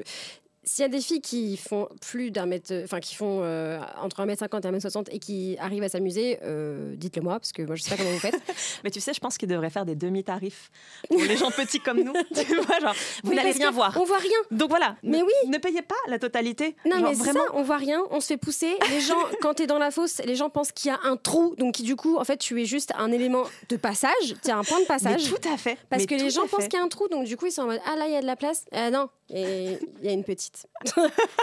S'il 0.63 0.83
y 0.83 0.85
a 0.85 0.89
des 0.89 1.01
filles 1.01 1.21
qui 1.21 1.57
font 1.57 1.89
plus 2.01 2.29
d'un 2.29 2.45
mètre, 2.45 2.71
enfin 2.83 2.99
qui 2.99 3.15
font 3.15 3.39
euh, 3.41 3.79
entre 3.99 4.23
1m50 4.23 4.67
et 4.67 4.71
1m60 4.77 5.07
et 5.11 5.17
qui 5.19 5.57
arrivent 5.59 5.81
à 5.83 5.89
s'amuser, 5.89 6.37
euh, 6.43 6.93
dites-le 6.95 7.23
moi 7.23 7.39
parce 7.39 7.51
que 7.51 7.63
moi 7.63 7.75
je 7.75 7.81
sais 7.81 7.89
pas 7.89 7.97
comment 7.97 8.11
vous 8.11 8.19
faites. 8.19 8.39
Mais 8.83 8.91
tu 8.91 8.99
sais, 9.01 9.13
je 9.13 9.19
pense 9.19 9.37
qu'ils 9.39 9.49
devraient 9.49 9.71
faire 9.71 9.85
des 9.85 9.95
demi-tarifs 9.95 10.69
pour 11.09 11.19
les 11.21 11.35
gens 11.35 11.49
petits 11.49 11.79
comme 11.79 12.01
nous. 12.03 12.13
tu 12.35 12.55
vois, 12.57 12.79
genre, 12.79 12.93
vous 13.23 13.31
Oui, 13.31 13.35
n'allez 13.35 13.51
rien 13.51 13.71
voir. 13.71 13.97
On 13.99 14.03
voit 14.03 14.19
rien. 14.19 14.37
Donc 14.51 14.69
voilà. 14.69 14.97
Mais 15.01 15.17
ne, 15.17 15.23
oui. 15.23 15.31
Ne 15.47 15.57
payez 15.57 15.81
pas 15.81 15.95
la 16.07 16.19
totalité. 16.19 16.75
Non, 16.85 16.99
Genre, 16.99 17.09
mais 17.09 17.15
vraiment. 17.15 17.45
ça, 17.45 17.51
on 17.55 17.63
voit 17.63 17.77
rien, 17.77 18.01
on 18.11 18.19
se 18.19 18.27
fait 18.27 18.37
pousser. 18.37 18.77
Les 18.91 18.99
gens, 19.01 19.17
quand 19.41 19.55
t'es 19.55 19.65
dans 19.67 19.79
la 19.79 19.89
fosse, 19.89 20.21
les 20.25 20.35
gens 20.35 20.49
pensent 20.51 20.71
qu'il 20.71 20.91
y 20.91 20.93
a 20.93 20.99
un 21.03 21.17
trou. 21.17 21.55
Donc, 21.57 21.81
du 21.81 21.95
coup, 21.95 22.17
en 22.17 22.23
fait, 22.23 22.37
tu 22.37 22.61
es 22.61 22.65
juste 22.65 22.91
un 22.97 23.11
élément 23.11 23.43
de 23.69 23.77
passage. 23.77 24.13
Tu 24.43 24.51
un 24.51 24.63
point 24.63 24.77
de 24.77 24.81
Mais 24.81 24.87
passage. 24.87 25.23
tout 25.23 25.49
à 25.51 25.57
fait. 25.57 25.77
Parce 25.89 26.03
Mais 26.03 26.07
que 26.07 26.21
les 26.21 26.29
gens 26.29 26.45
pensent 26.47 26.65
qu'il 26.67 26.77
y 26.77 26.81
a 26.81 26.85
un 26.85 26.87
trou. 26.87 27.07
Donc, 27.07 27.25
du 27.25 27.35
coup, 27.35 27.47
ils 27.47 27.51
sont 27.51 27.63
en 27.63 27.67
mode 27.67 27.79
Ah 27.91 27.95
là, 27.95 28.05
il 28.07 28.13
y 28.13 28.15
a 28.15 28.21
de 28.21 28.27
la 28.27 28.35
place. 28.35 28.65
Ah 28.71 28.91
non, 28.91 29.09
et 29.33 29.77
il 30.01 30.05
y 30.05 30.09
a 30.09 30.11
une 30.11 30.23
petite. 30.23 30.50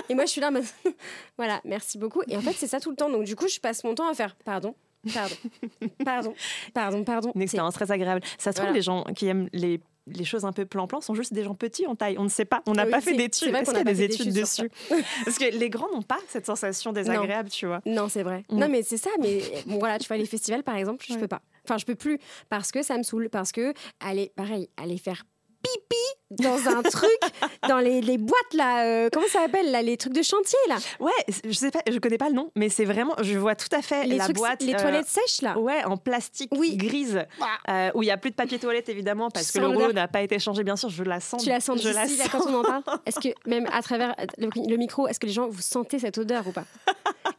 Et 0.09 0.14
moi, 0.14 0.25
je 0.27 0.31
suis 0.31 0.40
là, 0.40 0.51
mode, 0.51 0.64
voilà, 1.37 1.61
merci 1.64 1.99
beaucoup. 1.99 2.23
Et 2.29 2.37
en 2.37 2.40
fait, 2.40 2.53
c'est 2.53 2.66
ça 2.66 2.81
tout 2.81 2.90
le 2.90 2.97
temps. 2.97 3.11
Donc, 3.11 3.25
du 3.25 3.37
coup, 3.37 3.49
je 3.49 3.59
passe 3.61 3.85
mon 3.85 3.94
temps 3.94 4.09
à 4.09 4.14
faire 4.14 4.37
Pardon, 4.44 4.75
pardon, 5.14 5.35
pardon, 6.05 6.35
pardon, 6.75 7.05
pardon. 7.05 7.33
Une 7.35 7.42
expérience 7.42 7.75
très 7.75 7.90
agréable. 7.92 8.21
Ça 8.38 8.51
se 8.53 8.57
trouve, 8.57 8.66
Voilà. 8.66 8.77
les 8.77 8.83
gens 8.83 9.05
qui 9.16 9.27
aiment 9.27 9.49
les, 9.53 9.81
les 10.07 10.25
choses 10.25 10.44
un 10.44 10.53
peu 10.53 10.66
plan-plan 10.66 11.01
sont 11.01 11.14
juste 11.14 11.33
des 11.33 11.44
gens 11.44 11.55
petits 11.55 11.87
en 11.87 11.94
taille. 11.94 12.16
On 12.18 12.25
ne 12.25 12.29
sait 12.29 12.44
pas. 12.44 12.62
On 12.66 12.73
n'a 12.73 12.85
oui, 12.85 12.90
pas 12.90 13.01
fait 13.01 13.14
d'études. 13.14 13.55
Est-ce 13.55 13.71
qu'il 13.71 13.79
y 13.79 13.81
a 13.81 13.85
des 13.85 14.03
études 14.03 14.33
dessus 14.33 14.71
Parce 15.25 15.38
que 15.38 15.57
les 15.57 15.71
grands 15.71 15.90
n'ont 15.94 16.03
pas 16.03 16.18
cette 16.29 16.47
sensation 16.47 16.92
désagréable, 16.92 17.49
tu 17.51 17.66
vois. 17.66 17.81
Non, 17.87 18.09
c'est 18.09 18.23
vrai. 18.23 18.44
Mm. 18.51 18.59
Non, 18.59 18.68
mais 18.68 18.83
c'est 18.83 18.97
ça. 18.97 19.11
Mais 19.21 19.40
bon, 19.66 19.79
voilà, 19.79 19.99
tu 19.99 20.09
vois, 20.09 20.16
les 20.16 20.27
festivals, 20.27 20.62
par 20.64 20.77
exemple, 20.77 21.05
je 21.09 21.14
Ouais. 21.14 21.21
peux 21.21 21.29
pas. 21.29 21.42
Enfin, 21.64 21.79
je 21.79 21.85
peux 21.85 21.94
plus 21.94 22.18
parce 22.49 22.73
que 22.73 22.83
ça 22.83 22.97
me 22.99 23.03
saoule. 23.03 23.29
Parce 23.31 23.53
que, 23.53 23.73
aller, 24.01 24.33
pareil, 24.37 24.68
aller 24.77 24.99
faire 24.99 25.25
pipi 25.62 25.97
dans 26.30 26.68
un 26.68 26.82
truc, 26.82 27.10
dans 27.68 27.78
les, 27.78 28.00
les 28.02 28.18
boîtes 28.18 28.52
là, 28.54 28.84
euh, 28.84 29.08
comment 29.12 29.26
ça 29.28 29.40
s'appelle 29.42 29.70
là, 29.70 29.80
les 29.82 29.96
trucs 29.96 30.12
de 30.12 30.22
chantier 30.22 30.58
là, 30.68 30.76
Ouais, 31.00 31.10
je 31.44 31.52
sais 31.52 31.70
pas, 31.70 31.80
je 31.90 31.98
connais 31.98 32.18
pas 32.18 32.28
le 32.28 32.34
nom, 32.34 32.50
mais 32.54 32.68
c'est 32.68 32.84
vraiment, 32.84 33.14
je 33.22 33.38
vois 33.38 33.54
tout 33.54 33.74
à 33.74 33.80
fait 33.82 34.04
les 34.06 34.16
la 34.18 34.24
trucs, 34.24 34.36
boîte. 34.36 34.62
les 34.62 34.74
euh, 34.74 34.78
toilettes 34.78 35.06
sèches 35.08 35.40
là. 35.42 35.58
Ouais, 35.58 35.84
en 35.84 35.96
plastique 35.96 36.50
Oui. 36.56 36.76
grise, 36.76 37.24
euh, 37.70 37.90
où 37.94 38.02
il 38.02 38.06
y 38.06 38.10
a 38.10 38.16
plus 38.18 38.30
de 38.30 38.36
papier 38.36 38.58
toilette 38.58 38.88
évidemment 38.88 39.30
parce 39.30 39.46
que 39.46 39.52
sens 39.52 39.62
le 39.62 39.68
l'odeur. 39.68 39.80
rouleau 39.80 39.92
n'a 39.94 40.08
pas 40.08 40.20
été 40.22 40.38
changé. 40.38 40.62
Bien 40.64 40.76
sûr, 40.76 40.90
je 40.90 41.02
la 41.02 41.20
sens. 41.20 41.42
Tu 41.42 41.48
la 41.48 41.60
sens 41.60 41.80
je 41.80 41.88
la 41.88 42.04
là, 42.04 42.06
sens. 42.08 42.28
quand 42.30 42.46
on 42.46 42.54
en 42.54 42.62
parle 42.62 42.82
Est-ce 43.06 43.20
que 43.20 43.28
même 43.48 43.66
à 43.72 43.80
travers 43.82 44.14
le, 44.36 44.48
le 44.68 44.76
micro, 44.76 45.08
est-ce 45.08 45.18
que 45.20 45.26
les 45.26 45.32
gens 45.32 45.48
vous 45.48 45.62
sentez 45.62 45.98
cette 45.98 46.18
odeur 46.18 46.46
ou 46.46 46.52
pas 46.52 46.64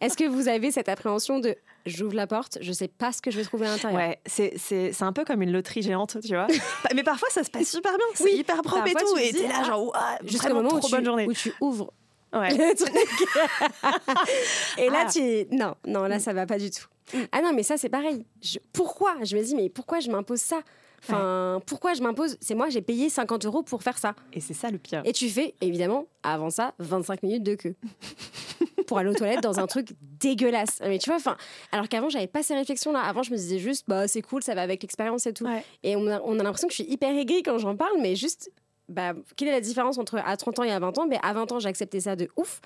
Est-ce 0.02 0.16
que 0.16 0.24
vous 0.24 0.48
avez 0.48 0.72
cette 0.72 0.88
appréhension 0.90 1.40
de 1.40 1.56
j'ouvre 1.86 2.16
la 2.16 2.26
porte, 2.28 2.58
je 2.62 2.72
sais 2.72 2.88
pas 2.88 3.12
ce 3.12 3.22
que 3.22 3.32
je 3.32 3.38
vais 3.38 3.44
trouver 3.44 3.68
à 3.68 3.72
l'intérieur 3.72 4.00
Ouais, 4.00 4.20
c'est 4.26 4.54
c'est- 4.58 4.94
c'est 4.94 5.04
un 5.04 5.12
peu 5.14 5.26
comme 5.26 5.42
une 5.42 5.52
loterie 5.52 5.82
géante, 5.82 6.18
tu 6.22 6.30
vois. 6.36 6.48
mais 6.96 7.04
parfois, 7.04 7.30
ça 7.32 7.44
se 7.44 7.50
passe 7.50 7.70
super 7.70 7.92
bien. 7.98 8.06
C'est 8.14 8.24
Oui, 8.24 8.36
hyper 8.38 8.62
propre 8.62 8.88
et 8.88 8.94
tout. 8.94 9.18
Et 9.18 9.32
t'es 9.34 9.48
là, 9.48 9.56
ah, 9.60 9.64
genre, 9.66 9.88
ouah, 9.88 10.18
Jusqu'au 10.24 10.54
moment 10.54 10.74
où 10.76 10.80
tu, 10.80 10.92
bonne 10.92 11.06
journée. 11.06 11.28
où 11.28 11.34
tu 11.34 11.54
ouvres 11.62 11.92
Ouais. 12.32 12.50
le 12.58 12.76
truc. 12.76 12.96
Et 14.78 14.90
là, 14.90 15.06
Ah. 15.08 15.12
tu 15.12 15.46
non, 15.56 15.76
non, 15.86 16.04
là, 16.04 16.20
ça 16.20 16.32
va 16.34 16.46
pas 16.46 16.58
du 16.60 16.70
tout. 16.70 16.86
Ah 17.32 17.42
non, 17.42 17.54
mais 17.54 17.64
ça, 17.64 17.76
c'est 17.78 17.90
pareil. 17.90 18.26
Je- 18.42 18.60
Pourquoi? 18.72 19.16
Je 19.24 19.36
me 19.36 19.44
dis, 19.44 19.56
mais 19.56 19.70
pourquoi 19.70 20.00
je 20.00 20.10
m'impose 20.12 20.40
ça? 20.42 20.60
Enfin, 21.04 21.62
pourquoi 21.66 21.94
je 21.94 22.02
m'impose? 22.02 22.38
C'est 22.42 22.56
moi, 22.56 22.70
j'ai 22.70 22.82
payé 22.82 23.10
50 23.10 23.46
euros 23.46 23.64
pour 23.64 23.84
faire 23.84 23.98
ça. 23.98 24.16
Et 24.34 24.42
c'est 24.42 24.54
ça 24.54 24.70
le 24.70 24.78
pire. 24.78 25.02
Et 25.06 25.14
tu 25.14 25.30
fais, 25.30 25.54
évidemment, 25.62 26.06
avant 26.24 26.50
ça, 26.50 26.74
25 26.80 27.24
minutes 27.24 27.44
de 27.44 27.56
queue. 27.56 27.76
pour 28.88 28.98
aller 28.98 29.10
aux 29.10 29.14
toilettes 29.14 29.44
dans 29.44 29.60
un 29.60 29.68
truc 29.68 29.90
dégueulasse. 30.20 30.80
Mais 30.82 30.98
tu 30.98 31.10
vois, 31.10 31.18
enfin, 31.18 31.38
alors 31.72 31.88
qu'avant, 31.88 32.10
j'avais 32.10 32.28
pas 32.28 32.42
ces 32.42 32.56
réflexions-là. 32.56 33.00
Avant, 33.02 33.22
je 33.24 33.32
me 33.32 33.38
disais 33.38 33.60
juste, 33.60 33.86
bah, 33.88 34.08
c'est 34.08 34.22
cool, 34.24 34.42
ça 34.42 34.56
va 34.56 34.62
avec 34.64 34.82
l'expérience 34.82 35.28
et 35.28 35.34
tout. 35.34 35.46
Ouais. 35.46 35.64
Et 35.84 35.96
on 35.96 36.08
a, 36.08 36.20
on 36.22 36.40
a 36.40 36.44
l'impression 36.44 36.68
que 36.68 36.74
je 36.74 36.82
suis 36.84 36.92
hyper 36.92 37.16
aigrie 37.16 37.44
quand 37.44 37.58
j'en 37.60 37.76
parle, 37.76 38.00
mais 38.02 38.16
juste, 38.16 38.52
bah, 38.88 39.14
quelle 39.36 39.50
est 39.50 39.52
la 39.54 39.62
différence 39.62 40.00
entre 40.00 40.18
à 40.26 40.36
30 40.36 40.60
ans 40.60 40.64
et 40.64 40.72
à 40.72 40.80
20 40.80 40.98
ans? 40.98 41.06
Mais 41.08 41.20
À 41.22 41.34
20 41.34 41.52
ans, 41.52 41.60
j'ai 41.60 41.70
accepté 41.70 42.00
ça 42.00 42.16
de 42.16 42.30
ouf. 42.36 42.62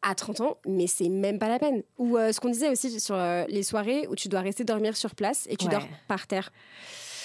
À 0.00 0.14
30 0.14 0.40
ans, 0.42 0.58
mais 0.66 0.86
c'est 0.86 1.08
même 1.08 1.38
pas 1.40 1.48
la 1.48 1.58
peine. 1.58 1.82
Ou 1.98 2.16
euh, 2.16 2.32
ce 2.32 2.38
qu'on 2.40 2.50
disait 2.50 2.70
aussi 2.70 3.00
sur 3.00 3.16
euh, 3.16 3.44
les 3.48 3.64
soirées 3.64 4.06
où 4.08 4.14
tu 4.14 4.28
dois 4.28 4.40
rester 4.40 4.62
dormir 4.64 4.96
sur 4.96 5.14
place 5.16 5.46
et 5.50 5.56
tu 5.56 5.66
Ouais. 5.66 5.72
dors 5.72 5.86
par 6.06 6.26
terre. 6.28 6.50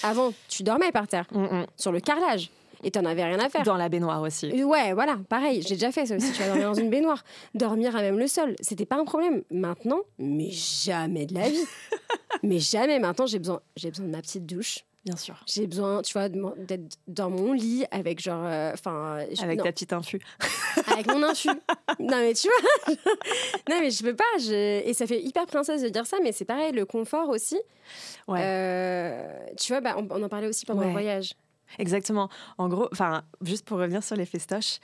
Avant, 0.04 0.32
tu 0.48 0.62
dormais 0.62 0.92
par 0.92 1.08
terre, 1.08 1.26
Mm, 1.32 1.42
mm. 1.42 1.66
sur 1.76 1.90
le 1.90 2.00
carrelage, 2.00 2.50
et 2.82 2.90
t'en 2.90 3.04
avais 3.06 3.24
rien 3.24 3.38
à 3.40 3.48
faire. 3.48 3.62
Dans 3.62 3.76
la 3.76 3.88
baignoire 3.88 4.20
aussi. 4.20 4.62
Ouais, 4.62 4.92
voilà, 4.92 5.18
pareil, 5.28 5.62
j'ai 5.62 5.74
déjà 5.74 5.90
fait 5.90 6.04
ça 6.06 6.16
aussi. 6.16 6.30
Tu 6.32 6.38
vas 6.40 6.48
dormir 6.48 6.68
dans 6.68 6.74
une 6.74 6.90
baignoire, 6.90 7.24
dormir 7.54 7.96
à 7.96 8.02
même 8.02 8.18
le 8.18 8.26
sol, 8.26 8.54
c'était 8.60 8.84
pas 8.86 8.96
un 8.96 9.04
problème. 9.04 9.42
Maintenant, 9.50 10.00
mais 10.18 10.50
jamais 10.50 11.24
de 11.26 11.34
la 11.34 11.48
vie. 11.48 11.64
mais 12.42 12.58
jamais. 12.58 12.98
Maintenant, 12.98 13.26
j'ai 13.26 13.38
besoin, 13.38 13.60
j'ai 13.76 13.88
besoin 13.90 14.06
de 14.06 14.10
ma 14.12 14.20
petite 14.20 14.44
douche. 14.46 14.80
Bien 15.04 15.16
sûr. 15.16 15.34
J'ai 15.46 15.66
besoin, 15.66 16.00
tu 16.00 16.14
vois, 16.14 16.28
d'être 16.30 16.96
dans 17.08 17.28
mon 17.28 17.52
lit 17.52 17.84
avec 17.90 18.20
genre, 18.20 18.42
euh, 18.46 18.72
enfin, 18.72 19.18
Avec 19.42 19.58
non, 19.58 19.64
ta 19.64 19.72
petite 19.72 19.92
infu. 19.92 20.18
avec 20.86 21.06
mon 21.08 21.22
infu. 21.22 21.48
non 21.98 22.16
mais 22.20 22.32
tu 22.32 22.48
vois, 22.48 22.94
non 23.68 23.80
mais 23.80 23.90
je 23.90 24.02
peux 24.02 24.16
pas. 24.16 24.24
je- 24.40 24.80
Et 24.88 24.94
ça 24.94 25.06
fait 25.06 25.20
hyper 25.22 25.44
princesse 25.46 25.82
de 25.82 25.88
dire 25.90 26.06
ça, 26.06 26.16
mais 26.22 26.32
c'est 26.32 26.46
pareil, 26.46 26.72
le 26.72 26.86
confort 26.86 27.28
aussi. 27.28 27.58
Ouais. 28.28 28.40
Euh, 28.42 29.38
tu 29.58 29.72
vois, 29.72 29.82
bah, 29.82 29.94
on, 29.98 30.06
on 30.10 30.22
en 30.22 30.28
parlait 30.30 30.48
aussi 30.48 30.64
pendant 30.64 30.80
Ouais. 30.80 30.86
le 30.86 30.92
voyage. 30.92 31.34
Exactement. 31.78 32.30
En 32.56 32.68
gros, 32.68 32.88
enfin, 32.92 33.24
juste 33.42 33.66
pour 33.66 33.78
revenir 33.78 34.02
sur 34.02 34.16
les 34.16 34.26
festoches, 34.26 34.78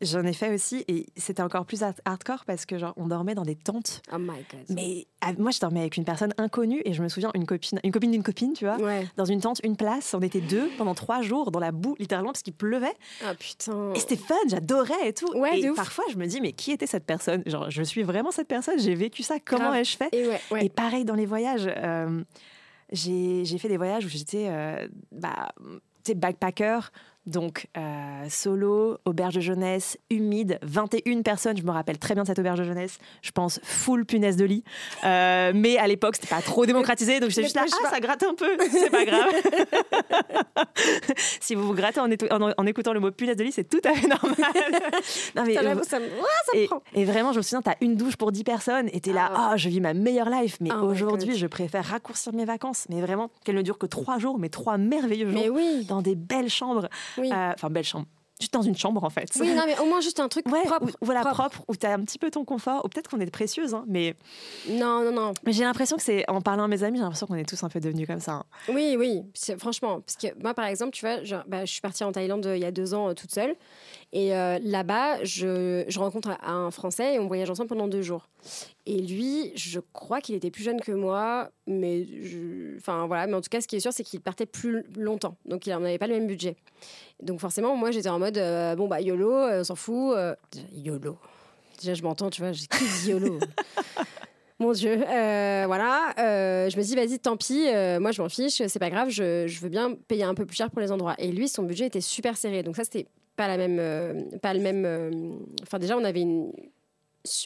J'en 0.00 0.22
ai 0.24 0.32
fait 0.32 0.54
aussi 0.54 0.84
et 0.86 1.06
c'était 1.16 1.42
encore 1.42 1.66
plus 1.66 1.82
hardcore 1.82 2.44
parce 2.44 2.66
que 2.66 2.78
genre 2.78 2.94
on 2.96 3.08
dormait 3.08 3.34
dans 3.34 3.42
des 3.42 3.56
tentes. 3.56 4.00
Oh 4.12 4.18
my 4.18 4.44
god. 4.50 4.64
Mais 4.68 5.08
ah, 5.20 5.32
moi 5.38 5.50
je 5.50 5.58
dormais 5.58 5.80
avec 5.80 5.96
une 5.96 6.04
personne 6.04 6.32
inconnue 6.38 6.82
et 6.84 6.92
je 6.92 7.02
me 7.02 7.08
souviens 7.08 7.32
une 7.34 7.46
copine, 7.46 7.80
une 7.82 7.90
copine 7.90 8.12
d'une 8.12 8.22
copine, 8.22 8.52
tu 8.52 8.64
vois, 8.64 8.76
dans 9.16 9.24
une 9.24 9.40
tente, 9.40 9.60
une 9.64 9.76
place. 9.76 10.14
On 10.14 10.20
était 10.20 10.40
deux 10.40 10.70
pendant 10.78 10.94
trois 10.94 11.22
jours 11.22 11.50
dans 11.50 11.58
la 11.58 11.72
boue 11.72 11.96
littéralement 11.98 12.30
parce 12.30 12.42
qu'il 12.42 12.52
pleuvait. 12.52 12.94
Ah 13.24 13.34
putain. 13.34 13.92
Et 13.94 13.98
c'était 13.98 14.16
fun, 14.16 14.36
j'adorais 14.48 15.08
et 15.08 15.12
tout. 15.12 15.36
Ouais, 15.36 15.58
et 15.58 15.72
parfois 15.72 16.04
je 16.12 16.16
me 16.16 16.26
dis 16.26 16.40
mais 16.40 16.52
qui 16.52 16.70
était 16.70 16.86
cette 16.86 17.04
personne? 17.04 17.42
Genre 17.46 17.68
je 17.68 17.82
suis 17.82 18.04
vraiment 18.04 18.30
cette 18.30 18.48
personne. 18.48 18.78
J'ai 18.78 18.94
vécu 18.94 19.24
ça. 19.24 19.38
Comment 19.44 19.74
ai-je 19.74 19.96
fait? 19.96 20.10
Et, 20.12 20.28
et, 20.64 20.68
pareil 20.68 21.04
dans 21.04 21.16
les 21.16 21.26
voyages. 21.26 21.68
Euh, 21.68 22.22
j'ai 22.92 23.58
fait 23.58 23.68
des 23.68 23.76
voyages 23.76 24.04
où 24.04 24.08
j'étais 24.08 24.46
euh, 24.48 24.86
bah, 25.10 25.48
backpacker 26.14 26.80
donc, 27.28 27.66
euh, 27.76 28.24
solo, 28.28 28.98
auberge 29.04 29.34
de 29.34 29.40
jeunesse, 29.40 29.98
humide, 30.10 30.58
21 30.62 31.22
personnes. 31.22 31.56
Je 31.56 31.62
me 31.62 31.70
rappelle 31.70 31.98
très 31.98 32.14
bien 32.14 32.22
de 32.22 32.28
cette 32.28 32.38
auberge 32.38 32.58
de 32.58 32.64
jeunesse. 32.64 32.98
Je 33.22 33.30
pense 33.30 33.60
full 33.62 34.04
punaise 34.04 34.36
de 34.36 34.44
lit. 34.44 34.64
Euh, 35.04 35.52
mais 35.54 35.76
à 35.78 35.86
l'époque, 35.86 36.16
c'était 36.16 36.34
pas 36.34 36.42
trop 36.42 36.66
démocratisé. 36.66 37.20
Donc, 37.20 37.30
j'étais 37.30 37.42
juste 37.42 37.56
là, 37.56 37.64
ah, 37.66 37.90
ça 37.90 38.00
gratte 38.00 38.22
un 38.22 38.34
peu. 38.34 38.56
C'est 38.70 38.90
pas 38.90 39.04
grave. 39.04 39.32
si 41.40 41.54
vous 41.54 41.66
vous 41.66 41.74
grattez 41.74 42.00
en, 42.00 42.08
en, 42.56 42.66
écoutant 42.66 42.92
le 42.92 43.00
mot 43.00 43.10
punaise 43.10 43.36
de 43.36 43.44
lit, 43.44 43.52
c'est 43.52 43.68
tout 43.68 43.80
à 43.84 43.94
fait 43.94 44.06
normal. 44.06 44.34
non, 45.36 45.44
mais, 45.44 45.54
ça, 45.54 45.62
ça, 45.84 45.98
et, 46.54 46.66
prend. 46.66 46.82
et, 46.94 47.04
vraiment, 47.04 47.32
je 47.32 47.38
me 47.38 47.42
souviens, 47.42 47.62
t'as 47.62 47.76
une 47.80 47.96
douche 47.96 48.16
pour 48.16 48.32
10 48.32 48.44
personnes 48.44 48.88
et 48.92 49.00
t'es 49.00 49.12
là, 49.12 49.30
ah. 49.34 49.50
oh, 49.52 49.56
je 49.56 49.68
vis 49.68 49.80
ma 49.80 49.94
meilleure 49.94 50.30
life. 50.30 50.56
Mais 50.60 50.70
oh 50.72 50.86
aujourd'hui, 50.86 51.36
je 51.36 51.46
préfère 51.46 51.84
raccourcir 51.84 52.32
mes 52.32 52.44
vacances. 52.44 52.86
Mais 52.88 53.00
vraiment, 53.00 53.30
qu'elles 53.44 53.56
ne 53.56 53.62
durent 53.62 53.78
que 53.78 53.86
3 53.86 54.18
jours, 54.18 54.38
mais 54.38 54.48
3 54.48 54.78
merveilleux 54.78 55.30
jours. 55.30 55.40
Mais 55.40 55.48
oui. 55.48 55.84
Dans 55.88 56.02
des 56.02 56.14
belles 56.14 56.50
chambres. 56.50 56.88
Euh, 57.26 57.52
enfin, 57.54 57.70
belle 57.70 57.84
chambre 57.84 58.06
juste 58.40 58.52
dans 58.52 58.62
une 58.62 58.76
chambre 58.76 59.02
en 59.04 59.10
fait. 59.10 59.30
Oui, 59.40 59.52
non, 59.54 59.64
mais 59.66 59.78
au 59.78 59.86
moins 59.86 60.00
juste 60.00 60.20
un 60.20 60.28
truc 60.28 60.44
propre. 60.44 60.84
Où, 60.84 60.90
voilà, 61.00 61.24
propre. 61.24 61.64
où 61.68 61.76
tu 61.76 61.86
as 61.86 61.92
un 61.92 62.00
petit 62.00 62.18
peu 62.18 62.30
ton 62.30 62.44
confort, 62.44 62.84
ou 62.84 62.88
peut-être 62.88 63.08
qu'on 63.10 63.20
est 63.20 63.30
précieuse, 63.30 63.74
hein, 63.74 63.84
mais. 63.86 64.14
Non, 64.68 65.02
non, 65.04 65.12
non. 65.12 65.32
Mais 65.44 65.52
j'ai 65.52 65.64
l'impression 65.64 65.96
que 65.96 66.02
c'est, 66.02 66.28
en 66.28 66.40
parlant 66.40 66.64
à 66.64 66.68
mes 66.68 66.82
amis, 66.82 66.98
j'ai 66.98 67.02
l'impression 67.02 67.26
qu'on 67.26 67.34
est 67.34 67.48
tous 67.48 67.62
un 67.64 67.68
peu 67.68 67.80
devenus 67.80 68.06
comme 68.06 68.20
ça. 68.20 68.32
Hein. 68.32 68.44
Oui, 68.68 68.96
oui, 68.98 69.22
franchement. 69.58 70.00
Parce 70.00 70.16
que 70.16 70.40
moi, 70.42 70.54
par 70.54 70.66
exemple, 70.66 70.92
tu 70.92 71.04
vois, 71.04 71.18
bah, 71.46 71.64
je 71.64 71.72
suis 71.72 71.80
partie 71.80 72.04
en 72.04 72.12
Thaïlande 72.12 72.46
euh, 72.46 72.56
il 72.56 72.62
y 72.62 72.66
a 72.66 72.70
deux 72.70 72.94
ans 72.94 73.08
euh, 73.08 73.14
toute 73.14 73.32
seule. 73.32 73.56
Et 74.12 74.34
euh, 74.34 74.58
là-bas, 74.62 75.22
je, 75.22 75.84
je, 75.86 75.98
rencontre 75.98 76.30
un 76.42 76.70
Français 76.70 77.14
et 77.14 77.18
on 77.18 77.26
voyage 77.26 77.50
ensemble 77.50 77.68
pendant 77.68 77.88
deux 77.88 78.00
jours. 78.00 78.28
Et 78.86 79.02
lui, 79.02 79.52
je 79.54 79.80
crois 79.92 80.22
qu'il 80.22 80.34
était 80.34 80.50
plus 80.50 80.62
jeune 80.62 80.80
que 80.80 80.92
moi, 80.92 81.50
mais 81.66 82.06
enfin 82.78 83.06
voilà. 83.06 83.26
Mais 83.26 83.34
en 83.34 83.42
tout 83.42 83.50
cas, 83.50 83.60
ce 83.60 83.68
qui 83.68 83.76
est 83.76 83.80
sûr, 83.80 83.92
c'est 83.92 84.04
qu'il 84.04 84.20
partait 84.20 84.46
plus 84.46 84.84
longtemps, 84.96 85.36
donc 85.44 85.66
il 85.66 85.70
n'avait 85.76 85.98
pas 85.98 86.06
le 86.06 86.14
même 86.14 86.26
budget. 86.26 86.56
Donc 87.22 87.40
forcément, 87.40 87.76
moi, 87.76 87.90
j'étais 87.90 88.08
en 88.08 88.18
mode 88.18 88.38
euh, 88.38 88.74
bon 88.76 88.88
bah 88.88 89.02
yolo, 89.02 89.30
euh, 89.30 89.60
on 89.60 89.64
s'en 89.64 89.74
fout. 89.74 90.16
yolo. 90.72 91.18
Déjà, 91.78 91.92
je 91.92 92.02
m'entends, 92.02 92.30
tu 92.30 92.40
vois, 92.40 92.52
j'ai 92.52 92.66
yolo. 93.10 93.38
Mon 94.58 94.72
Dieu, 94.72 94.96
voilà. 94.96 96.14
je 96.16 96.76
me 96.76 96.82
dis, 96.82 96.96
vas-y, 96.96 97.18
tant 97.20 97.36
pis, 97.36 97.66
moi 98.00 98.10
je 98.10 98.22
m'en 98.22 98.28
fiche, 98.28 98.62
c'est 98.66 98.78
pas 98.80 98.90
grave, 98.90 99.10
je, 99.10 99.46
je, 99.46 99.60
veux 99.60 99.68
bien 99.68 99.94
payer 100.08 100.24
un 100.24 100.34
peu 100.34 100.46
plus 100.46 100.56
cher 100.56 100.70
pour 100.70 100.80
les 100.80 100.90
endroits. 100.90 101.14
Et 101.18 101.30
lui, 101.30 101.46
son 101.46 101.62
budget 101.62 101.86
était 101.86 102.00
super 102.00 102.36
serré. 102.36 102.64
Donc 102.64 102.74
ça, 102.74 102.82
c'était 102.82 103.06
pas 103.38 103.46
la 103.46 103.56
même, 103.56 103.78
euh, 103.78 104.20
pas 104.42 104.52
le 104.52 104.60
même. 104.60 104.84
Euh, 104.84 105.10
enfin 105.62 105.78
déjà 105.78 105.96
on 105.96 106.04
avait 106.04 106.20
une, 106.20 106.52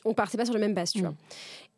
on 0.06 0.14
partait 0.14 0.38
pas 0.38 0.46
sur 0.46 0.54
le 0.54 0.60
même 0.60 0.74
base, 0.74 0.92
tu 0.92 0.98
mm. 0.98 1.02
vois. 1.02 1.14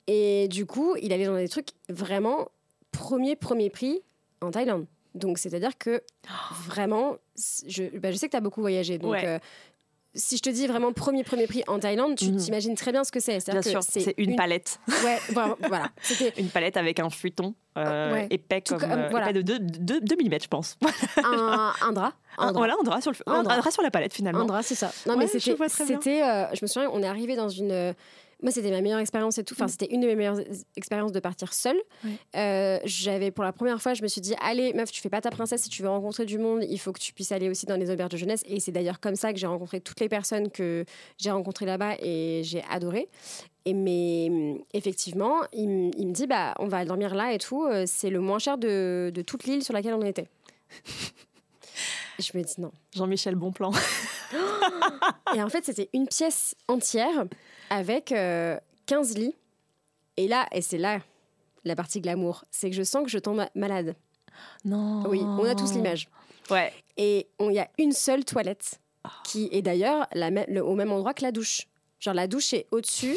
Et 0.06 0.48
du 0.48 0.66
coup, 0.66 0.96
il 1.02 1.12
allait 1.12 1.26
dans 1.26 1.36
des 1.36 1.48
trucs 1.48 1.70
vraiment 1.88 2.48
premier 2.92 3.34
premier 3.34 3.70
prix 3.70 4.00
en 4.40 4.52
Thaïlande. 4.52 4.86
Donc 5.14 5.38
c'est-à-dire 5.38 5.76
que 5.76 6.02
vraiment, 6.64 7.16
je, 7.66 7.98
bah, 7.98 8.12
je 8.12 8.16
sais 8.16 8.26
que 8.26 8.30
tu 8.30 8.36
as 8.36 8.40
beaucoup 8.40 8.62
voyagé, 8.62 8.98
donc. 8.98 9.16
Euh, 9.16 9.38
si 10.14 10.36
je 10.36 10.42
te 10.42 10.50
dis 10.50 10.66
vraiment 10.66 10.92
premier 10.92 11.24
premier 11.24 11.46
prix 11.46 11.64
en 11.66 11.78
Thaïlande, 11.78 12.16
tu 12.16 12.30
mm. 12.30 12.36
t'imagines 12.36 12.74
très 12.74 12.92
bien 12.92 13.04
ce 13.04 13.12
que 13.12 13.20
c'est. 13.20 13.38
Bien 13.50 13.62
sûr, 13.62 13.80
c'est 13.82 14.14
une, 14.16 14.36
palette. 14.36 14.78
Ouais, 15.04 15.18
voilà. 15.60 15.90
une 16.38 16.48
palette 16.48 16.76
avec 16.76 17.00
un 17.00 17.10
futon 17.10 17.54
épais 18.30 18.60
comme, 18.62 18.78
voilà. 19.10 19.30
épais 19.30 19.42
de 19.42 19.58
2 19.58 20.00
mm, 20.00 20.38
je 20.42 20.48
pense. 20.48 20.78
un, 21.24 21.72
un 21.82 21.92
drap 21.92 22.12
un 22.38 22.46
drap. 22.46 22.58
Voilà, 22.58 22.74
un 22.80 22.84
drap 22.84 23.00
sur 23.00 23.12
le, 23.12 23.16
un, 23.26 23.42
drap. 23.42 23.70
sur 23.70 23.82
la 23.82 23.90
palette 23.90 24.12
finalement. 24.12 24.40
Un 24.40 24.46
drap, 24.46 24.62
c'est 24.62 24.74
ça. 24.74 24.90
Non, 25.06 25.16
mais 25.16 25.26
c'était, 25.26 25.56
c'était, 25.68 26.22
euh, 26.22 26.46
je 26.52 26.60
me 26.62 26.66
souviens, 26.66 26.90
on 26.92 27.02
est 27.02 27.06
arrivé 27.06 27.36
dans 27.36 27.48
une. 27.48 27.94
Euh, 28.44 28.46
moi, 28.46 28.52
c'était 28.52 28.70
ma 28.70 28.80
meilleure 28.80 29.00
expérience 29.00 29.38
et 29.38 29.44
tout. 29.44 29.54
Enfin, 29.54 29.66
mm. 29.66 29.68
c'était 29.68 29.86
une 29.92 30.00
de 30.00 30.06
mes 30.06 30.14
meilleures 30.14 30.40
expériences 30.76 31.12
de 31.12 31.20
partir 31.20 31.52
seule. 31.52 31.80
Euh, 32.36 32.78
j'avais, 32.84 33.30
pour 33.30 33.44
la 33.44 33.52
première 33.52 33.80
fois, 33.80 33.94
je 33.94 34.02
me 34.02 34.08
suis 34.08 34.20
dit, 34.20 34.34
allez, 34.40 34.72
meuf, 34.74 34.90
tu 34.90 35.00
fais 35.00 35.10
pas 35.10 35.20
ta 35.20 35.30
princesse. 35.30 35.62
Si 35.62 35.68
tu 35.68 35.82
veux 35.82 35.88
rencontrer 35.88 36.24
du 36.24 36.38
monde, 36.38 36.64
il 36.68 36.78
faut 36.78 36.92
que 36.92 37.00
tu 37.00 37.12
puisses 37.12 37.32
aller 37.32 37.48
aussi 37.48 37.66
dans 37.66 37.76
les 37.76 37.90
auberges 37.90 38.10
de 38.10 38.16
jeunesse. 38.16 38.42
Et 38.46 38.60
c'est 38.60 38.72
d'ailleurs 38.72 39.00
comme 39.00 39.16
ça 39.16 39.32
que 39.32 39.38
j'ai 39.38 39.46
rencontré 39.46 39.80
toutes 39.80 40.00
les 40.00 40.08
personnes 40.08 40.50
que 40.50 40.84
j'ai 41.18 41.30
rencontrées 41.30 41.66
là-bas 41.66 41.96
et 42.00 42.42
j'ai 42.44 42.62
adoré. 42.70 43.08
Et 43.66 43.72
mais 43.72 44.30
effectivement, 44.74 45.38
il, 45.52 45.68
me 45.68 46.12
dit, 46.12 46.26
bah, 46.26 46.54
on 46.58 46.68
va 46.68 46.84
dormir 46.84 47.14
là 47.14 47.32
et 47.32 47.38
tout. 47.38 47.66
C'est 47.86 48.10
le 48.10 48.20
moins 48.20 48.38
cher 48.38 48.58
de, 48.58 49.10
de 49.14 49.22
toute 49.22 49.44
l'île 49.44 49.64
sur 49.64 49.72
laquelle 49.72 49.94
on 49.94 50.02
était. 50.02 50.28
Je 52.18 52.36
me 52.36 52.44
dis 52.44 52.54
non. 52.58 52.70
Jean-Michel 52.94 53.34
Bonplan. 53.34 53.72
et 55.34 55.42
en 55.42 55.48
fait, 55.48 55.64
c'était 55.64 55.88
une 55.92 56.06
pièce 56.06 56.54
entière 56.68 57.24
avec 57.70 58.06
15 58.06 58.14
euh, 58.14 58.58
lits. 59.14 59.34
Et 60.16 60.28
là, 60.28 60.46
et 60.52 60.62
c'est 60.62 60.78
là 60.78 61.00
la 61.64 61.74
partie 61.74 62.00
glamour, 62.00 62.44
c'est 62.50 62.70
que 62.70 62.76
je 62.76 62.82
sens 62.82 63.04
que 63.04 63.10
je 63.10 63.18
tombe 63.18 63.44
malade. 63.54 63.96
Non. 64.64 65.04
Oui, 65.08 65.20
on 65.22 65.44
a 65.44 65.54
tous 65.54 65.72
l'image. 65.72 66.08
Ouais. 66.50 66.72
Et 66.96 67.28
il 67.40 67.52
y 67.52 67.58
a 67.58 67.68
une 67.78 67.92
seule 67.92 68.24
toilette 68.24 68.80
qui 69.24 69.48
est 69.52 69.62
d'ailleurs 69.62 70.06
au 70.14 70.74
même 70.74 70.92
endroit 70.92 71.14
que 71.14 71.22
la 71.22 71.32
douche. 71.32 71.66
Genre 72.00 72.14
la 72.14 72.26
douche 72.26 72.52
est 72.52 72.66
au-dessus 72.70 73.16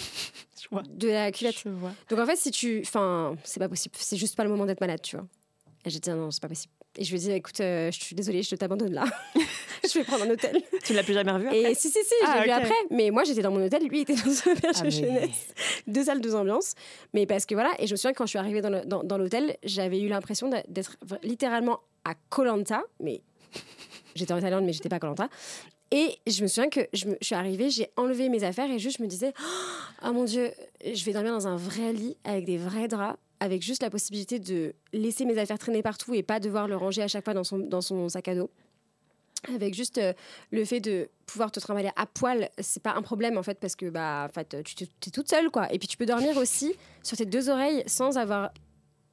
de 0.71 1.09
la 1.09 1.31
cuvette. 1.31 1.65
Donc 1.65 2.19
en 2.19 2.25
fait, 2.25 2.37
si 2.37 2.51
tu. 2.51 2.81
Enfin, 2.85 3.35
c'est 3.43 3.59
pas 3.59 3.67
possible. 3.67 3.95
C'est 3.97 4.17
juste 4.17 4.35
pas 4.35 4.43
le 4.43 4.49
moment 4.49 4.65
d'être 4.65 4.79
malade, 4.79 5.01
tu 5.01 5.17
vois. 5.17 5.25
Et 5.83 5.89
j'ai 5.89 5.99
dit 5.99 6.09
non, 6.09 6.31
c'est 6.31 6.41
pas 6.41 6.47
possible. 6.47 6.73
Et 6.97 7.03
je 7.03 7.11
lui 7.11 7.17
ai 7.17 7.19
dit, 7.19 7.31
écoute, 7.31 7.59
euh, 7.59 7.91
je 7.91 7.99
suis 8.01 8.15
désolée, 8.15 8.41
je 8.41 8.55
t'abandonne 8.55 8.93
là. 8.93 9.05
je 9.83 9.99
vais 9.99 10.03
prendre 10.03 10.23
un 10.23 10.29
hôtel. 10.31 10.61
Tu 10.83 10.93
ne 10.93 10.97
l'as 10.97 11.03
plus 11.03 11.13
jamais 11.13 11.31
revu 11.31 11.47
après 11.47 11.71
Et 11.71 11.75
si, 11.75 11.89
si, 11.89 11.99
si, 12.03 12.13
je 12.21 12.25
l'ai 12.25 12.39
ah, 12.39 12.43
vu 12.43 12.49
après. 12.49 12.75
Mais 12.89 13.11
moi, 13.11 13.23
j'étais 13.23 13.41
dans 13.41 13.51
mon 13.51 13.63
hôtel, 13.63 13.83
lui, 13.87 13.99
il 13.99 14.01
était 14.01 14.15
dans 14.15 14.31
son 14.31 14.49
auberge 14.49 14.77
ah, 14.81 14.89
jeunesse. 14.89 15.53
Deux 15.85 16.05
salles, 16.05 16.21
deux 16.21 16.33
ambiances. 16.33 16.73
Mais 17.13 17.27
parce 17.27 17.45
que 17.45 17.53
voilà, 17.53 17.71
et 17.79 17.85
je 17.85 17.93
me 17.93 17.97
souviens 17.97 18.13
que 18.13 18.17
quand 18.17 18.25
je 18.25 18.31
suis 18.31 18.39
arrivée 18.39 18.61
dans 18.61 19.17
l'hôtel, 19.17 19.57
j'avais 19.63 19.99
eu 19.99 20.07
l'impression 20.07 20.49
d'être 20.49 20.97
littéralement 21.21 21.81
à 22.03 22.15
Colanta. 22.29 22.83
Mais 22.99 23.21
j'étais 24.15 24.33
en 24.33 24.41
Thaïlande, 24.41 24.65
mais 24.65 24.73
j'étais 24.73 24.89
pas 24.89 24.95
à 24.95 24.99
Colanta. 24.99 25.29
Et 25.91 26.17
je 26.25 26.41
me 26.41 26.47
souviens 26.47 26.69
que 26.69 26.81
je, 26.93 27.05
je 27.21 27.25
suis 27.25 27.35
arrivée, 27.35 27.69
j'ai 27.69 27.89
enlevé 27.95 28.27
mes 28.27 28.43
affaires 28.43 28.69
et 28.69 28.79
juste 28.79 28.97
je 28.97 29.03
me 29.03 29.07
disais, 29.07 29.33
oh 30.05 30.11
mon 30.11 30.25
Dieu, 30.25 30.51
je 30.83 31.05
vais 31.05 31.13
dormir 31.13 31.31
dans 31.31 31.47
un 31.47 31.55
vrai 31.55 31.93
lit 31.93 32.17
avec 32.25 32.43
des 32.43 32.57
vrais 32.57 32.89
draps 32.89 33.17
avec 33.39 33.61
juste 33.61 33.83
la 33.83 33.89
possibilité 33.89 34.39
de 34.39 34.73
laisser 34.93 35.25
mes 35.25 35.37
affaires 35.37 35.59
traîner 35.59 35.81
partout 35.81 36.13
et 36.13 36.23
pas 36.23 36.39
devoir 36.39 36.67
le 36.67 36.75
ranger 36.75 37.03
à 37.03 37.07
chaque 37.07 37.23
fois 37.23 37.33
dans 37.33 37.43
son, 37.43 37.59
dans 37.59 37.81
son 37.81 38.09
sac 38.09 38.27
à 38.27 38.35
dos. 38.35 38.49
Avec 39.53 39.75
juste 39.75 39.99
euh, 39.99 40.13
le 40.51 40.65
fait 40.65 40.79
de 40.79 41.09
pouvoir 41.27 41.51
te 41.51 41.59
trimballer 41.59 41.91
à 41.95 42.07
poil, 42.07 42.49
c'est 42.59 42.81
pas 42.81 42.93
un 42.93 43.01
problème 43.01 43.37
en 43.37 43.43
fait 43.43 43.59
parce 43.59 43.75
que 43.75 43.89
bah 43.89 44.27
en 44.27 44.33
fait 44.33 44.63
tu 44.63 44.83
es 44.83 45.11
toute 45.11 45.29
seule 45.29 45.51
quoi. 45.51 45.71
Et 45.71 45.77
puis 45.77 45.87
tu 45.87 45.95
peux 45.95 46.07
dormir 46.07 46.37
aussi 46.37 46.73
sur 47.03 47.15
tes 47.17 47.25
deux 47.25 47.49
oreilles 47.49 47.83
sans 47.85 48.17
avoir 48.17 48.51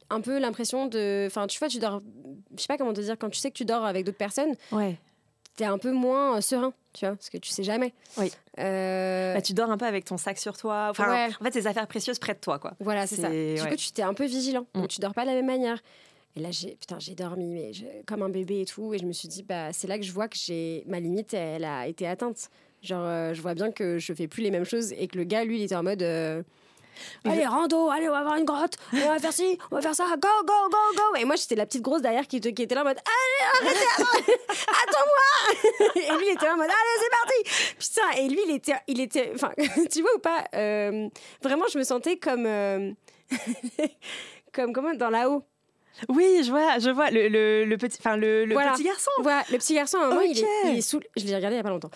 un 0.08 0.20
peu 0.22 0.38
l'impression 0.38 0.86
de, 0.86 1.24
enfin 1.26 1.46
tu 1.46 1.58
vois 1.58 1.68
tu 1.68 1.78
dors, 1.78 2.00
je 2.56 2.62
sais 2.62 2.68
pas 2.68 2.78
comment 2.78 2.94
te 2.94 3.00
dire 3.02 3.18
quand 3.18 3.28
tu 3.28 3.38
sais 3.38 3.50
que 3.50 3.56
tu 3.56 3.66
dors 3.66 3.84
avec 3.84 4.06
d'autres 4.06 4.18
personnes. 4.18 4.54
Ouais 4.72 4.98
t'es 5.56 5.64
un 5.64 5.78
peu 5.78 5.92
moins 5.92 6.36
euh, 6.36 6.40
serein, 6.40 6.72
tu 6.94 7.04
vois, 7.04 7.16
parce 7.16 7.28
que 7.28 7.36
tu 7.36 7.50
sais 7.50 7.62
jamais. 7.62 7.92
Oui. 8.16 8.32
Euh, 8.58 9.34
bah, 9.34 9.42
tu 9.42 9.52
dors 9.52 9.70
un 9.70 9.76
peu 9.76 9.84
avec 9.84 10.04
ton 10.04 10.16
sac 10.16 10.38
sur 10.38 10.56
toi. 10.56 10.88
Enfin, 10.90 11.28
En 11.40 11.44
fait, 11.44 11.50
tes 11.50 11.66
affaires 11.66 11.86
précieuses 11.86 12.18
près 12.18 12.34
de 12.34 12.38
toi, 12.38 12.58
quoi. 12.58 12.72
Voilà, 12.80 13.06
c'est 13.06 13.16
ça. 13.16 13.28
Du 13.28 13.68
coup, 13.68 13.76
tu 13.76 13.92
t'es 13.92 14.02
un 14.02 14.14
peu 14.14 14.24
vigilant. 14.24 14.66
Mm. 14.74 14.80
Donc, 14.80 14.88
tu 14.88 15.00
dors 15.00 15.12
pas 15.12 15.22
de 15.22 15.28
la 15.28 15.34
même 15.34 15.46
manière. 15.46 15.82
Et 16.36 16.40
là, 16.40 16.50
j'ai, 16.50 16.76
putain, 16.76 16.98
j'ai 16.98 17.14
dormi 17.14 17.46
mais 17.46 17.72
comme 18.06 18.22
un 18.22 18.28
bébé 18.28 18.62
et 18.62 18.64
tout. 18.64 18.94
Et 18.94 18.98
je 18.98 19.04
me 19.04 19.12
suis 19.12 19.28
dit, 19.28 19.42
bah, 19.42 19.72
c'est 19.72 19.86
là 19.86 19.98
que 19.98 20.04
je 20.04 20.12
vois 20.12 20.28
que 20.28 20.36
j'ai, 20.36 20.84
ma 20.86 21.00
limite, 21.00 21.34
elle 21.34 21.64
a 21.64 21.86
été 21.86 22.06
atteinte. 22.06 22.48
Genre, 22.82 23.04
euh, 23.04 23.34
je 23.34 23.42
vois 23.42 23.54
bien 23.54 23.70
que 23.70 23.98
je 23.98 24.12
fais 24.12 24.26
plus 24.26 24.42
les 24.42 24.50
mêmes 24.50 24.64
choses 24.64 24.92
et 24.92 25.06
que 25.06 25.16
le 25.16 25.24
gars, 25.24 25.44
lui, 25.44 25.58
il 25.58 25.62
était 25.62 25.76
en 25.76 25.82
mode. 25.82 26.02
Allez, 27.24 27.46
rando, 27.46 27.90
allez, 27.90 28.08
on 28.08 28.12
va 28.12 28.18
avoir 28.18 28.36
une 28.36 28.44
grotte, 28.44 28.76
on 28.92 29.08
va 29.08 29.18
faire 29.18 29.32
ci, 29.32 29.58
on 29.70 29.76
va 29.76 29.82
faire 29.82 29.94
ça, 29.94 30.04
go, 30.18 30.28
go, 30.44 30.68
go, 30.70 30.78
go. 30.96 31.16
Et 31.18 31.24
moi, 31.24 31.36
j'étais 31.36 31.54
la 31.54 31.66
petite 31.66 31.82
grosse 31.82 32.02
derrière 32.02 32.26
qui, 32.26 32.40
qui 32.40 32.62
était 32.62 32.74
là 32.74 32.82
en 32.82 32.84
mode, 32.84 32.98
allez, 32.98 33.68
arrêtez, 33.68 34.32
attends-moi. 34.32 35.94
et 35.96 36.18
lui, 36.18 36.26
il 36.28 36.34
était 36.34 36.46
là 36.46 36.54
en 36.54 36.56
mode, 36.56 36.66
allez, 36.66 37.00
c'est 37.00 37.10
parti. 37.10 37.74
Putain, 37.78 38.22
et 38.22 38.28
lui, 38.28 38.40
il 38.46 38.54
était, 38.54 38.74
il 38.86 39.00
était, 39.00 39.32
enfin, 39.34 39.52
tu 39.90 40.02
vois 40.02 40.14
ou 40.14 40.18
pas, 40.18 40.44
euh, 40.54 41.08
vraiment, 41.42 41.64
je 41.72 41.78
me 41.78 41.84
sentais 41.84 42.16
comme, 42.16 42.46
euh, 42.46 42.92
comme, 44.52 44.72
comment, 44.72 44.94
dans 44.94 45.10
la 45.10 45.30
haut. 45.30 45.44
Oui, 46.08 46.42
je 46.44 46.50
vois, 46.50 46.78
je 46.78 46.90
vois 46.90 47.10
le, 47.10 47.28
le, 47.64 47.76
petit, 47.76 47.98
enfin 48.00 48.16
le, 48.16 48.44
le 48.44 48.54
petit 48.54 48.84
garçon. 48.84 49.10
Voilà, 49.22 49.44
le 49.50 49.58
petit 49.58 49.74
garçon. 49.74 49.98
À 49.98 50.24
il, 50.24 50.38
est, 50.38 50.44
il, 50.64 50.78
est, 50.78 50.80
sous. 50.80 51.00
Je 51.16 51.24
l'ai 51.24 51.34
regardé 51.34 51.56
il 51.56 51.58
y 51.58 51.60
a 51.60 51.62
pas 51.62 51.70
longtemps. 51.70 51.90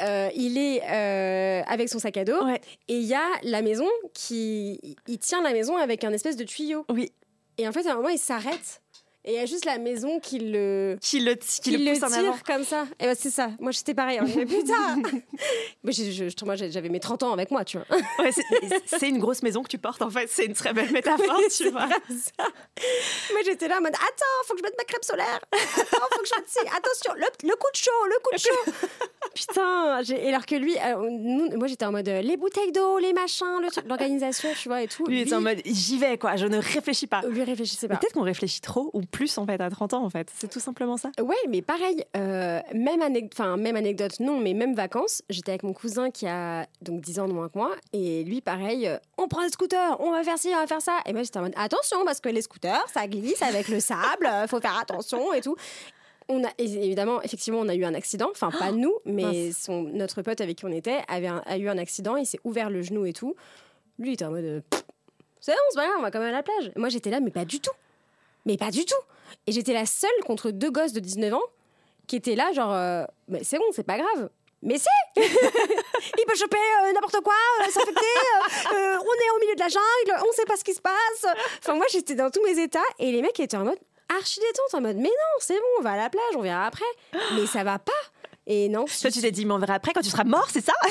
Euh, 0.00 0.28
il 0.34 0.56
est 0.58 0.82
euh, 0.84 1.62
avec 1.66 1.88
son 1.88 1.98
sac 1.98 2.16
à 2.16 2.24
dos 2.24 2.46
et 2.48 2.60
il 2.88 3.02
y 3.02 3.14
a 3.14 3.26
la 3.42 3.62
maison 3.62 3.88
qui, 4.14 4.96
il 5.06 5.18
tient 5.18 5.42
la 5.42 5.52
maison 5.52 5.76
avec 5.76 6.04
un 6.04 6.12
espèce 6.12 6.36
de 6.36 6.44
tuyau. 6.44 6.84
Oui. 6.88 7.12
Et 7.58 7.68
en 7.68 7.72
fait, 7.72 7.86
à 7.86 7.92
un 7.92 7.96
moment, 7.96 8.08
il 8.08 8.18
s'arrête 8.18 8.80
Et 9.24 9.32
il 9.32 9.36
y 9.36 9.38
a 9.38 9.44
juste 9.44 9.66
la 9.66 9.76
maison 9.78 10.18
qui 10.18 10.38
le, 10.38 10.96
Qui 11.02 11.20
le, 11.20 11.34
qui 11.34 11.60
qui 11.60 11.70
le 11.76 11.84
le 11.84 11.92
pousse 11.92 12.02
en 12.02 12.12
avant. 12.16 12.32
tire 12.32 12.42
comme 12.44 12.64
ça. 12.64 12.86
Et 12.98 13.04
ben, 13.04 13.14
c'est 13.18 13.28
ça. 13.30 13.50
Moi, 13.60 13.70
j'étais 13.70 13.92
pareil. 13.92 14.18
hein. 14.18 14.24
Mais 14.36 14.46
putain 14.46 14.96
Moi, 14.96 15.12
j'ai- 15.92 16.10
je- 16.10 16.28
je- 16.30 16.44
moi, 16.46 16.54
j'avais 16.56 16.88
mes 16.88 17.00
30 17.00 17.22
ans 17.22 17.32
avec 17.34 17.50
moi, 17.50 17.64
tu 17.66 17.76
vois. 17.78 17.86
Ouais, 18.18 18.30
c'est- 18.86 19.08
une 19.08 19.18
grosse 19.18 19.42
maison 19.42 19.62
que 19.62 19.68
tu 19.68 19.76
portes, 19.78 20.00
en 20.00 20.08
fait. 20.10 20.28
C'est 20.30 20.46
une 20.46 20.54
très 20.54 20.72
belle 20.72 20.90
métaphore, 20.92 21.40
tu 21.54 21.68
vois. 21.70 21.86
ça. 21.88 22.44
Moi, 23.32 23.40
j'étais 23.44 23.68
là 23.68 23.76
en 23.78 23.82
mode 23.82 23.92
Attends, 23.94 24.46
faut 24.46 24.54
que 24.54 24.60
je 24.60 24.64
mette 24.64 24.76
ma 24.78 24.84
crème 24.84 25.02
solaire. 25.02 25.40
Attends, 25.52 26.06
faut 26.12 26.22
que 26.22 26.28
je 26.28 26.34
mette. 26.36 26.74
Attention, 26.76 27.12
le, 27.14 27.48
le 27.48 27.54
coup 27.56 27.68
de 27.72 27.76
chaud, 27.76 28.06
le 28.06 28.18
coup 28.22 28.34
de 28.34 28.38
chaud. 28.40 28.98
Putain. 29.34 30.00
Et 30.02 30.28
alors 30.28 30.46
que 30.46 30.54
lui, 30.54 30.74
euh, 30.78 30.96
nous- 31.10 31.56
moi, 31.58 31.66
j'étais 31.66 31.84
en 31.84 31.92
mode 31.92 32.08
les 32.08 32.36
bouteilles 32.36 32.72
d'eau, 32.72 32.98
les 32.98 33.12
machins, 33.12 33.46
l'organisation, 33.86 34.48
tu 34.60 34.68
vois, 34.68 34.82
et 34.82 34.88
tout. 34.88 35.04
Lui, 35.06 35.20
il 35.20 35.22
était 35.26 35.34
en 35.34 35.40
mode 35.40 35.60
j'y 35.64 35.98
vais, 35.98 36.16
quoi. 36.18 36.36
Je 36.36 36.46
ne 36.46 36.56
réfléchis 36.58 37.06
pas. 37.06 37.20
lui 37.28 37.42
réfléchissait 37.44 37.86
pas. 37.88 37.96
Peut-être 37.96 38.14
qu'on 38.14 38.22
réfléchit 38.22 38.60
trop 38.60 38.90
ou 38.94 39.02
plus, 39.10 39.36
en 39.38 39.46
fait, 39.46 39.60
à 39.60 39.68
30 39.70 39.94
ans, 39.94 40.04
en 40.04 40.10
fait. 40.10 40.30
C'est 40.34 40.48
tout 40.50 40.60
simplement 40.60 40.96
ça. 40.96 41.10
Ouais, 41.20 41.36
mais 41.48 41.62
pareil, 41.62 42.04
euh, 42.16 42.60
même, 42.74 43.00
enfin, 43.32 43.56
même 43.56 43.76
anecdote, 43.76 44.20
non, 44.20 44.38
mais 44.38 44.54
même 44.54 44.74
vacances. 44.74 45.22
J'étais 45.28 45.52
avec 45.52 45.62
mon 45.62 45.72
cousin 45.72 46.10
qui 46.10 46.26
a 46.26 46.66
donc 46.82 47.00
10 47.00 47.20
ans 47.20 47.28
de 47.28 47.32
moins 47.32 47.48
que 47.48 47.58
moi. 47.58 47.72
Et 47.92 48.24
lui, 48.24 48.40
pareil, 48.40 48.86
euh, 48.86 48.96
on 49.18 49.28
prend 49.28 49.42
le 49.42 49.48
scooter, 49.48 50.00
on 50.00 50.10
va 50.12 50.22
faire 50.22 50.38
ci, 50.38 50.48
on 50.54 50.58
va 50.60 50.66
faire 50.66 50.82
ça. 50.82 50.98
Et 51.06 51.12
moi, 51.12 51.22
j'étais 51.22 51.38
en 51.38 51.42
mode 51.42 51.54
attention, 51.56 52.04
parce 52.04 52.20
que 52.20 52.28
les 52.28 52.42
scooters, 52.42 52.84
ça 52.92 53.06
glisse 53.06 53.42
avec 53.42 53.68
le 53.68 53.80
sable, 53.80 54.28
faut 54.48 54.60
faire 54.60 54.78
attention 54.78 55.32
et 55.32 55.40
tout. 55.40 55.56
On 56.28 56.44
a, 56.44 56.48
évidemment, 56.58 57.20
effectivement, 57.22 57.58
on 57.58 57.68
a 57.68 57.74
eu 57.74 57.84
un 57.84 57.94
accident. 57.94 58.28
Enfin, 58.30 58.50
pas 58.56 58.70
nous, 58.70 58.94
mais 59.04 59.50
son, 59.52 59.82
notre 59.82 60.22
pote 60.22 60.40
avec 60.40 60.58
qui 60.58 60.64
on 60.64 60.70
était 60.72 61.00
avait 61.08 61.26
un- 61.26 61.42
a 61.46 61.58
eu 61.58 61.68
un 61.68 61.76
accident. 61.78 62.16
Il 62.16 62.26
s'est 62.26 62.38
ouvert 62.44 62.70
le 62.70 62.82
genou 62.82 63.04
et 63.04 63.12
tout. 63.12 63.34
Lui, 63.98 64.10
il 64.10 64.12
était 64.14 64.24
en 64.24 64.30
mode 64.30 64.44
euh, 64.44 64.60
c'est 65.40 65.52
bon, 65.52 65.58
c'est 65.70 65.76
pas 65.76 65.86
grave, 65.86 65.96
on 65.98 66.02
va 66.02 66.10
quand 66.10 66.20
même 66.20 66.28
à 66.28 66.32
la 66.36 66.42
plage. 66.42 66.70
Et 66.76 66.78
moi, 66.78 66.88
j'étais 66.90 67.10
là, 67.10 67.18
mais 67.20 67.30
pas 67.30 67.44
du 67.46 67.60
tout. 67.60 67.72
Mais 68.50 68.56
pas 68.56 68.72
du 68.72 68.84
tout. 68.84 69.02
Et 69.46 69.52
j'étais 69.52 69.72
la 69.72 69.86
seule 69.86 70.10
contre 70.26 70.50
deux 70.50 70.72
gosses 70.72 70.92
de 70.92 70.98
19 70.98 71.34
ans 71.34 71.42
qui 72.08 72.16
étaient 72.16 72.34
là, 72.34 72.52
genre, 72.52 72.74
euh, 72.74 73.04
mais 73.28 73.44
c'est 73.44 73.58
bon, 73.58 73.64
c'est 73.72 73.86
pas 73.86 73.96
grave. 73.96 74.28
Mais 74.62 74.76
c'est 74.76 74.88
Il 75.22 76.24
peut 76.26 76.34
choper 76.34 76.56
euh, 76.56 76.92
n'importe 76.92 77.20
quoi, 77.22 77.34
euh, 77.60 77.70
s'infecter, 77.70 78.00
euh, 78.74 78.96
on 78.98 79.14
est 79.14 79.30
au 79.36 79.40
milieu 79.40 79.54
de 79.54 79.60
la 79.60 79.68
jungle, 79.68 80.24
on 80.28 80.32
sait 80.32 80.44
pas 80.46 80.56
ce 80.56 80.64
qui 80.64 80.74
se 80.74 80.80
passe. 80.80 81.26
Enfin, 81.60 81.74
moi, 81.74 81.86
j'étais 81.92 82.16
dans 82.16 82.28
tous 82.30 82.42
mes 82.42 82.60
états 82.60 82.80
et 82.98 83.12
les 83.12 83.22
mecs 83.22 83.38
étaient 83.38 83.56
en 83.56 83.64
mode 83.64 83.78
archi 84.18 84.40
détente, 84.40 84.74
en 84.74 84.80
mode, 84.80 84.96
mais 84.96 85.04
non, 85.04 85.38
c'est 85.38 85.54
bon, 85.54 85.66
on 85.78 85.82
va 85.82 85.92
à 85.92 85.96
la 85.96 86.10
plage, 86.10 86.34
on 86.34 86.40
verra 86.40 86.66
après. 86.66 86.84
Mais 87.36 87.46
ça 87.46 87.62
va 87.62 87.78
pas. 87.78 87.92
Et 88.52 88.68
non, 88.68 88.84
Toi, 89.00 89.10
tu 89.12 89.20
t'es 89.20 89.30
dit, 89.30 89.46
mais 89.46 89.52
on 89.54 89.58
verra 89.60 89.74
après 89.74 89.92
quand 89.92 90.00
tu 90.00 90.10
seras 90.10 90.24
mort, 90.24 90.48
c'est 90.50 90.64
ça? 90.64 90.72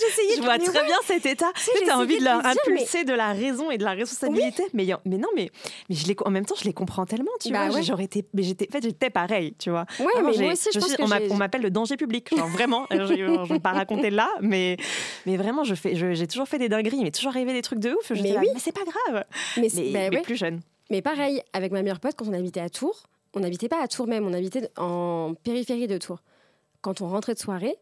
J'essayais 0.00 0.36
Je 0.36 0.42
vois 0.42 0.58
très 0.58 0.68
ouais. 0.68 0.86
bien 0.86 0.96
cet 1.04 1.26
état. 1.26 1.50
Tu 1.82 1.90
as 1.90 1.98
envie 1.98 2.18
de 2.18 2.24
leur 2.24 2.44
impulser 2.46 3.04
de 3.04 3.12
la 3.12 3.32
raison 3.32 3.70
et 3.70 3.78
de 3.78 3.84
la 3.84 3.92
responsabilité. 3.92 4.64
Mais, 4.72 4.86
non, 4.86 5.28
mais, 5.34 5.50
mais 5.88 5.96
je 5.96 6.06
les, 6.06 6.16
en 6.24 6.30
même 6.30 6.46
temps, 6.46 6.54
je 6.58 6.64
les 6.64 6.72
comprends 6.72 7.06
tellement, 7.06 7.30
tu 7.40 7.50
Bah 7.50 7.66
vois. 7.66 7.76
ouais. 7.76 7.82
J'aurais 7.82 8.04
été, 8.04 8.24
mais 8.34 8.42
j'étais, 8.44 8.68
en 8.68 8.72
fait, 8.72 8.82
j'étais 8.82 9.10
pareil, 9.10 9.54
tu 9.58 9.70
vois. 9.70 9.84
Vraiment, 9.98 10.30
mais 10.30 10.44
moi 10.44 10.52
aussi, 10.52 10.68
je 10.72 10.78
pense 10.78 10.94
que 10.94 11.02
on, 11.32 11.36
m'appelle 11.36 11.62
le 11.62 11.70
danger 11.70 11.96
public, 11.96 12.28
genre 12.36 12.46
vraiment. 12.48 12.86
je 12.90 12.96
ne 12.96 13.48
vais 13.48 13.58
pas 13.60 13.72
raconter 13.72 14.10
là, 14.10 14.28
mais, 14.40 14.76
mais 15.26 15.36
vraiment, 15.36 15.64
je 15.64 15.74
fais, 15.74 15.96
je- 15.96 16.14
j'ai 16.14 16.26
toujours 16.26 16.46
fait 16.48 16.58
des 16.58 16.68
dingueries, 16.68 17.02
mais 17.02 17.10
toujours 17.10 17.32
arrivé 17.32 17.52
des 17.52 17.62
trucs 17.62 17.80
de 17.80 17.90
ouf. 17.90 18.12
J'étais 18.12 18.30
Mais 18.32 18.38
oui. 18.38 18.48
mais 18.54 18.60
c'est 18.60 18.72
pas 18.72 18.82
grave. 18.84 19.24
Mais, 19.56 19.68
c'est- 19.68 19.80
Mais, 19.82 19.92
bah 19.92 19.98
mais 20.10 20.16
ouais. 20.18 20.22
plus 20.22 20.36
jeune. 20.36 20.60
Mais 20.90 21.02
pareil, 21.02 21.42
avec 21.52 21.72
ma 21.72 21.82
meilleure 21.82 22.00
pote, 22.00 22.14
quand 22.16 22.26
on 22.28 22.32
habitait 22.32 22.60
à 22.60 22.68
Tours, 22.70 23.04
on 23.34 23.40
n'habitait 23.40 23.68
pas 23.68 23.82
à 23.82 23.88
Tours 23.88 24.06
même, 24.06 24.26
on 24.26 24.32
habitait 24.32 24.70
en 24.76 25.34
périphérie 25.42 25.86
de 25.86 25.98
Tours. 25.98 26.20
Quand 26.82 27.00
on 27.00 27.08
rentrait 27.08 27.34
de 27.34 27.38
soirée, 27.38 27.76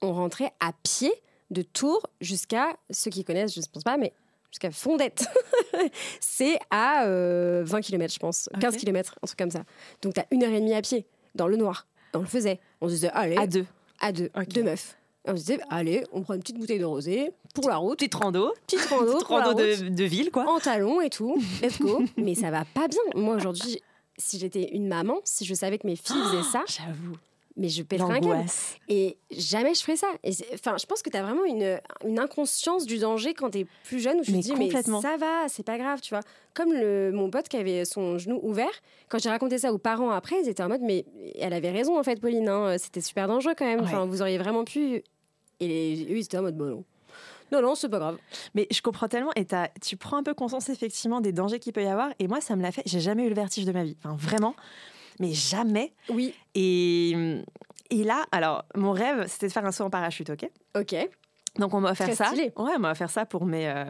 on 0.00 0.12
rentrait 0.12 0.52
à 0.60 0.72
pied 0.82 1.12
de 1.50 1.62
Tours 1.62 2.06
jusqu'à, 2.20 2.76
ceux 2.90 3.10
qui 3.10 3.24
connaissent, 3.24 3.54
je 3.54 3.60
ne 3.60 3.64
pense 3.66 3.82
pas, 3.82 3.96
mais 3.96 4.12
jusqu'à 4.50 4.70
Fondette. 4.70 5.26
c'est 6.20 6.58
à 6.70 7.04
euh, 7.06 7.62
20 7.64 7.80
km, 7.80 8.12
je 8.12 8.18
pense, 8.18 8.48
15 8.60 8.74
Ok. 8.74 8.80
km, 8.80 9.14
un 9.22 9.26
truc 9.26 9.38
comme 9.38 9.50
ça. 9.50 9.64
Donc 10.02 10.14
tu 10.14 10.20
as 10.20 10.26
une 10.30 10.42
heure 10.44 10.52
et 10.52 10.60
demie 10.60 10.74
à 10.74 10.82
pied, 10.82 11.06
dans 11.34 11.48
le 11.48 11.56
noir. 11.56 11.86
On 12.14 12.20
le 12.20 12.26
faisait. 12.26 12.60
On 12.80 12.88
se 12.88 12.94
disait, 12.94 13.10
allez, 13.12 13.36
À 13.36 13.46
deux. 13.46 13.66
à 14.00 14.12
deux, 14.12 14.30
deux 14.48 14.62
meufs. 14.62 14.96
Et 15.26 15.30
on 15.30 15.36
se 15.36 15.40
disait, 15.40 15.58
allez, 15.68 16.04
on 16.12 16.22
prend 16.22 16.34
une 16.34 16.40
petite 16.40 16.58
bouteille 16.58 16.78
de 16.78 16.84
rosé 16.84 17.30
pour 17.54 17.68
la 17.68 17.76
route, 17.76 17.98
Petite 17.98 18.14
rando. 18.14 18.54
petite 18.66 18.86
rando, 18.86 19.12
Petite 19.14 19.26
rando 19.26 19.54
de, 19.54 19.88
de 19.90 20.04
ville, 20.04 20.30
quoi. 20.30 20.48
en 20.48 20.58
talons 20.58 21.00
et 21.02 21.10
tout. 21.10 21.36
Let's 21.60 21.78
go. 21.80 22.02
Mais 22.16 22.34
ça 22.34 22.50
va 22.50 22.64
pas 22.64 22.88
bien. 22.88 23.00
Moi, 23.14 23.36
aujourd'hui, 23.36 23.80
si 24.18 24.38
j'étais 24.38 24.70
une 24.72 24.88
maman, 24.88 25.20
si 25.24 25.44
je 25.44 25.54
savais 25.54 25.78
que 25.78 25.86
mes 25.86 25.96
filles 25.96 26.16
faisaient 26.30 26.42
ça, 26.52 26.64
J'avoue. 26.66 27.16
mais 27.56 27.68
je 27.68 27.82
pèterais 27.82 28.16
un 28.16 28.20
câble. 28.20 28.44
Et 28.88 29.16
jamais 29.30 29.74
je 29.74 29.82
ferais 29.82 29.96
ça. 29.96 30.08
Enfin, 30.54 30.76
je 30.78 30.86
pense 30.86 31.02
que 31.02 31.10
tu 31.10 31.16
as 31.16 31.22
vraiment 31.22 31.44
une, 31.44 31.80
une 32.04 32.18
inconscience 32.18 32.84
du 32.86 32.98
danger 32.98 33.34
quand 33.34 33.50
tu 33.50 33.58
es 33.60 33.66
plus 33.84 34.00
jeune 34.00 34.20
où 34.20 34.24
tu 34.24 34.32
Mais 34.32 34.38
te 34.38 34.42
dis, 34.44 34.54
mais 34.56 34.70
ça 34.70 35.16
va, 35.16 35.48
c'est 35.48 35.62
pas 35.64 35.78
grave, 35.78 36.00
tu 36.00 36.10
vois. 36.14 36.22
Comme 36.54 36.72
le, 36.72 37.10
mon 37.12 37.30
pote 37.30 37.48
qui 37.48 37.56
avait 37.56 37.84
son 37.84 38.18
genou 38.18 38.40
ouvert, 38.42 38.70
quand 39.08 39.18
j'ai 39.20 39.28
raconté 39.30 39.58
ça 39.58 39.72
aux 39.72 39.78
parents 39.78 40.10
après, 40.10 40.36
ils 40.42 40.48
étaient 40.48 40.62
en 40.62 40.68
mode, 40.68 40.82
mais 40.82 41.04
elle 41.38 41.52
avait 41.52 41.70
raison 41.70 41.98
en 41.98 42.02
fait, 42.02 42.20
Pauline, 42.20 42.48
hein, 42.48 42.76
c'était 42.78 43.00
super 43.00 43.28
dangereux 43.28 43.54
quand 43.56 43.66
même. 43.66 43.80
Ouais. 43.80 43.86
Enfin, 43.86 44.06
vous 44.06 44.20
auriez 44.22 44.38
vraiment 44.38 44.64
pu. 44.64 45.02
Et 45.60 46.06
eux, 46.10 46.16
ils 46.16 46.24
étaient 46.24 46.38
en 46.38 46.42
mode, 46.42 46.56
bon, 46.56 46.64
non. 46.66 46.84
Non, 47.52 47.62
non, 47.62 47.74
c'est 47.74 47.88
pas 47.88 47.98
grave. 47.98 48.18
Mais 48.54 48.66
je 48.70 48.80
comprends 48.82 49.08
tellement 49.08 49.32
et 49.36 49.46
tu 49.80 49.96
prends 49.96 50.16
un 50.18 50.22
peu 50.22 50.34
conscience 50.34 50.68
effectivement 50.68 51.20
des 51.20 51.32
dangers 51.32 51.58
qu'il 51.58 51.72
peut 51.72 51.82
y 51.82 51.86
avoir. 51.88 52.10
Et 52.18 52.28
moi, 52.28 52.40
ça 52.40 52.56
me 52.56 52.62
l'a 52.62 52.72
fait. 52.72 52.82
J'ai 52.86 53.00
jamais 53.00 53.24
eu 53.24 53.28
le 53.28 53.34
vertige 53.34 53.64
de 53.64 53.72
ma 53.72 53.84
vie. 53.84 53.96
Enfin, 54.04 54.16
vraiment. 54.18 54.54
Mais 55.20 55.32
jamais. 55.32 55.92
Oui, 56.10 56.34
Et, 56.54 57.12
et 57.90 58.04
là, 58.04 58.24
alors, 58.30 58.64
mon 58.76 58.92
rêve, 58.92 59.26
c'était 59.28 59.48
de 59.48 59.52
faire 59.52 59.64
un 59.66 59.72
saut 59.72 59.84
en 59.84 59.90
parachute, 59.90 60.30
ok? 60.30 60.48
Ok. 60.76 60.94
Donc, 61.56 61.74
on 61.74 61.80
m'a 61.80 61.90
offert 61.90 62.06
Très 62.06 62.14
ça. 62.16 62.26
stylé. 62.26 62.52
Ouais, 62.56 62.72
on 62.76 62.78
m'a 62.78 62.92
offert 62.92 63.10
ça 63.10 63.26
pour 63.26 63.44
mes. 63.44 63.68
euh, 63.68 63.84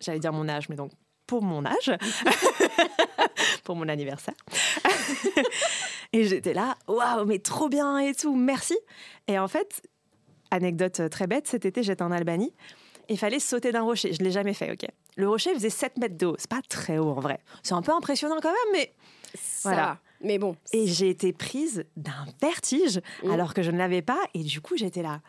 J'allais 0.00 0.18
dire 0.18 0.32
mon 0.32 0.48
âge, 0.48 0.68
mais 0.68 0.74
donc 0.74 0.90
pour 1.28 1.42
mon 1.42 1.64
âge. 1.64 1.92
pour 3.64 3.76
mon 3.76 3.88
anniversaire. 3.88 4.34
et 6.12 6.24
j'étais 6.24 6.52
là, 6.54 6.76
waouh, 6.88 7.24
mais 7.26 7.38
trop 7.38 7.68
bien 7.68 7.98
et 7.98 8.14
tout, 8.14 8.34
merci. 8.34 8.76
Et 9.28 9.38
en 9.38 9.48
fait, 9.48 9.82
anecdote 10.50 11.00
euh, 11.00 11.08
très 11.08 11.26
bête, 11.26 11.46
cet 11.46 11.64
été, 11.64 11.82
j'étais 11.82 12.02
en 12.02 12.10
Albanie. 12.10 12.52
Il 13.08 13.18
fallait 13.18 13.40
sauter 13.40 13.72
d'un 13.72 13.82
rocher. 13.82 14.12
Je 14.12 14.20
ne 14.20 14.24
l'ai 14.24 14.30
jamais 14.32 14.54
fait, 14.54 14.72
ok 14.72 14.86
Le 15.16 15.28
rocher 15.28 15.52
faisait 15.54 15.70
7 15.70 15.98
mètres 15.98 16.16
de 16.16 16.26
haut. 16.26 16.36
C'est 16.38 16.50
pas 16.50 16.62
très 16.68 16.98
haut 16.98 17.10
en 17.10 17.20
vrai. 17.20 17.40
C'est 17.62 17.74
un 17.74 17.82
peu 17.82 17.92
impressionnant 17.92 18.38
quand 18.42 18.50
même, 18.52 18.72
mais 18.72 18.92
Ça 19.34 19.70
Voilà. 19.70 19.82
va. 19.86 19.98
Mais 20.24 20.38
bon. 20.38 20.54
et 20.72 20.86
j'ai 20.86 21.08
été 21.10 21.32
prise 21.32 21.84
d'un 21.96 22.26
vertige 22.40 23.00
Mm. 23.24 23.30
alors 23.32 23.54
que 23.54 23.62
je 23.62 23.70
ne 23.72 23.78
l'avais 23.78 24.02
pas. 24.02 24.20
Et 24.34 24.42
du 24.44 24.60
coup, 24.60 24.76
j'étais 24.76 25.02
là. 25.02 25.20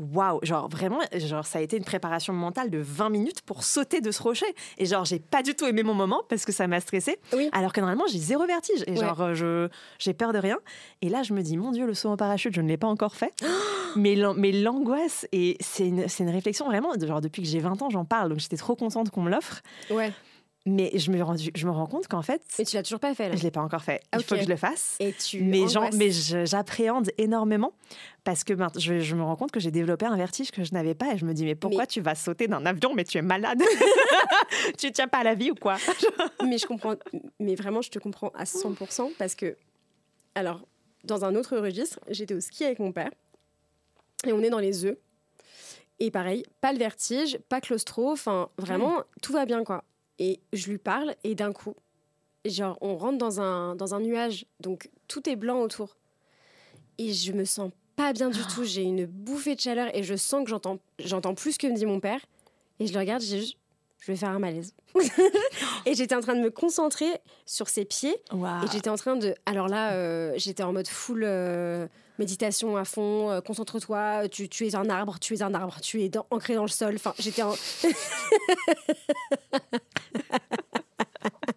Waouh, 0.00 0.40
genre 0.42 0.68
vraiment, 0.68 0.98
genre 1.14 1.46
ça 1.46 1.60
a 1.60 1.62
été 1.62 1.76
une 1.76 1.84
préparation 1.84 2.32
mentale 2.32 2.68
de 2.68 2.78
20 2.78 3.10
minutes 3.10 3.42
pour 3.42 3.62
sauter 3.62 4.00
de 4.00 4.10
ce 4.10 4.20
rocher. 4.20 4.46
Et 4.78 4.86
genre, 4.86 5.04
j'ai 5.04 5.20
pas 5.20 5.42
du 5.44 5.54
tout 5.54 5.66
aimé 5.66 5.84
mon 5.84 5.94
moment 5.94 6.22
parce 6.28 6.44
que 6.44 6.50
ça 6.50 6.66
m'a 6.66 6.80
stressée. 6.80 7.16
Oui. 7.32 7.48
Alors 7.52 7.72
que 7.72 7.80
normalement, 7.80 8.04
j'ai 8.10 8.18
zéro 8.18 8.44
vertige. 8.44 8.82
Et 8.88 8.90
Ouais. 8.92 8.96
genre, 8.96 9.20
euh, 9.20 9.34
je, 9.34 9.68
j'ai 10.00 10.12
peur 10.12 10.32
de 10.32 10.38
rien. 10.38 10.58
Et 11.00 11.08
là, 11.08 11.22
je 11.22 11.32
me 11.32 11.42
dis, 11.42 11.56
mon 11.56 11.70
Dieu, 11.70 11.86
le 11.86 11.94
saut 11.94 12.08
en 12.08 12.16
parachute, 12.16 12.52
je 12.54 12.60
ne 12.60 12.68
l'ai 12.68 12.76
pas 12.76 12.88
encore 12.88 13.14
fait. 13.14 13.32
mais, 13.96 14.16
l'an- 14.16 14.34
mais 14.36 14.50
l'angoisse, 14.50 15.28
et 15.30 15.56
c'est 15.60 15.86
une, 15.86 16.08
c'est 16.08 16.24
une 16.24 16.30
réflexion 16.30 16.66
vraiment, 16.66 16.96
de- 16.96 17.06
genre 17.06 17.20
depuis 17.20 17.42
que 17.42 17.48
j'ai 17.48 17.60
20 17.60 17.80
ans, 17.82 17.90
j'en 17.90 18.04
parle. 18.04 18.30
Donc 18.30 18.40
j'étais 18.40 18.56
trop 18.56 18.74
contente 18.74 19.10
qu'on 19.10 19.22
me 19.22 19.30
l'offre. 19.30 19.62
Ouais. 19.90 20.12
Mais 20.66 20.90
je 20.98 21.10
me, 21.10 21.22
rendu- 21.22 21.50
je 21.54 21.66
me 21.66 21.70
rends 21.72 21.86
compte 21.86 22.08
qu'en 22.08 22.22
fait, 22.22 22.40
Mais 22.58 22.64
tu 22.64 22.74
l'as 22.76 22.82
toujours 22.82 22.98
pas 23.00 23.14
fait 23.14 23.28
là. 23.28 23.36
je 23.36 23.42
l'ai 23.42 23.50
pas 23.50 23.60
encore 23.60 23.82
fait. 23.84 24.00
Il 24.14 24.22
faut 24.22 24.34
Ok. 24.34 24.38
que 24.40 24.44
je 24.46 24.48
le 24.50 24.56
fasse. 24.56 24.96
Et 24.98 25.12
tu. 25.12 25.42
Mais, 25.42 25.68
j'en- 25.68 25.82
angoisses. 25.82 25.96
mais 25.96 26.46
j'appréhende 26.46 27.10
énormément 27.18 27.74
parce 28.24 28.44
que 28.44 28.54
ben, 28.54 28.68
je, 28.78 28.98
je 29.00 29.14
me 29.14 29.22
rends 29.22 29.36
compte 29.36 29.50
que 29.52 29.60
j'ai 29.60 29.70
développé 29.70 30.06
un 30.06 30.16
vertige 30.16 30.50
que 30.52 30.64
je 30.64 30.72
n'avais 30.72 30.94
pas 30.94 31.12
et 31.12 31.18
je 31.18 31.26
me 31.26 31.34
dis 31.34 31.44
mais 31.44 31.54
pourquoi 31.54 31.82
Mais- 31.82 31.86
tu 31.86 32.00
vas 32.00 32.14
sauter 32.14 32.48
d'un 32.48 32.64
avion 32.64 32.94
mais 32.94 33.04
tu 33.04 33.18
es 33.18 33.22
malade 33.22 33.62
Tu 34.78 34.90
tiens 34.90 35.06
pas 35.08 35.18
à 35.18 35.24
la 35.24 35.34
vie 35.34 35.50
ou 35.50 35.54
quoi 35.54 35.76
mais 36.46 36.56
je 36.56 36.66
comprends. 36.66 36.94
Mais 37.38 37.54
vraiment, 37.56 37.82
je 37.82 37.90
te 37.90 37.98
comprends 37.98 38.30
à 38.34 38.44
100% 38.44 39.12
parce 39.18 39.34
que. 39.34 39.56
Alors, 40.34 40.66
dans 41.04 41.24
un 41.26 41.34
autre 41.36 41.58
registre, 41.58 42.00
j'étais 42.08 42.34
au 42.34 42.40
ski 42.40 42.64
avec 42.64 42.78
mon 42.78 42.90
père 42.90 43.10
et 44.26 44.32
on 44.32 44.42
est 44.42 44.50
dans 44.50 44.58
les 44.60 44.86
œufs. 44.86 44.96
Et 46.00 46.10
pareil, 46.10 46.42
pas 46.62 46.72
le 46.72 46.78
vertige, 46.78 47.38
pas 47.50 47.60
claustro, 47.60 48.10
enfin 48.12 48.48
vraiment, 48.56 49.02
tout 49.22 49.32
va 49.34 49.44
bien 49.44 49.62
quoi. 49.62 49.84
Et 50.18 50.40
je 50.52 50.70
lui 50.70 50.78
parle 50.78 51.14
et 51.24 51.34
d'un 51.34 51.52
coup, 51.52 51.74
genre, 52.44 52.78
on 52.80 52.96
rentre 52.96 53.18
dans 53.18 53.40
un, 53.40 53.74
dans 53.74 53.94
un 53.94 54.00
nuage, 54.00 54.46
donc 54.60 54.90
tout 55.08 55.28
est 55.28 55.36
blanc 55.36 55.60
autour. 55.60 55.96
Et 56.98 57.12
je 57.12 57.32
me 57.32 57.44
sens 57.44 57.70
pas 57.96 58.12
bien 58.12 58.30
du 58.30 58.40
tout, 58.54 58.64
j'ai 58.64 58.82
une 58.82 59.06
bouffée 59.06 59.54
de 59.54 59.60
chaleur 59.60 59.94
et 59.94 60.02
je 60.02 60.14
sens 60.14 60.44
que 60.44 60.50
j'entends, 60.50 60.78
j'entends 60.98 61.34
plus 61.34 61.52
ce 61.52 61.58
que 61.58 61.66
me 61.66 61.74
dit 61.74 61.86
mon 61.86 62.00
père. 62.00 62.20
Et 62.80 62.86
je 62.86 62.92
le 62.92 62.98
regarde, 62.98 63.22
j'ai 63.22 63.40
juste, 63.40 63.56
je 64.00 64.12
vais 64.12 64.16
faire 64.16 64.30
un 64.30 64.38
malaise. 64.38 64.74
et 65.86 65.94
j'étais 65.94 66.14
en 66.14 66.20
train 66.20 66.34
de 66.34 66.40
me 66.40 66.50
concentrer 66.50 67.20
sur 67.46 67.68
ses 67.68 67.84
pieds 67.84 68.16
et 68.32 68.66
j'étais 68.72 68.90
en 68.90 68.96
train 68.96 69.16
de. 69.16 69.34
Alors 69.46 69.68
là, 69.68 69.92
euh, 69.92 70.32
j'étais 70.36 70.62
en 70.62 70.72
mode 70.72 70.88
full 70.88 71.22
euh, 71.24 71.86
méditation 72.18 72.76
à 72.76 72.84
fond. 72.84 73.30
euh, 73.30 73.40
Concentre-toi. 73.40 74.28
Tu, 74.28 74.48
tu 74.48 74.66
es 74.66 74.74
un 74.74 74.88
arbre. 74.90 75.18
Tu 75.20 75.34
es 75.34 75.42
un 75.42 75.54
arbre. 75.54 75.76
Tu 75.82 76.02
es 76.02 76.08
dans- 76.08 76.26
ancré 76.30 76.54
dans 76.54 76.62
le 76.62 76.68
sol. 76.68 76.94
Enfin, 76.96 77.14
j'étais 77.18 77.42
en. 77.42 77.54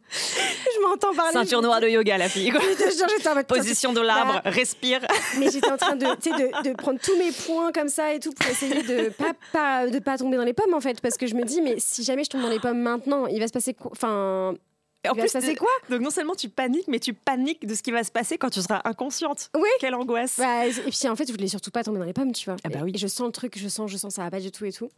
Je 0.09 0.81
m'entends 0.81 1.13
parler. 1.13 1.33
Ceinture 1.33 1.61
noire 1.61 1.81
de 1.81 1.87
yoga 1.87 2.17
la 2.17 2.29
fille. 2.29 2.49
quoi. 2.51 2.61
En 2.61 3.35
mode. 3.35 3.47
Position 3.47 3.93
de 3.93 4.01
l'arbre, 4.01 4.41
respire. 4.45 5.01
Mais 5.37 5.49
j'étais 5.51 5.69
en 5.71 5.77
train 5.77 5.95
de, 5.95 6.05
de, 6.05 6.69
de 6.69 6.75
prendre 6.75 6.99
tous 6.99 7.15
mes 7.17 7.31
points 7.31 7.71
comme 7.71 7.89
ça 7.89 8.13
et 8.13 8.19
tout 8.19 8.31
pour 8.31 8.49
essayer 8.49 8.83
de 8.83 9.09
pas, 9.09 9.33
pas, 9.51 9.87
de 9.87 9.99
pas 9.99 10.17
tomber 10.17 10.37
dans 10.37 10.43
les 10.43 10.53
pommes 10.53 10.73
en 10.73 10.79
fait. 10.81 11.01
Parce 11.01 11.17
que 11.17 11.27
je 11.27 11.35
me 11.35 11.43
dis, 11.43 11.61
mais 11.61 11.75
si 11.77 12.03
jamais 12.03 12.23
je 12.23 12.29
tombe 12.29 12.41
dans 12.41 12.49
les 12.49 12.59
pommes 12.59 12.79
maintenant, 12.79 13.27
il 13.27 13.39
va 13.39 13.47
se 13.47 13.53
passer 13.53 13.73
quoi? 13.73 13.91
Enfin. 13.91 14.55
Et 15.07 15.09
en 15.09 15.15
Il 15.15 15.21
va 15.21 15.27
se 15.27 15.33
passer 15.33 15.55
quoi 15.55 15.69
Donc 15.89 16.01
non 16.01 16.09
seulement 16.09 16.35
tu 16.35 16.49
paniques, 16.49 16.87
mais 16.87 16.99
tu 16.99 17.13
paniques 17.13 17.65
de 17.65 17.73
ce 17.73 17.83
qui 17.83 17.91
va 17.91 18.03
se 18.03 18.11
passer 18.11 18.37
quand 18.37 18.49
tu 18.49 18.61
seras 18.61 18.81
inconsciente. 18.83 19.49
Oui. 19.55 19.69
Quelle 19.79 19.95
angoisse. 19.95 20.37
Bah, 20.37 20.67
et 20.67 20.71
puis 20.71 21.07
en 21.07 21.15
fait, 21.15 21.27
je 21.27 21.31
voulais 21.31 21.47
surtout 21.47 21.71
pas 21.71 21.83
tomber 21.83 21.99
dans 21.99 22.05
les 22.05 22.13
pommes, 22.13 22.31
tu 22.31 22.45
vois. 22.45 22.57
Ah 22.63 22.69
bah 22.69 22.79
oui. 22.83 22.91
et 22.93 22.97
je 22.97 23.07
sens 23.07 23.25
le 23.25 23.31
truc, 23.31 23.57
je 23.57 23.67
sens, 23.67 23.89
je 23.89 23.97
sens, 23.97 24.15
ça 24.15 24.23
va 24.23 24.31
pas 24.31 24.39
du 24.39 24.51
tout 24.51 24.65
et 24.65 24.71
tout. 24.71 24.89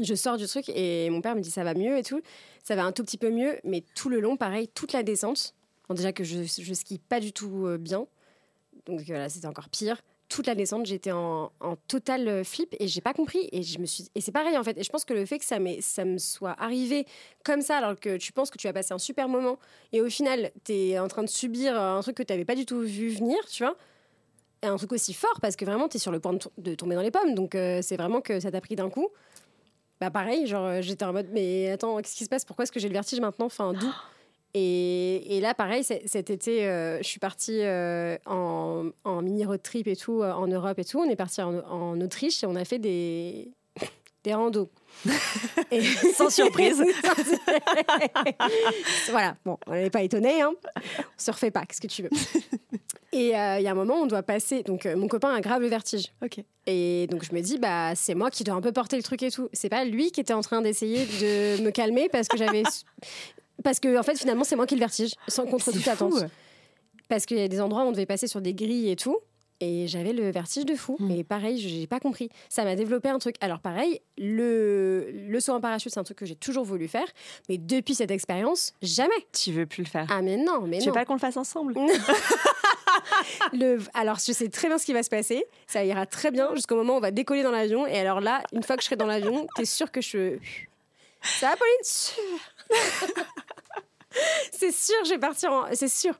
Je 0.00 0.14
sors 0.14 0.36
du 0.36 0.46
truc 0.46 0.68
et 0.68 1.08
mon 1.10 1.22
père 1.22 1.34
me 1.34 1.40
dit 1.40 1.50
ça 1.50 1.64
va 1.64 1.74
mieux 1.74 1.96
et 1.96 2.02
tout. 2.02 2.20
Ça 2.62 2.76
va 2.76 2.84
un 2.84 2.92
tout 2.92 3.02
petit 3.02 3.18
peu 3.18 3.30
mieux, 3.30 3.58
mais 3.64 3.82
tout 3.94 4.10
le 4.10 4.20
long, 4.20 4.36
pareil, 4.36 4.68
toute 4.68 4.92
la 4.92 5.02
descente. 5.02 5.54
Bon, 5.88 5.94
déjà 5.94 6.12
que 6.12 6.24
je, 6.24 6.42
je 6.42 6.74
skie 6.74 6.98
pas 6.98 7.20
du 7.20 7.32
tout 7.32 7.66
euh, 7.66 7.78
bien, 7.78 8.06
donc 8.88 9.00
voilà, 9.02 9.28
c'était 9.28 9.46
encore 9.46 9.68
pire. 9.68 10.00
Toute 10.28 10.46
la 10.46 10.54
descente, 10.54 10.84
j'étais 10.84 11.10
en, 11.10 11.50
total 11.86 12.28
euh, 12.28 12.44
flip 12.44 12.74
et 12.78 12.86
j'ai 12.86 13.00
pas 13.00 13.14
compris. 13.14 13.48
Et 13.50 13.62
je 13.62 13.78
me 13.78 13.86
suis, 13.86 14.08
et 14.14 14.20
c'est 14.20 14.30
pareil 14.32 14.58
en 14.58 14.62
fait. 14.62 14.76
Et 14.76 14.82
je 14.82 14.90
pense 14.90 15.04
que 15.06 15.14
le 15.14 15.24
fait 15.24 15.38
que 15.38 15.44
ça, 15.44 15.56
ça 15.80 16.04
me 16.04 16.18
soit 16.18 16.54
arrivé 16.58 17.06
comme 17.44 17.62
ça, 17.62 17.78
alors 17.78 17.98
que 17.98 18.18
tu 18.18 18.32
penses 18.32 18.50
que 18.50 18.58
tu 18.58 18.68
as 18.68 18.72
passé 18.74 18.92
un 18.92 18.98
super 18.98 19.28
moment, 19.28 19.58
et 19.92 20.02
au 20.02 20.10
final, 20.10 20.50
tu 20.64 20.72
es 20.72 20.98
en 20.98 21.08
train 21.08 21.22
de 21.22 21.28
subir 21.28 21.80
un 21.80 22.00
truc 22.02 22.16
que 22.16 22.22
tu 22.22 22.32
n'avais 22.32 22.44
pas 22.44 22.54
du 22.54 22.66
tout 22.66 22.80
vu 22.80 23.08
venir, 23.08 23.38
tu 23.50 23.62
vois. 23.64 23.76
Et 24.62 24.66
un 24.66 24.76
truc 24.76 24.92
aussi 24.92 25.14
fort, 25.14 25.38
parce 25.40 25.56
que 25.56 25.64
vraiment, 25.64 25.88
tu 25.88 25.96
es 25.96 26.00
sur 26.00 26.10
le 26.12 26.20
point 26.20 26.32
de, 26.34 26.38
to- 26.38 26.52
de 26.58 26.74
tomber 26.74 26.94
dans 26.96 27.00
les 27.02 27.10
pommes. 27.12 27.34
Donc, 27.34 27.54
euh, 27.54 27.80
c'est 27.80 27.96
vraiment 27.96 28.20
que 28.20 28.40
ça 28.40 28.50
t'a 28.50 28.60
pris 28.60 28.74
d'un 28.76 28.90
coup. 28.90 29.08
Bah, 30.00 30.10
pareil, 30.10 30.46
genre, 30.46 30.66
euh, 30.66 30.82
j'étais 30.82 31.04
en 31.04 31.12
mode, 31.12 31.28
mais 31.32 31.70
attends, 31.70 31.96
qu'est-ce 31.98 32.16
qui 32.16 32.24
se 32.24 32.28
passe? 32.28 32.44
Pourquoi 32.44 32.64
est-ce 32.64 32.72
que 32.72 32.80
j'ai 32.80 32.88
le 32.88 32.94
vertige 32.94 33.20
maintenant? 33.20 33.46
Enfin, 33.46 33.72
d'où? 33.72 33.86
et, 34.60 35.36
et 35.36 35.40
là, 35.40 35.54
pareil, 35.54 35.84
cet 35.84 36.30
été, 36.30 36.66
euh, 36.66 36.98
je 36.98 37.02
suis 37.04 37.20
partie 37.20 37.60
euh, 37.62 38.16
en, 38.26 38.86
en 39.04 39.22
mini 39.22 39.44
road 39.44 39.62
trip 39.62 39.86
et 39.86 39.96
tout, 39.96 40.22
euh, 40.22 40.32
en 40.32 40.46
Europe 40.48 40.78
et 40.78 40.84
tout. 40.84 40.98
On 40.98 41.08
est 41.08 41.16
parti 41.16 41.40
en, 41.42 41.58
en 41.58 42.00
Autriche 42.00 42.42
et 42.42 42.46
on 42.46 42.56
a 42.56 42.64
fait 42.64 42.78
des, 42.78 43.50
des 44.24 44.34
randos. 44.34 44.70
Et- 45.70 45.82
Sans 46.14 46.30
surprise. 46.30 46.82
voilà, 49.10 49.36
bon, 49.44 49.58
on 49.66 49.72
n'est 49.72 49.90
pas 49.90 50.02
étonné, 50.02 50.42
hein. 50.42 50.52
on 50.76 51.02
se 51.16 51.30
refait 51.30 51.50
pas, 51.50 51.64
qu'est-ce 51.66 51.80
que 51.80 51.86
tu 51.86 52.02
veux. 52.02 52.10
Et 53.12 53.36
euh, 53.38 53.58
il 53.58 53.62
y 53.64 53.68
a 53.68 53.70
un 53.70 53.74
moment, 53.74 53.94
on 54.02 54.06
doit 54.06 54.22
passer. 54.22 54.62
Donc, 54.62 54.84
euh, 54.86 54.94
mon 54.96 55.08
copain 55.08 55.32
a 55.34 55.40
grave 55.40 55.62
le 55.62 55.68
vertige. 55.68 56.12
Ok. 56.22 56.40
Et 56.66 57.06
donc, 57.10 57.24
je 57.24 57.34
me 57.34 57.40
dis, 57.40 57.58
bah, 57.58 57.94
c'est 57.94 58.14
moi 58.14 58.30
qui 58.30 58.44
dois 58.44 58.54
un 58.54 58.60
peu 58.60 58.70
porter 58.72 58.96
le 58.96 59.02
truc 59.02 59.22
et 59.22 59.30
tout. 59.30 59.48
C'est 59.54 59.70
pas 59.70 59.84
lui 59.86 60.10
qui 60.10 60.20
était 60.20 60.34
en 60.34 60.42
train 60.42 60.60
d'essayer 60.60 61.06
de 61.06 61.62
me 61.62 61.70
calmer 61.70 62.08
parce 62.10 62.28
que 62.28 62.36
j'avais. 62.36 62.64
Parce 63.64 63.80
que, 63.80 63.98
en 63.98 64.02
fait, 64.02 64.16
finalement, 64.18 64.44
c'est 64.44 64.56
moi 64.56 64.66
qui 64.66 64.74
ai 64.74 64.76
le 64.76 64.80
vertige, 64.80 65.14
sans 65.26 65.44
contre 65.46 65.72
toute 65.72 65.82
fou. 65.82 65.90
attente. 65.90 66.24
Parce 67.08 67.26
qu'il 67.26 67.38
y 67.38 67.42
a 67.42 67.48
des 67.48 67.60
endroits 67.60 67.84
où 67.84 67.88
on 67.88 67.92
devait 67.92 68.06
passer 68.06 68.26
sur 68.26 68.40
des 68.40 68.54
grilles 68.54 68.90
et 68.90 68.96
tout. 68.96 69.16
Et 69.60 69.88
j'avais 69.88 70.12
le 70.12 70.30
vertige 70.30 70.64
de 70.66 70.76
fou. 70.76 70.96
Mm. 71.00 71.10
Et 71.10 71.24
pareil, 71.24 71.58
je 71.60 71.68
n'ai 71.80 71.88
pas 71.88 71.98
compris. 71.98 72.28
Ça 72.48 72.62
m'a 72.62 72.76
développé 72.76 73.08
un 73.08 73.18
truc. 73.18 73.34
Alors 73.40 73.58
pareil, 73.58 74.00
le, 74.16 75.10
le 75.10 75.40
saut 75.40 75.50
en 75.52 75.60
parachute, 75.60 75.92
c'est 75.92 75.98
un 75.98 76.04
truc 76.04 76.18
que 76.18 76.26
j'ai 76.26 76.36
toujours 76.36 76.64
voulu 76.64 76.86
faire. 76.86 77.06
Mais 77.48 77.58
depuis 77.58 77.96
cette 77.96 78.12
expérience, 78.12 78.72
jamais. 78.82 79.10
Tu 79.32 79.50
veux 79.50 79.66
plus 79.66 79.82
le 79.82 79.88
faire. 79.88 80.06
Ah 80.10 80.22
mais 80.22 80.36
non, 80.36 80.60
mais 80.60 80.78
tu 80.78 80.84
non. 80.86 80.92
veux 80.92 80.98
pas 81.00 81.04
qu'on 81.04 81.14
le 81.14 81.18
fasse 81.18 81.36
ensemble 81.36 81.74
Le- 83.52 83.78
alors 83.94 84.18
je 84.24 84.32
sais 84.32 84.48
très 84.48 84.68
bien 84.68 84.78
ce 84.78 84.84
qui 84.86 84.92
va 84.92 85.02
se 85.02 85.10
passer. 85.10 85.44
Ça 85.66 85.84
ira 85.84 86.06
très 86.06 86.30
bien 86.30 86.54
jusqu'au 86.54 86.76
moment 86.76 86.94
où 86.94 86.98
on 86.98 87.00
va 87.00 87.10
décoller 87.10 87.42
dans 87.42 87.50
l'avion. 87.50 87.84
Et 87.86 87.98
alors 87.98 88.20
là, 88.20 88.42
une 88.52 88.62
fois 88.62 88.76
que 88.76 88.82
je 88.82 88.86
serai 88.86 88.96
dans 88.96 89.06
l'avion, 89.06 89.48
t'es 89.56 89.64
sûr 89.64 89.90
que 89.90 90.00
je... 90.00 90.36
Ça 91.20 91.48
va 91.50 91.56
Pauline? 91.56 91.82
C'est 94.52 94.72
sûr, 94.72 94.96
je 95.04 95.10
vais 95.10 95.18
partir 95.18 95.52
en... 95.52 95.66
C'est 95.74 95.88
sûr. 95.88 96.18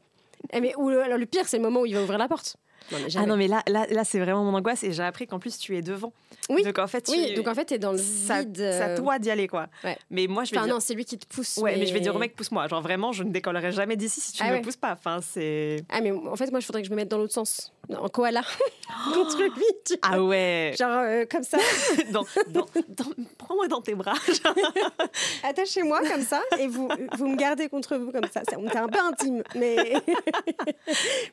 Eh, 0.52 0.60
mais 0.60 0.74
ou 0.76 0.88
alors, 0.88 1.18
le 1.18 1.26
pire, 1.26 1.48
c'est 1.48 1.56
le 1.56 1.62
moment 1.62 1.80
où 1.80 1.86
il 1.86 1.94
va 1.94 2.02
ouvrir 2.02 2.18
la 2.18 2.28
porte. 2.28 2.56
Non, 2.92 2.98
mais 2.98 3.16
Ah 3.16 3.26
non, 3.26 3.36
mais 3.36 3.48
là, 3.48 3.62
là, 3.68 3.86
là 3.90 4.04
c'est 4.04 4.18
vraiment 4.18 4.44
mon 4.44 4.56
angoisse 4.56 4.82
et 4.84 4.92
j'ai 4.92 5.02
appris 5.02 5.26
qu'en 5.26 5.38
plus 5.38 5.58
tu 5.58 5.76
es 5.76 5.82
devant. 5.82 6.12
Oui. 6.48 6.62
Donc 6.62 6.78
en 6.78 6.86
fait, 6.86 7.02
tu- 7.02 7.10
Oui, 7.12 7.34
donc 7.34 7.46
en 7.48 7.54
fait, 7.54 7.66
t'es 7.66 7.78
dans 7.78 7.92
le 7.92 7.98
ça, 7.98 8.40
vide. 8.40 8.60
à 8.60 8.88
euh, 8.88 8.96
toi 8.96 9.18
d'y 9.18 9.30
aller 9.30 9.48
quoi. 9.48 9.66
ouais. 9.84 9.98
Mais 10.10 10.26
moi, 10.26 10.44
je 10.44 10.52
vais 10.52 10.56
Enfin 10.58 10.66
dire. 10.66 10.74
non, 10.74 10.80
c'est 10.80 10.94
lui 10.94 11.04
qui 11.04 11.18
te 11.18 11.26
pousse. 11.26 11.58
Ouais, 11.58 11.76
mais... 11.76 11.86
je 11.86 11.92
vais 11.92 12.00
dire 12.00 12.14
au 12.16 12.18
mec, 12.18 12.34
pousse-moi. 12.34 12.66
Genre 12.68 12.80
vraiment, 12.80 13.12
je 13.12 13.22
ne 13.24 13.30
décollerai 13.30 13.72
jamais 13.72 13.96
d'ici 13.96 14.20
si 14.20 14.32
tu 14.32 14.42
Ah 14.42 14.46
ne 14.48 14.52
ouais. 14.52 14.58
me 14.60 14.64
pousses 14.64 14.76
pas. 14.76 14.92
Enfin, 14.92 15.20
c'est. 15.22 15.84
Ah 15.90 16.00
mais 16.00 16.10
en 16.12 16.36
fait, 16.36 16.50
moi, 16.50 16.60
je 16.60 16.66
voudrais 16.66 16.80
que 16.82 16.86
je 16.88 16.92
me 16.92 16.96
mette 16.96 17.08
dans 17.08 17.18
l'autre 17.18 17.34
sens. 17.34 17.72
En 17.98 18.08
koala. 18.08 18.42
Contre 19.14 19.42
lui. 19.42 19.64
tu. 19.84 19.94
Ah 20.02 20.22
ouais. 20.22 20.74
Genre 20.78 20.90
euh, 20.90 21.24
comme 21.30 21.42
ça. 21.42 21.58
Dans- 22.12 22.24
dans- 22.48 22.66
dans- 22.88 23.04
Prends-moi 23.38 23.66
dans 23.68 23.80
tes 23.80 23.94
bras. 23.94 24.14
Attachez-moi 25.42 26.00
comme 26.08 26.22
ça 26.22 26.40
et 26.58 26.66
vous, 26.66 26.88
vous 27.16 27.26
me 27.28 27.36
gardez 27.36 27.68
contre 27.68 27.96
vous 27.96 28.12
comme 28.12 28.28
ça. 28.32 28.42
C'est 28.48 28.56
on 28.56 28.66
était 28.66 28.78
un 28.78 28.88
peu 28.88 28.98
intime, 29.00 29.42
mais 29.54 29.76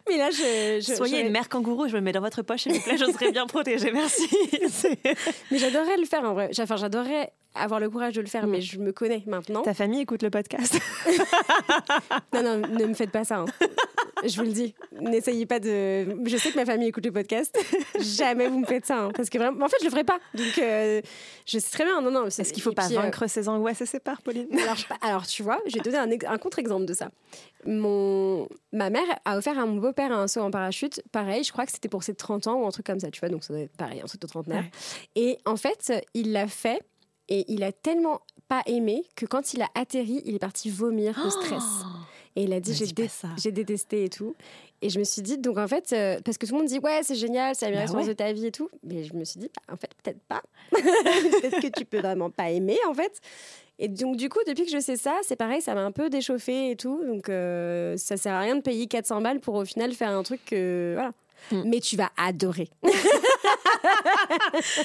mais 0.10 0.18
là 0.18 0.30
je, 0.32 0.80
je- 0.86 0.94
Soyez 0.96 1.20
je- 1.22 1.26
une 1.26 1.32
mère 1.32 1.45
kangourou, 1.50 1.88
je 1.88 1.96
me 1.96 2.02
mets 2.02 2.12
dans 2.12 2.22
votre 2.22 2.42
poche, 2.42 2.64
s'il 2.64 2.74
vous 2.74 2.82
plaît, 2.82 2.98
je 2.98 3.06
serai 3.06 3.32
bien 3.32 3.46
protégée, 3.48 3.92
merci. 3.94 4.28
Mais 5.52 5.58
j'adorerais 5.58 5.98
le 5.98 6.06
faire 6.06 6.24
en 6.24 6.34
vrai. 6.34 6.50
Enfin, 6.60 6.76
j'adorerais 6.76 7.32
avoir 7.56 7.80
le 7.80 7.90
courage 7.90 8.14
de 8.16 8.22
le 8.22 8.28
faire, 8.28 8.48
mais 8.48 8.62
je 8.62 8.80
me 8.80 8.92
connais 8.92 9.24
maintenant. 9.28 9.62
Ta 9.64 9.74
famille 9.74 10.02
écoute 10.02 10.22
le 10.24 10.30
podcast. 10.30 10.78
Non 12.34 12.44
non, 12.44 12.58
ne 12.68 12.86
me 12.86 12.94
faites 12.94 13.12
pas 13.12 13.24
ça. 13.24 13.38
hein. 13.40 13.46
Je 14.26 14.38
vous 14.38 14.44
le 14.44 14.52
dis, 14.54 14.74
n'essayez 15.02 15.46
pas 15.46 15.60
de. 15.60 16.26
Je 16.26 16.38
sais 16.38 16.50
que 16.52 16.56
ma 16.56 16.66
famille 16.66 16.88
écoute 16.88 17.06
le 17.06 17.12
podcast. 17.12 17.56
Jamais 18.00 18.48
vous 18.48 18.60
me 18.60 18.66
faites 18.66 18.86
ça, 18.86 18.98
hein, 18.98 19.12
parce 19.16 19.30
que 19.30 19.38
vraiment, 19.38 19.66
en 19.66 19.70
fait, 19.70 19.76
je 19.82 19.86
le 19.86 19.92
ferai 19.92 20.04
pas. 20.06 20.18
Donc, 20.34 20.58
euh, 20.58 21.02
je 21.46 21.60
sais 21.60 21.70
très 21.70 21.84
bien. 21.84 22.02
Non 22.02 22.12
non. 22.12 22.26
Est-ce 22.26 22.52
qu'il 22.54 22.64
faut 22.64 22.72
pas 22.72 22.88
puis, 22.88 22.98
euh, 22.98 23.02
vaincre 23.02 23.28
ses 23.28 23.48
angoisses 23.50 23.82
et 23.82 23.86
ses 23.86 24.00
peurs, 24.00 24.22
Pauline? 24.22 24.48
Alors, 25.02 25.28
tu 25.28 25.44
vois, 25.44 25.60
te 25.70 25.80
donner 25.84 25.98
un, 25.98 26.10
ex- 26.10 26.26
un 26.28 26.38
contre-exemple 26.38 26.86
de 26.86 26.94
ça. 26.94 27.10
Mon, 27.66 28.48
ma 28.72 28.90
mère 28.90 29.04
a 29.26 29.38
offert 29.38 29.60
à 29.60 29.66
mon 29.66 29.76
beau-père 29.76 30.12
un 30.12 30.28
saut 30.28 30.42
en 30.42 30.50
parachute. 30.50 31.02
Pareil, 31.12 31.44
je 31.44 31.52
crois 31.52 31.66
que 31.66 31.72
c'était 31.74 31.90
pour 31.90 32.04
ses 32.04 32.16
30 32.16 32.48
ans 32.48 32.56
ou 32.62 32.66
un 32.66 32.72
truc 32.72 32.86
comme 32.86 33.00
ça, 33.02 33.12
tu 33.12 33.20
vois. 33.20 33.30
Donc, 33.30 33.44
ça 33.44 33.54
doit 33.54 33.64
être 33.64 33.76
pareil, 33.78 34.02
un 34.02 34.06
truc 34.08 34.22
de 34.22 34.28
trentenaire. 34.28 34.64
Ouais. 34.64 34.72
Et 35.22 35.38
en 35.46 35.58
fait, 35.58 35.92
il 36.14 36.32
l'a 36.32 36.48
fait 36.48 36.82
et 37.30 37.46
il 37.52 37.64
a 37.64 37.72
tellement 37.72 38.22
pas 38.48 38.62
aimé 38.68 39.04
que 39.16 39.26
quand 39.26 39.54
il 39.54 39.62
a 39.62 39.68
atterri, 39.76 40.22
il 40.26 40.36
est 40.36 40.40
parti 40.40 40.70
vomir 40.70 41.20
de 41.24 41.30
stress. 41.30 41.64
Et 42.38 42.44
il 42.44 42.54
a 42.54 42.60
dit 42.60 42.74
j'ai 42.74 42.88
dé- 42.88 43.52
détesté 43.52 44.04
et 44.04 44.10
tout. 44.10 44.36
Et 44.82 44.90
je 44.90 45.00
me 45.00 45.06
suis 45.06 45.22
dit, 45.22 45.38
donc 45.38 45.58
en 45.58 45.68
fait, 45.70 45.94
euh, 45.94 46.20
parce 46.24 46.38
que 46.38 46.46
tout 46.46 46.52
le 46.54 46.60
monde 46.60 46.68
dit 46.68 46.80
ouais, 46.80 47.00
c'est 47.02 47.16
génial, 47.16 47.56
c'est 47.56 47.66
la 47.66 47.72
meilleure 47.78 47.94
Bah 47.94 48.02
ouais. 48.02 48.08
de 48.08 48.14
ta 48.14 48.34
vie 48.34 48.48
et 48.48 48.52
tout. 48.52 48.70
Mais 48.84 49.04
je 49.06 49.14
me 49.14 49.24
suis 49.24 49.40
dit, 49.40 49.50
bah, 49.56 49.74
en 49.74 49.78
fait, 49.78 49.90
peut-être 50.04 50.20
pas. 50.28 50.44
peut-être 50.72 51.62
que 51.62 51.68
tu 51.80 51.86
peux 51.86 52.00
vraiment 52.00 52.30
pas 52.30 52.50
aimer 52.52 52.78
en 52.90 52.94
fait. 52.94 53.20
Et 53.80 53.88
donc, 53.88 54.16
du 54.18 54.30
coup, 54.30 54.40
depuis 54.48 54.66
que 54.66 54.72
je 54.72 54.80
sais 54.80 54.96
ça, 54.98 55.18
c'est 55.24 55.36
pareil, 55.36 55.62
ça 55.62 55.74
m'a 55.76 55.84
un 55.84 55.92
peu 55.92 56.10
déchauffé 56.10 56.72
et 56.72 56.76
tout. 56.76 57.02
Donc, 57.06 57.30
euh, 57.30 57.98
ça 57.98 58.16
sert 58.18 58.34
à 58.34 58.40
rien 58.42 58.56
de 58.58 58.62
payer 58.62 58.88
400 58.88 59.22
balles 59.22 59.40
pour 59.40 59.56
au 59.56 59.66
final 59.66 59.92
faire 59.94 60.10
un 60.10 60.24
truc 60.24 60.44
que. 60.46 60.92
Voilà. 60.94 61.12
Mm. 61.52 61.62
Mais 61.66 61.80
tu 61.80 61.96
vas 61.96 62.10
adorer. 62.18 62.70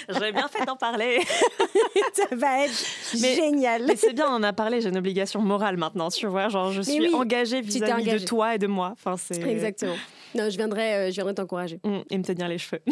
J'aurais 0.08 0.32
bien 0.32 0.48
fait 0.48 0.64
d'en 0.64 0.76
parler. 0.76 1.20
ça 2.14 2.34
va 2.34 2.64
être 2.64 2.84
Mais- 3.20 3.34
génial. 3.34 3.84
Mais 3.86 3.96
c'est 3.96 4.12
bien, 4.12 4.26
on 4.28 4.34
en 4.34 4.42
a 4.42 4.52
parlé, 4.52 4.80
j'ai 4.80 4.88
une 4.88 4.98
obligation 4.98 5.40
morale 5.40 5.76
maintenant, 5.76 6.10
tu 6.10 6.26
vois. 6.26 6.48
Genre, 6.48 6.72
je 6.72 6.82
suis 6.82 7.00
oui, 7.00 7.14
engagée 7.14 7.60
vis-à-vis 7.60 8.04
de 8.04 8.08
engagée. 8.08 8.24
toi 8.24 8.54
et 8.54 8.58
de 8.58 8.66
moi. 8.66 8.92
Enfin, 8.92 9.16
c'est... 9.16 9.40
Exactement. 9.42 9.96
Non, 10.34 10.48
je 10.50 10.56
viendrai, 10.56 10.94
euh, 10.94 11.06
je 11.10 11.14
viendrai 11.14 11.34
t'encourager. 11.34 11.80
Et 12.10 12.18
me 12.18 12.22
tenir 12.24 12.48
les 12.48 12.58
cheveux. 12.58 12.80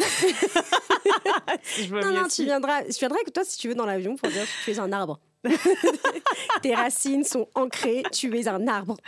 Si 1.63 1.83
je 1.85 1.93
veux 1.93 2.01
Non, 2.01 2.11
non, 2.13 2.25
aussi. 2.25 2.37
tu 2.41 2.45
viendras. 2.45 2.83
Je 2.83 2.97
viendrai 2.97 3.19
avec 3.19 3.33
toi 3.33 3.43
si 3.43 3.57
tu 3.57 3.67
veux 3.69 3.75
dans 3.75 3.85
l'avion 3.85 4.15
pour 4.15 4.29
dire 4.29 4.43
que 4.43 4.65
tu 4.65 4.71
es 4.71 4.79
un 4.79 4.91
arbre. 4.91 5.19
Tes 6.61 6.75
racines 6.75 7.23
sont 7.23 7.47
ancrées, 7.55 8.03
tu 8.11 8.37
es 8.37 8.47
un 8.47 8.67
arbre. 8.67 8.97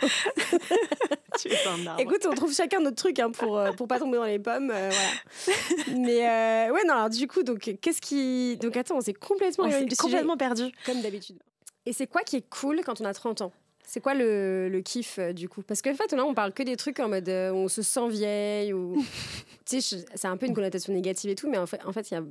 Tu 1.40 1.48
es 1.48 1.66
un 1.66 1.86
arbre. 1.86 2.00
Écoute, 2.00 2.26
on 2.30 2.34
trouve 2.34 2.54
chacun 2.54 2.80
notre 2.80 2.96
truc 2.96 3.18
hein, 3.18 3.30
pour, 3.30 3.56
euh, 3.56 3.72
pour 3.72 3.88
pas 3.88 3.98
tomber 3.98 4.18
dans 4.18 4.24
les 4.24 4.38
pommes. 4.38 4.70
euh, 4.70 4.90
voilà. 4.90 5.98
Mais 5.98 6.28
euh, 6.28 6.72
ouais, 6.74 6.82
non, 6.86 6.92
alors 6.94 7.08
du 7.10 7.26
coup, 7.26 7.42
donc 7.42 7.74
qu'est-ce 7.80 8.02
qui. 8.02 8.58
Donc 8.58 8.76
attends, 8.76 8.96
on 8.98 9.00
s'est 9.00 9.14
complètement 9.14 9.64
on 9.64 9.70
sujet, 9.70 9.96
complètement 9.96 10.36
perdu. 10.36 10.64
comme 10.84 11.00
d'habitude. 11.00 11.38
Et 11.86 11.94
c'est 11.94 12.06
quoi 12.06 12.20
qui 12.20 12.36
est 12.36 12.48
cool 12.50 12.82
quand 12.84 13.00
on 13.00 13.06
a 13.06 13.14
30 13.14 13.40
ans? 13.40 13.52
C'est 13.84 14.00
quoi 14.00 14.14
le, 14.14 14.68
le 14.68 14.80
kiff 14.80 15.18
euh, 15.18 15.32
du 15.32 15.48
coup? 15.48 15.62
Parce 15.62 15.82
qu'en 15.82 15.94
fait, 15.94 16.12
là, 16.12 16.24
on 16.24 16.34
parle 16.34 16.52
que 16.52 16.62
des 16.62 16.76
trucs 16.76 16.98
en 17.00 17.08
mode 17.08 17.28
euh, 17.28 17.52
on 17.52 17.68
se 17.68 17.82
sent 17.82 18.08
vieille 18.08 18.72
ou. 18.72 18.96
tu 19.66 19.80
sais, 19.80 20.04
c'est 20.14 20.28
un 20.28 20.36
peu 20.36 20.46
une 20.46 20.54
connotation 20.54 20.92
négative 20.92 21.30
et 21.30 21.34
tout, 21.34 21.50
mais 21.50 21.58
en 21.58 21.66
fait, 21.66 21.80
en 21.84 21.92
fait, 21.92 22.10
il 22.10 22.14
y 22.14 22.16
a, 22.16 22.22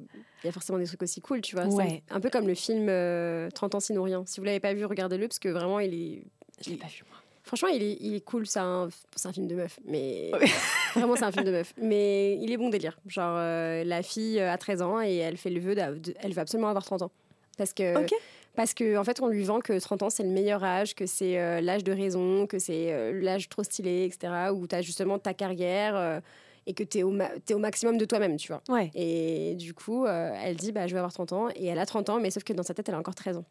y 0.43 0.47
a 0.47 0.52
forcément 0.52 0.80
des 0.80 0.86
trucs 0.86 1.04
aussi 1.04 1.22
cool, 1.22 1.41
tu 1.41 1.56
vois. 1.56 1.66
Ouais. 1.66 2.04
Un 2.10 2.20
peu 2.20 2.30
comme 2.30 2.47
le 2.47 2.56
film 2.56 2.88
euh, 2.89 3.49
30 3.52 3.76
ans 3.76 3.80
sinon 3.80 4.04
rien. 4.04 4.24
Si 4.26 4.39
vous 4.39 4.45
l'avez 4.45 4.60
pas 4.60 4.74
vu, 4.74 4.86
regardez-le 4.86 5.28
parce 5.28 5.39
que 5.39 5.49
vraiment, 5.49 5.80
il 5.80 5.93
est. 5.93 6.24
Je 6.64 6.70
l'ai 6.72 6.78
pas 6.78 6.88
vu, 6.88 7.04
moi. 7.10 7.18
Franchement, 7.43 7.70
il 7.70 7.82
est, 7.84 7.97
il 7.99 8.16
est 8.16 8.22
cool. 8.22 8.45
C'est 8.47 8.60
un, 8.60 8.89
c'est 9.16 9.28
un 9.28 9.34
film 9.34 9.47
de 9.47 9.56
meuf, 9.56 9.80
mais 9.86 10.32
vraiment, 10.95 11.16
c'est 11.16 11.24
un 11.26 11.32
film 11.32 11.43
de 11.45 11.52
meuf. 11.52 11.74
Mais 11.82 12.38
il 12.38 12.52
est 12.52 12.58
bon 12.58 12.70
délire. 12.70 12.97
Genre, 13.08 13.36
euh, 13.38 13.84
la 13.84 14.04
fille 14.04 14.39
a 14.39 14.58
13 14.58 14.82
ans 14.82 15.02
et 15.02 15.16
elle 15.18 15.38
fait 15.38 15.49
le 15.49 15.60
vœu, 15.60 15.76
de- 15.76 16.14
elle 16.20 16.34
veut 16.34 16.39
absolument 16.41 16.70
avoir 16.70 16.84
30 16.86 17.02
ans. 17.02 17.12
Parce 17.58 17.74
que, 17.74 18.04
Ok. 18.04 18.14
Parce 18.56 18.74
que 18.74 18.97
en 18.97 19.04
fait, 19.04 19.22
on 19.22 19.28
lui 19.28 19.43
vend 19.43 19.60
que 19.60 19.78
30 19.80 20.04
ans, 20.04 20.10
c'est 20.10 20.24
le 20.24 20.30
meilleur 20.30 20.64
âge, 20.64 20.93
que 20.93 21.06
c'est 21.06 21.39
euh, 21.39 21.62
l'âge 21.62 21.84
de 21.84 21.91
raison, 21.91 22.47
que 22.47 22.60
c'est 22.60 22.91
euh, 22.91 23.20
l'âge 23.22 23.47
trop 23.49 23.64
stylé, 23.64 24.06
etc. 24.06 24.52
Où 24.54 24.68
tu 24.68 24.76
as 24.76 24.82
justement 24.82 25.20
ta 25.20 25.34
carrière 25.34 25.95
euh, 25.95 26.20
et 26.68 26.74
que 26.74 26.84
tu 26.84 26.99
es, 26.99 27.04
au 27.04 27.60
maximum 27.60 27.97
de 27.97 28.06
toi-même, 28.06 28.36
tu 28.36 28.49
vois. 28.49 28.62
Ouais. 28.70 28.91
Et 28.93 29.56
du 29.56 29.74
coup, 29.74 30.06
elle 30.06 30.56
dit, 30.58 30.72
bah, 30.72 30.86
je 30.88 30.93
vais 30.93 30.99
avoir 30.99 31.14
30 31.14 31.34
ans. 31.34 31.47
Et 31.56 31.66
elle 31.68 31.80
a 31.80 31.86
30 31.86 32.10
ans, 32.10 32.20
mais 32.20 32.30
sauf 32.30 32.43
que 32.43 32.54
dans 32.54 32.64
sa 32.64 32.74
tête, 32.74 32.88
elle 32.89 32.95
a 32.95 32.99
encore 32.99 33.16
13 33.16 33.38
ans. 33.38 33.45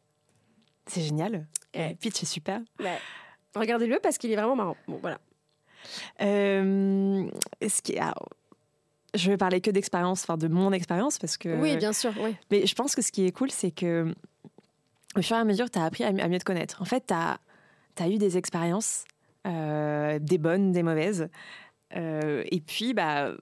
C'est 0.86 1.02
génial. 1.02 1.46
Ouais. 1.74 1.96
Pitch 2.00 2.22
est 2.22 2.26
super. 2.26 2.60
Ouais. 2.78 2.98
Regardez-le 3.56 3.98
parce 4.00 4.16
qu'il 4.16 4.30
est 4.30 4.36
vraiment 4.36 4.54
marrant. 4.54 4.76
Bon, 4.86 4.98
voilà. 5.00 5.18
Ce 6.20 7.82
qui 7.82 7.98
alors, 7.98 8.28
je 9.14 9.30
vais 9.30 9.36
parler 9.36 9.60
que 9.60 9.70
d'expérience, 9.70 10.22
enfin 10.22 10.36
de 10.36 10.48
mon 10.48 10.72
expérience, 10.72 11.18
parce 11.18 11.36
que. 11.36 11.60
Oui, 11.60 11.76
bien 11.76 11.92
sûr. 11.92 12.12
Oui. 12.20 12.36
Mais 12.50 12.66
je 12.66 12.74
pense 12.74 12.94
que 12.94 13.02
ce 13.02 13.10
qui 13.10 13.26
est 13.26 13.32
cool, 13.32 13.50
c'est 13.50 13.70
que 13.70 14.14
au 15.16 15.22
fur 15.22 15.36
et 15.36 15.40
à 15.40 15.44
mesure, 15.44 15.70
tu 15.70 15.78
as 15.78 15.84
appris 15.84 16.04
à, 16.04 16.12
mi- 16.12 16.20
à 16.20 16.28
mieux 16.28 16.38
te 16.38 16.44
connaître. 16.44 16.80
En 16.82 16.84
fait, 16.84 17.06
tu 17.06 17.14
as, 17.14 18.08
eu 18.08 18.18
des 18.18 18.36
expériences, 18.36 19.04
des 19.44 20.38
bonnes, 20.38 20.72
des 20.72 20.82
mauvaises. 20.82 21.28
et 21.94 22.62
puis, 22.66 22.94
bah, 22.94 23.32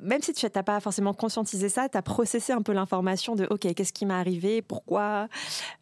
même 0.00 0.20
si 0.22 0.32
tu 0.32 0.46
n'as 0.46 0.62
pas 0.62 0.80
forcément 0.80 1.14
conscientisé 1.14 1.68
ça, 1.68 1.88
tu 1.88 1.96
as 1.96 2.02
processé 2.02 2.52
un 2.52 2.62
peu 2.62 2.72
l'information 2.72 3.34
de 3.34 3.46
OK, 3.50 3.72
qu'est-ce 3.74 3.92
qui 3.92 4.06
m'est 4.06 4.14
arrivé, 4.14 4.62
pourquoi, 4.62 5.28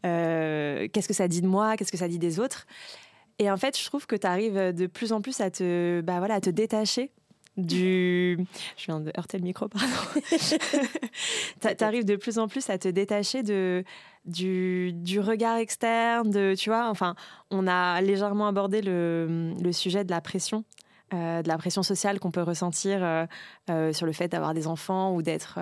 qu'est-ce 0.02 1.08
que 1.08 1.14
ça 1.14 1.28
dit 1.28 1.42
de 1.42 1.48
moi, 1.48 1.76
qu'est-ce 1.76 1.92
que 1.92 1.98
ça 1.98 2.08
dit 2.08 2.18
des 2.18 2.38
autres. 2.38 2.66
Et 3.38 3.50
en 3.50 3.56
fait, 3.56 3.78
je 3.78 3.84
trouve 3.84 4.06
que 4.06 4.14
tu 4.14 4.26
arrives 4.26 4.72
de 4.72 4.86
plus 4.86 5.12
en 5.12 5.20
plus 5.20 5.40
à 5.40 5.50
te, 5.50 6.00
bah, 6.02 6.18
voilà, 6.18 6.34
à 6.34 6.40
te 6.40 6.50
détacher 6.50 7.10
du. 7.56 8.38
Je 8.76 8.86
viens 8.86 9.00
de 9.00 9.12
heurter 9.16 9.38
le 9.38 9.44
micro, 9.44 9.68
pardon. 9.68 9.86
tu 11.78 11.84
arrives 11.84 12.04
de 12.04 12.16
plus 12.16 12.38
en 12.38 12.48
plus 12.48 12.70
à 12.70 12.78
te 12.78 12.88
détacher 12.88 13.42
de, 13.42 13.84
du, 14.24 14.92
du, 14.92 15.20
regard 15.20 15.56
externe, 15.56 16.30
de, 16.30 16.54
tu 16.56 16.70
vois, 16.70 16.88
enfin, 16.88 17.14
on 17.50 17.66
a 17.66 18.00
légèrement 18.00 18.48
abordé 18.48 18.82
le, 18.82 19.52
le 19.62 19.72
sujet 19.72 20.04
de 20.04 20.10
la 20.10 20.20
pression. 20.20 20.64
Euh, 21.12 21.42
de 21.42 21.48
la 21.48 21.58
pression 21.58 21.82
sociale 21.82 22.18
qu'on 22.20 22.30
peut 22.30 22.42
ressentir 22.42 23.00
euh, 23.02 23.26
euh, 23.68 23.92
sur 23.92 24.06
le 24.06 24.12
fait 24.12 24.28
d'avoir 24.28 24.54
des 24.54 24.66
enfants 24.66 25.14
ou 25.14 25.20
d'être 25.20 25.58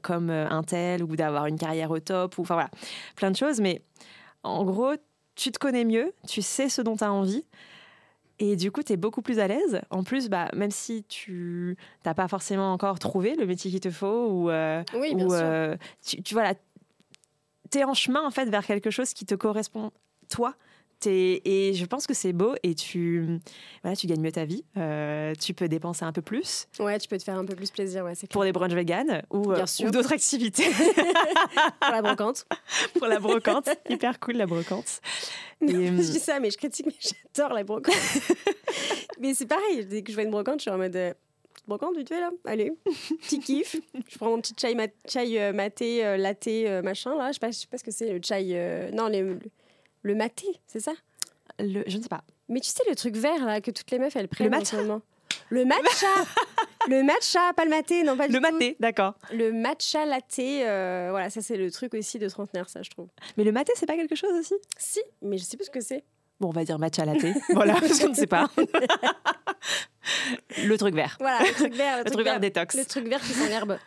comme 0.00 0.30
un 0.30 0.62
tel 0.62 1.02
ou 1.02 1.16
d'avoir 1.16 1.46
une 1.46 1.58
carrière 1.58 1.90
au 1.90 2.00
top 2.00 2.38
ou 2.38 2.42
enfin 2.42 2.54
voilà 2.54 2.70
plein 3.14 3.30
de 3.30 3.36
choses 3.36 3.60
mais 3.60 3.82
en 4.42 4.64
gros 4.64 4.94
tu 5.34 5.52
te 5.52 5.58
connais 5.58 5.84
mieux 5.84 6.14
tu 6.26 6.40
sais 6.40 6.70
ce 6.70 6.80
dont 6.80 6.96
tu 6.96 7.04
as 7.04 7.12
envie 7.12 7.44
et 8.38 8.56
du 8.56 8.70
coup, 8.70 8.82
tu 8.82 8.92
es 8.92 8.96
beaucoup 8.96 9.22
plus 9.22 9.38
à 9.38 9.48
l'aise. 9.48 9.80
En 9.90 10.04
plus, 10.04 10.28
bah, 10.28 10.50
même 10.54 10.70
si 10.70 11.04
tu 11.04 11.76
n'as 12.04 12.14
pas 12.14 12.28
forcément 12.28 12.72
encore 12.72 12.98
trouvé 12.98 13.34
le 13.34 13.46
métier 13.46 13.70
qu'il 13.70 13.80
te 13.80 13.90
faut, 13.90 14.28
ou, 14.28 14.50
euh, 14.50 14.82
euh, 14.94 15.76
tu, 16.04 16.22
tu 16.22 16.34
voilà, 16.34 16.54
es 17.74 17.84
en 17.84 17.94
chemin 17.94 18.24
en 18.24 18.30
fait 18.30 18.46
vers 18.46 18.66
quelque 18.66 18.90
chose 18.90 19.12
qui 19.12 19.24
te 19.24 19.34
correspond 19.34 19.90
toi 20.28 20.54
et 21.04 21.72
je 21.74 21.84
pense 21.84 22.06
que 22.06 22.14
c'est 22.14 22.32
beau 22.32 22.54
et 22.62 22.74
tu, 22.74 23.40
voilà, 23.82 23.96
tu 23.96 24.06
gagnes 24.06 24.20
mieux 24.20 24.32
ta 24.32 24.44
vie. 24.44 24.64
Euh, 24.76 25.34
tu 25.40 25.54
peux 25.54 25.68
dépenser 25.68 26.04
un 26.04 26.12
peu 26.12 26.22
plus. 26.22 26.66
Ouais, 26.78 26.98
tu 26.98 27.08
peux 27.08 27.18
te 27.18 27.22
faire 27.22 27.36
un 27.36 27.44
peu 27.44 27.54
plus 27.54 27.70
plaisir. 27.70 28.04
Ouais, 28.04 28.14
pour 28.30 28.44
des 28.44 28.52
brunchs 28.52 28.72
vegan 28.72 29.22
ou, 29.30 29.52
euh, 29.52 29.64
ou 29.84 29.90
d'autres 29.90 30.12
activités. 30.12 30.66
pour 31.80 31.90
la 31.90 32.02
brocante. 32.02 32.46
pour 32.98 33.06
la 33.06 33.18
brocante. 33.18 33.68
Hyper 33.88 34.18
cool 34.20 34.36
la 34.36 34.46
brocante. 34.46 35.00
et, 35.60 35.68
je 35.68 36.12
dis 36.12 36.18
ça, 36.18 36.40
mais 36.40 36.50
je 36.50 36.56
critique, 36.56 36.86
mais 36.86 36.94
j'adore 36.98 37.52
la 37.54 37.64
brocante. 37.64 37.94
mais 39.20 39.34
c'est 39.34 39.46
pareil, 39.46 39.84
dès 39.86 40.02
que 40.02 40.10
je 40.10 40.16
vois 40.16 40.24
une 40.24 40.30
brocante, 40.30 40.60
je 40.60 40.62
suis 40.62 40.70
en 40.70 40.78
mode 40.78 40.96
euh, 40.96 41.14
brocante 41.68 41.96
vite 41.96 42.08
fait 42.08 42.20
là 42.20 42.30
allez 42.44 42.72
petit 43.22 43.40
kiff 43.40 43.74
je 44.08 44.18
prends 44.18 44.30
mon 44.30 44.40
petit 44.40 44.54
chai, 44.56 44.76
chai 45.08 45.52
maté 45.52 46.16
latte 46.16 46.84
machin 46.84 47.16
là 47.16 47.28
je 47.28 47.32
sais 47.32 47.38
pas, 47.40 47.50
je 47.50 47.56
sais 47.58 47.66
pas 47.66 47.78
ce 47.78 47.82
que 47.82 47.90
c'est 47.90 48.12
le 48.12 48.20
chai 48.22 48.90
non 48.92 49.08
les, 49.08 49.36
le 50.06 50.14
maté, 50.14 50.46
c'est 50.66 50.80
ça? 50.80 50.92
Le, 51.58 51.82
Je 51.86 51.96
ne 51.96 52.02
sais 52.02 52.08
pas. 52.08 52.22
Mais 52.48 52.60
tu 52.60 52.70
sais, 52.70 52.82
le 52.88 52.94
truc 52.94 53.16
vert 53.16 53.44
là 53.44 53.60
que 53.60 53.72
toutes 53.72 53.90
les 53.90 53.98
meufs 53.98 54.14
elles 54.14 54.28
prennent. 54.28 54.46
Le 54.46 54.50
matcha 54.56 54.76
Le 55.50 55.64
matcha 55.66 56.06
Le 56.88 57.02
matcha, 57.02 57.52
pas 57.54 57.64
le 57.64 57.70
maté, 57.70 58.04
non 58.04 58.16
pas 58.16 58.28
du 58.28 58.34
Le 58.34 58.38
tout. 58.40 58.52
maté, 58.52 58.76
d'accord. 58.78 59.14
Le 59.32 59.52
matcha 59.52 60.06
latte, 60.06 60.38
euh, 60.38 61.08
voilà, 61.10 61.28
ça 61.28 61.42
c'est 61.42 61.56
le 61.56 61.72
truc 61.72 61.94
aussi 61.94 62.20
de 62.20 62.28
trentenaire, 62.28 62.68
ça 62.68 62.82
je 62.82 62.90
trouve. 62.90 63.08
Mais 63.36 63.42
le 63.42 63.50
maté, 63.50 63.72
c'est 63.74 63.86
pas 63.86 63.96
quelque 63.96 64.14
chose 64.14 64.30
aussi? 64.38 64.54
Si, 64.78 65.00
mais 65.22 65.38
je 65.38 65.44
sais 65.44 65.56
plus 65.56 65.66
ce 65.66 65.70
que 65.70 65.80
c'est. 65.80 66.04
Bon, 66.38 66.48
on 66.48 66.52
va 66.52 66.64
dire 66.64 66.78
matcha 66.78 67.04
latte. 67.04 67.26
voilà, 67.50 67.74
parce 67.80 67.98
qu'on 67.98 68.10
ne 68.10 68.14
sait 68.14 68.28
pas. 68.28 68.48
le 70.62 70.76
truc 70.76 70.94
vert. 70.94 71.16
Voilà, 71.18 71.40
le 71.40 71.52
truc 71.52 71.74
vert. 71.74 72.04
Le, 72.04 72.10
truc, 72.10 72.24
vert, 72.24 72.38
détox. 72.38 72.76
Le 72.76 72.84
truc 72.84 73.08
vert 73.08 73.20
qui 73.20 73.32
sent 73.32 73.48
l'herbe. 73.48 73.78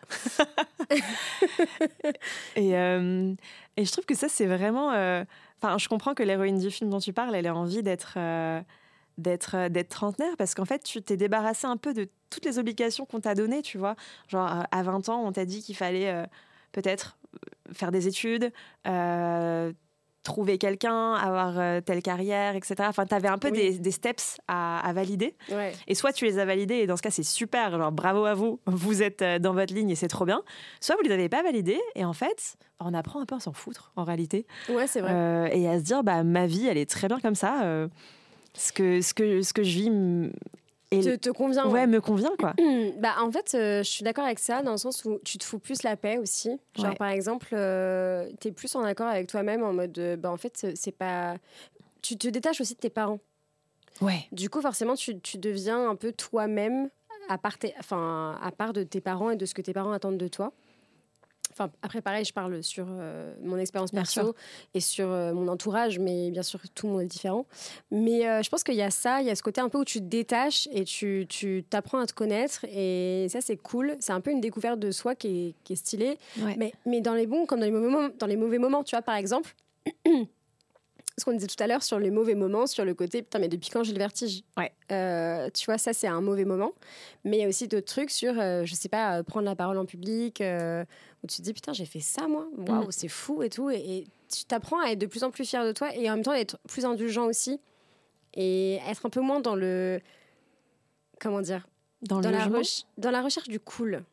et, 2.57 2.75
euh, 2.75 3.33
et 3.77 3.85
je 3.85 3.91
trouve 3.93 4.05
que 4.05 4.15
ça, 4.15 4.27
c'est 4.27 4.47
vraiment. 4.47 4.91
Euh, 4.91 5.23
Enfin, 5.61 5.77
je 5.77 5.89
comprends 5.89 6.13
que 6.13 6.23
l'héroïne 6.23 6.59
du 6.59 6.71
film 6.71 6.89
dont 6.89 6.99
tu 6.99 7.11
parles, 7.13 7.35
elle 7.35 7.47
a 7.47 7.55
envie 7.55 7.83
d'être 7.83 8.13
euh, 8.17 8.61
euh, 9.27 9.69
d'être 9.69 9.89
trentenaire 9.89 10.35
parce 10.37 10.55
qu'en 10.55 10.65
fait, 10.65 10.83
tu 10.83 11.01
t'es 11.01 11.17
débarrassé 11.17 11.67
un 11.67 11.77
peu 11.77 11.93
de 11.93 12.09
toutes 12.29 12.45
les 12.45 12.59
obligations 12.59 13.05
qu'on 13.05 13.19
t'a 13.19 13.35
données, 13.35 13.61
tu 13.61 13.77
vois. 13.77 13.95
Genre 14.29 14.49
euh, 14.49 14.63
à 14.71 14.83
20 14.83 15.09
ans, 15.09 15.21
on 15.25 15.31
t'a 15.33 15.45
dit 15.45 15.61
qu'il 15.61 15.75
fallait 15.75 16.25
peut-être 16.71 17.17
faire 17.73 17.91
des 17.91 18.07
études, 18.07 18.51
trouver 20.29 20.59
quelqu'un, 20.59 21.13
avoir 21.13 21.57
euh, 21.57 21.81
telle 21.81 22.03
carrière, 22.03 22.55
etc. 22.55 22.75
Enfin, 22.81 23.07
tu 23.07 23.15
avais 23.15 23.27
un 23.27 23.39
peu 23.39 23.49
des, 23.49 23.91
steps 23.91 24.37
à, 24.47 24.91
valider. 24.93 25.35
Et 25.87 25.95
soit 25.95 26.13
tu 26.13 26.25
les 26.25 26.37
as 26.37 26.45
validés, 26.45 26.75
et 26.75 26.87
dans 26.87 26.97
ce 26.97 27.01
cas, 27.01 27.09
c'est 27.09 27.23
super, 27.23 27.77
genre 27.77 27.91
bravo 27.91 28.25
à 28.25 28.35
vous, 28.35 28.59
vous 28.67 29.01
êtes 29.01 29.23
euh, 29.23 29.39
dans 29.39 29.53
votre 29.53 29.73
ligne 29.73 29.89
et 29.89 29.95
c'est 29.95 30.07
trop 30.07 30.25
bien. 30.25 30.43
Soit 30.81 30.95
vous 30.97 31.01
les 31.01 31.11
avez 31.11 31.29
pas 31.29 31.41
validés, 31.41 31.81
et 31.95 32.05
en 32.05 32.13
fait, 32.13 32.57
on 32.79 32.93
apprend 32.93 33.21
un 33.21 33.25
peu 33.25 33.35
à 33.35 33.39
s'en 33.39 33.53
foutre, 33.53 33.91
en 33.95 34.03
réalité. 34.03 34.45
Ouais, 34.69 34.85
c'est 34.85 35.01
vrai. 35.01 35.11
Euh, 35.11 35.49
et 35.51 35.67
à 35.67 35.79
se 35.79 35.83
dire, 35.83 36.03
bah, 36.03 36.23
ma 36.23 36.45
vie, 36.45 36.67
elle 36.67 36.77
est 36.77 36.89
très 36.89 37.07
bien 37.07 37.19
comme 37.19 37.35
ça. 37.35 37.87
ce, 38.53 38.71
que, 38.71 39.01
ce, 39.01 39.13
que, 39.15 39.41
ce 39.41 39.51
que 39.51 39.63
je 39.63 39.71
vis 39.71 39.89
te, 40.89 41.15
te, 41.15 41.29
convient. 41.29 41.67
Ouais, 41.67 41.87
me 41.87 42.01
convient 42.01 42.31
quoi. 42.39 42.53
bah 42.99 43.15
en 43.21 43.31
fait, 43.31 43.53
euh, 43.53 43.83
je 43.83 43.89
suis 43.89 44.03
d'accord 44.03 44.25
avec 44.25 44.39
ça 44.39 44.61
dans 44.63 44.71
le 44.71 44.77
sens 44.77 45.05
où 45.05 45.19
tu 45.23 45.37
te 45.37 45.43
fous 45.43 45.59
plus 45.59 45.83
la 45.83 45.95
paix 45.95 46.17
aussi. 46.17 46.59
Genre 46.75 46.95
par 46.95 47.09
exemple, 47.09 47.49
euh, 47.53 48.29
tu 48.39 48.47
es 48.47 48.51
plus 48.51 48.75
en 48.75 48.83
accord 48.83 49.07
avec 49.07 49.27
toi-même 49.27 49.63
en 49.63 49.73
mode 49.73 49.97
euh, 49.99 50.15
bah 50.15 50.31
en 50.31 50.37
fait 50.37 50.67
c'est 50.75 50.91
pas 50.91 51.35
tu 52.01 52.17
te 52.17 52.27
détaches 52.27 52.61
aussi 52.61 52.75
de 52.75 52.79
tes 52.79 52.89
parents. 52.89 53.19
Ouais. 54.01 54.27
Du 54.31 54.49
coup 54.49 54.61
forcément 54.61 54.95
tu, 54.95 55.19
tu 55.19 55.37
deviens 55.37 55.89
un 55.89 55.95
peu 55.95 56.11
toi-même 56.11 56.89
à 57.27 57.37
part 57.37 57.57
enfin 57.79 58.39
à 58.41 58.51
part 58.51 58.73
de 58.73 58.83
tes 58.83 59.01
parents 59.01 59.29
et 59.29 59.35
de 59.35 59.45
ce 59.45 59.53
que 59.53 59.61
tes 59.61 59.73
parents 59.73 59.91
attendent 59.91 60.17
de 60.17 60.27
toi. 60.27 60.53
Enfin, 61.59 61.71
après, 61.81 62.01
pareil, 62.01 62.23
je 62.23 62.31
parle 62.31 62.63
sur 62.63 62.85
euh, 62.89 63.33
mon 63.43 63.57
expérience 63.57 63.91
perso 63.91 64.33
et 64.73 64.79
sur 64.79 65.09
euh, 65.09 65.33
mon 65.33 65.49
entourage, 65.49 65.99
mais 65.99 66.31
bien 66.31 66.43
sûr, 66.43 66.61
tout 66.73 66.87
le 66.87 66.93
monde 66.93 67.01
est 67.01 67.07
différent. 67.07 67.45
Mais 67.91 68.25
euh, 68.25 68.41
je 68.41 68.49
pense 68.49 68.63
qu'il 68.63 68.75
y 68.75 68.81
a 68.81 68.91
ça, 68.91 69.21
il 69.21 69.27
y 69.27 69.29
a 69.29 69.35
ce 69.35 69.43
côté 69.43 69.59
un 69.59 69.67
peu 69.67 69.79
où 69.79 69.83
tu 69.83 69.99
te 69.99 70.05
détaches 70.05 70.69
et 70.71 70.85
tu, 70.85 71.25
tu 71.27 71.65
t'apprends 71.69 71.99
à 71.99 72.05
te 72.05 72.13
connaître. 72.13 72.65
Et 72.71 73.27
ça, 73.29 73.41
c'est 73.41 73.57
cool. 73.57 73.97
C'est 73.99 74.13
un 74.13 74.21
peu 74.21 74.31
une 74.31 74.39
découverte 74.39 74.79
de 74.79 74.91
soi 74.91 75.15
qui 75.15 75.27
est, 75.27 75.53
qui 75.65 75.73
est 75.73 75.75
stylée. 75.75 76.17
Mais, 76.57 76.71
mais 76.85 77.01
dans 77.01 77.13
les 77.13 77.27
bons 77.27 77.45
comme 77.45 77.59
dans 77.59 77.65
les 77.65 77.71
mauvais 77.71 77.89
moments, 77.89 78.09
dans 78.17 78.27
les 78.27 78.37
mauvais 78.37 78.57
moments 78.57 78.83
tu 78.83 78.95
vois, 78.95 79.01
par 79.01 79.15
exemple. 79.15 79.53
ce 81.19 81.25
qu'on 81.25 81.33
disait 81.33 81.47
tout 81.47 81.61
à 81.61 81.67
l'heure 81.67 81.83
sur 81.83 81.99
les 81.99 82.11
mauvais 82.11 82.35
moments, 82.35 82.67
sur 82.67 82.85
le 82.85 82.93
côté 82.93 83.21
putain, 83.21 83.39
mais 83.39 83.47
depuis 83.47 83.69
quand 83.69 83.83
j'ai 83.83 83.93
le 83.93 83.99
vertige? 83.99 84.41
Ouais. 84.57 84.71
tu 85.51 85.65
vois, 85.65 85.77
ça, 85.77 85.93
c'est 85.93 86.07
un 86.07 86.21
mauvais 86.21 86.45
moment. 86.45 86.71
Mais 87.23 87.37
il 87.37 87.41
y 87.41 87.45
a 87.45 87.47
aussi 87.47 87.67
d'autres 87.67 87.87
trucs 87.87 88.11
sur, 88.11 88.33
je 88.33 88.73
sais 88.73 88.89
pas, 88.89 89.23
prendre 89.23 89.45
la 89.45 89.55
parole 89.55 89.77
en 89.77 89.85
public, 89.85 90.41
où 91.23 91.27
tu 91.27 91.37
te 91.37 91.41
dis 91.41 91.53
putain 91.53 91.73
j'ai 91.73 91.85
fait 91.85 91.99
ça 91.99 92.27
moi 92.27 92.47
waouh 92.57 92.87
mm. 92.87 92.91
c'est 92.91 93.07
fou 93.07 93.43
et 93.43 93.49
tout 93.49 93.69
et, 93.69 94.05
tu 94.31 94.45
t'apprends 94.45 94.79
à 94.79 94.91
être 94.91 94.99
de 94.99 95.07
plus 95.07 95.23
en 95.23 95.31
plus 95.31 95.43
fier 95.43 95.65
de 95.65 95.71
toi 95.71 95.95
et 95.95 96.07
en 96.07 96.15
même 96.15 96.23
temps 96.23 96.33
être 96.33 96.59
plus 96.67 96.85
indulgent 96.85 97.25
aussi 97.25 97.59
et 98.35 98.75
être 98.87 99.07
un 99.07 99.09
peu 99.09 99.21
moins 99.21 99.39
dans 99.39 99.55
le 99.55 99.99
comment 101.19 101.41
dire 101.41 101.67
dans, 102.03 102.19
la, 102.19 102.47
dans 102.97 103.11
la 103.11 103.21
recherche 103.23 103.47
du 103.47 103.59
cool 103.59 104.03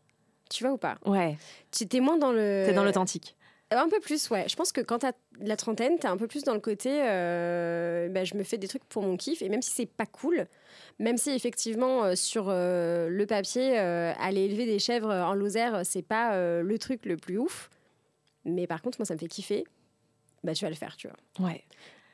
tu 0.49 0.65
vois 0.65 0.73
ou 0.73 0.79
pas? 0.79 0.97
Ouais 1.05 1.37
tu 1.71 1.85
étais 1.85 2.01
moins 2.01 2.17
dans 2.17 2.33
le 2.33 2.65
t'es 2.67 2.73
dans 2.73 2.85
l'authentique 2.85 3.37
un 3.71 3.89
peu 3.89 4.01
plus, 4.01 4.31
ouais. 4.31 4.49
Je 4.49 4.55
pense 4.55 4.73
que 4.73 4.81
quand 4.81 5.01
t'as 5.01 5.13
la 5.41 5.57
trentaine, 5.57 5.99
t'es 5.99 6.09
un 6.09 6.17
peu 6.17 6.27
plus 6.27 6.45
dans 6.45 6.55
le 6.55 6.61
côté, 6.61 6.91
euh, 7.05 8.09
bah, 8.09 8.25
je 8.25 8.35
me 8.35 8.43
fais 8.43 8.59
des 8.59 8.69
trucs 8.69 8.85
pour 8.85 9.03
mon 9.03 9.17
kiff, 9.17 9.43
et 9.43 9.49
même 9.49 9.63
si 9.63 9.71
c'est 9.71 9.87
pas 9.87 10.07
cool, 10.07 10.47
même 10.99 11.17
si 11.17 11.31
effectivement 11.31 12.05
euh, 12.05 12.15
sur 12.15 12.47
euh, 12.49 13.09
le 13.09 13.27
papier, 13.27 13.77
aller 13.77 14.43
élever 14.43 14.67
des 14.67 14.79
chèvres 14.79 15.13
en 15.13 15.35
Lozère, 15.35 15.83
c'est 15.85 16.03
pas 16.03 16.37
le 16.63 16.79
truc 16.79 17.05
le 17.07 17.17
plus 17.17 17.39
ouf, 17.39 17.71
mais 18.45 18.67
par 18.67 18.83
contre 18.83 18.99
moi 18.99 19.07
ça 19.07 19.15
me 19.15 19.19
fait 19.19 19.29
kiffer, 19.29 19.65
bah 20.45 20.55
tu 20.55 20.65
vas 20.65 20.71
le 20.71 20.77
faire, 20.77 20.97
tu 20.97 21.09
vois. 21.09 21.47
Ouais. 21.49 21.65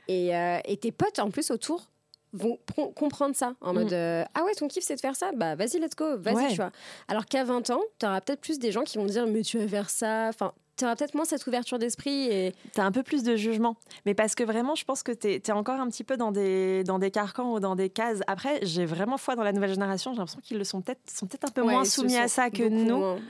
Et, 0.09 0.31
et 0.65 0.77
tes 0.77 0.93
potes 0.93 1.19
en 1.19 1.31
plus 1.31 1.51
autour 1.51 1.89
vont 2.33 2.59
comprendre 2.95 3.37
ça 3.37 3.55
en 3.61 3.75
mode 3.75 3.93
mm. 3.93 4.27
ah 4.35 4.45
ouais 4.45 4.55
ton 4.55 4.67
kiff 4.67 4.83
c'est 4.83 4.95
de 4.95 5.01
faire 5.01 5.17
ça? 5.17 5.33
Bah 5.33 5.55
vas-y 5.55 5.79
let's 5.79 5.95
go 5.95 6.17
vas-y 6.17 6.49
tu 6.49 6.57
vois 6.57 6.73
alors 7.07 7.27
qu'à 7.27 7.45
20 7.45 7.69
ans 7.71 7.83
tu 7.99 8.07
auras 8.07 8.23
peut-être 8.23 8.41
plus 8.41 8.59
des 8.59 8.73
gens 8.73 8.85
qui 8.85 8.97
vont 8.97 9.05
dire 9.05 9.27
mais 9.27 9.43
tu 9.43 9.59
vas 9.59 9.69
faire 9.69 9.91
ça 9.91 10.29
enfin 10.29 10.55
tu 10.83 10.87
auras 10.87 10.97
peut-être 10.97 11.15
moins 11.15 11.25
cette 11.25 11.47
ouverture 11.47 11.79
d'esprit 11.79 12.27
et 12.27 12.55
tu 12.75 12.81
as 12.81 12.85
un 12.85 12.91
peu 12.91 13.05
plus 13.05 13.23
de 13.23 13.37
jugement. 13.37 13.77
Mais 14.05 14.15
parce 14.15 14.35
que 14.35 14.43
vraiment 14.43 14.75
je 14.75 14.85
pense 14.85 15.05
que 15.05 15.13
tu 15.13 15.29
es, 15.29 15.53
encore 15.53 15.79
un 15.79 15.89
petit 15.89 16.03
peu 16.03 16.17
dans 16.17 16.33
des 16.33 16.83
dans 16.83 16.99
des 16.99 17.13
carcans 17.13 17.53
ou 17.53 17.61
dans 17.61 17.77
des 17.77 17.89
cases. 17.89 18.21
Après 18.27 18.59
j'ai 18.63 18.85
vraiment 18.85 19.17
foi 19.17 19.37
dans 19.37 19.45
la 19.45 19.53
nouvelle 19.53 19.73
génération. 19.73 20.13
J'ai 20.13 20.19
l'impression 20.19 20.41
qu'ils 20.41 20.59
le 20.59 20.65
sont 20.65 20.83
peut-être 20.83 21.09
sont 21.09 21.27
peut-être 21.27 21.49
un 21.49 21.53
peu 21.53 21.63
moins 21.63 21.85
soumis 21.85 22.17
à 22.17 22.27
ça 22.27 22.51
que 22.51 22.69
nous. 22.69 23.21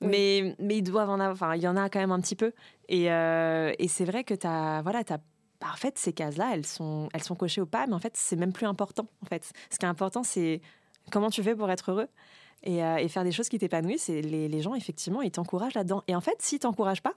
mais 0.00 0.56
mais 0.58 0.78
ils 0.78 0.82
doivent 0.82 1.10
en 1.10 1.20
avoir 1.20 1.30
enfin 1.30 1.54
il 1.54 1.62
y 1.62 1.68
en 1.68 1.76
a 1.76 1.88
quand 1.88 2.00
même 2.00 2.12
un 2.12 2.20
petit 2.20 2.36
peu. 2.36 2.52
Et, 2.88 3.12
euh, 3.12 3.72
et 3.78 3.86
c'est 3.86 4.04
vrai 4.04 4.24
que 4.24 4.34
tu 4.34 4.48
as 4.48 4.82
voilà 4.82 5.04
as 5.08 5.18
bah, 5.60 5.68
en 5.74 5.76
fait, 5.76 5.98
ces 5.98 6.14
cases-là, 6.14 6.52
elles 6.54 6.64
sont, 6.64 7.10
elles 7.12 7.22
sont 7.22 7.34
cochées 7.34 7.60
au 7.60 7.66
pas, 7.66 7.86
mais 7.86 7.92
en 7.92 7.98
fait, 7.98 8.16
c'est 8.16 8.36
même 8.36 8.50
plus 8.50 8.64
important. 8.64 9.06
En 9.22 9.26
fait, 9.26 9.52
ce 9.70 9.78
qui 9.78 9.84
est 9.84 9.88
important, 9.88 10.22
c'est 10.22 10.62
comment 11.12 11.28
tu 11.28 11.42
fais 11.42 11.54
pour 11.54 11.70
être 11.70 11.90
heureux. 11.90 12.08
Euh, 12.66 12.96
et, 12.96 13.08
faire 13.08 13.24
des 13.24 13.32
choses 13.32 13.48
qui 13.48 13.58
t'épanouissent. 13.58 14.08
Et 14.08 14.22
les, 14.22 14.48
les, 14.48 14.60
gens, 14.60 14.74
effectivement, 14.74 15.22
ils 15.22 15.30
t'encouragent 15.30 15.74
là-dedans. 15.74 16.02
Et 16.08 16.14
en 16.14 16.20
fait, 16.20 16.36
s'ils 16.40 16.58
t'encouragent 16.58 17.02
pas, 17.02 17.14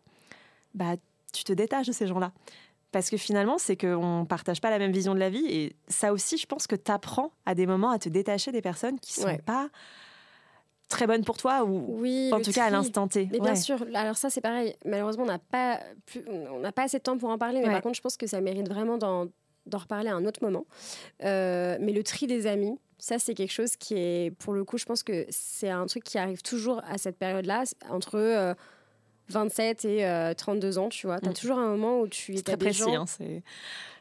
bah, 0.74 0.96
tu 1.34 1.44
te 1.44 1.52
détaches 1.52 1.88
de 1.88 1.92
ces 1.92 2.08
gens-là. 2.08 2.32
Parce 2.92 3.10
que 3.10 3.18
finalement, 3.18 3.58
c'est 3.58 3.76
qu'on 3.76 4.22
ne 4.22 4.26
partage 4.26 4.62
pas 4.62 4.70
la 4.70 4.78
même 4.78 4.92
vision 4.92 5.14
de 5.14 5.20
la 5.20 5.30
vie. 5.30 5.46
Et 5.50 5.76
ça 5.88 6.14
aussi, 6.14 6.38
je 6.38 6.46
pense 6.46 6.68
que 6.68 6.76
tu 6.76 6.92
apprends 6.92 7.32
à 7.46 7.56
des 7.56 7.66
moments 7.66 7.90
à 7.90 8.00
te 8.00 8.08
détacher 8.08 8.52
des 8.52 8.62
personnes 8.62 9.00
qui 9.00 9.20
ne 9.20 9.28
sont 9.28 9.38
pas 9.40 9.70
très 10.90 11.08
bonnes 11.08 11.24
pour 11.24 11.38
toi 11.38 11.64
ou 11.64 11.86
oui, 12.02 12.30
en 12.32 12.40
tout 12.40 12.52
cas 12.52 12.66
à 12.66 12.70
l'instant 12.70 13.08
T. 13.08 13.28
Mais 13.32 13.40
bien 13.40 13.56
sûr, 13.56 13.84
alors 13.96 14.16
ça 14.16 14.30
c'est 14.30 14.42
pareil. 14.42 14.76
Malheureusement, 14.86 15.24
on 15.24 15.28
n'a 15.28 15.40
pas, 15.40 15.80
on 16.28 16.60
n'a 16.60 16.72
pas 16.72 16.84
assez 16.84 17.00
de 17.00 17.04
temps 17.04 17.18
pour 17.18 17.30
en 17.30 17.40
parler. 17.40 17.62
Mais 17.62 17.72
par 17.72 17.82
contre, 17.82 17.96
je 17.96 18.02
pense 18.02 18.16
que 18.16 18.28
ça 18.28 18.42
mérite 18.42 18.70
vraiment 18.70 19.00
d'en 19.00 19.28
reparler 19.72 20.10
à 20.10 20.16
un 20.16 20.26
autre 20.26 20.44
moment. 20.44 20.66
Euh, 21.24 21.78
mais 21.82 21.94
le 21.94 22.04
tri 22.04 22.28
des 22.28 22.46
amis, 22.46 22.78
ça, 23.04 23.20
c'est 23.20 23.34
quelque 23.34 23.52
chose 23.52 23.76
qui 23.76 23.96
est, 23.96 24.34
pour 24.38 24.54
le 24.54 24.64
coup, 24.64 24.78
je 24.78 24.86
pense 24.86 25.04
que 25.04 25.26
c'est 25.30 25.70
un 25.70 25.86
truc 25.88 26.06
qui 26.06 26.18
arrive 26.18 26.42
toujours 26.42 26.82
à 26.88 26.98
cette 26.98 27.18
période-là, 27.18 27.66
entre 27.90 28.56
27 29.28 29.84
et 29.84 30.34
32 30.38 30.78
ans, 30.78 30.88
tu 30.88 31.08
vois. 31.08 31.20
Tu 31.20 31.28
as 31.28 31.32
mm. 31.32 31.34
toujours 31.34 31.58
un 31.58 31.68
moment 31.68 32.00
où 32.00 32.08
tu 32.08 32.34
es 32.34 32.42
très 32.42 32.56
précis. 32.56 32.96
Hein, 32.96 33.04
c'est... 33.06 33.44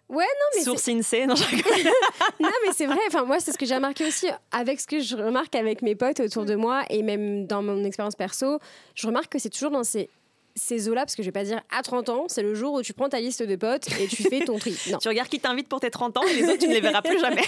Ouais, 0.08 0.24
non, 0.24 0.46
mais. 0.54 0.62
Source 0.62 0.86
INSEE, 0.86 1.26
non, 1.26 1.34
non, 2.40 2.48
mais 2.64 2.72
c'est 2.72 2.86
vrai. 2.86 3.00
Enfin, 3.08 3.24
moi, 3.24 3.40
c'est 3.40 3.50
ce 3.50 3.58
que 3.58 3.66
j'ai 3.66 3.74
remarqué 3.74 4.06
aussi 4.06 4.28
avec 4.52 4.78
ce 4.78 4.86
que 4.86 5.00
je 5.00 5.16
remarque 5.16 5.56
avec 5.56 5.82
mes 5.82 5.96
potes 5.96 6.20
autour 6.20 6.44
de 6.44 6.54
moi 6.54 6.84
et 6.88 7.02
même 7.02 7.48
dans 7.48 7.60
mon 7.60 7.82
expérience 7.82 8.14
perso. 8.14 8.60
Je 8.94 9.08
remarque 9.08 9.32
que 9.32 9.40
c'est 9.40 9.50
toujours 9.50 9.72
dans 9.72 9.82
ces 9.82 10.10
ces 10.54 10.88
eaux-là, 10.88 11.02
parce 11.02 11.16
que 11.16 11.22
je 11.22 11.28
vais 11.28 11.32
pas 11.32 11.44
dire 11.44 11.60
à 11.76 11.82
30 11.82 12.08
ans, 12.08 12.24
c'est 12.28 12.42
le 12.42 12.54
jour 12.54 12.74
où 12.74 12.82
tu 12.82 12.92
prends 12.92 13.08
ta 13.08 13.20
liste 13.20 13.42
de 13.42 13.56
potes 13.56 13.88
et 14.00 14.06
tu 14.06 14.22
fais 14.22 14.40
ton 14.40 14.58
tri. 14.58 14.76
tu 15.00 15.08
regardes 15.08 15.28
qui 15.28 15.40
t'invite 15.40 15.68
pour 15.68 15.80
tes 15.80 15.90
30 15.90 16.16
ans 16.18 16.22
et 16.22 16.34
les 16.34 16.44
autres, 16.44 16.58
tu 16.58 16.68
ne 16.68 16.74
les 16.74 16.80
verras 16.80 17.02
plus 17.02 17.18
jamais. 17.20 17.42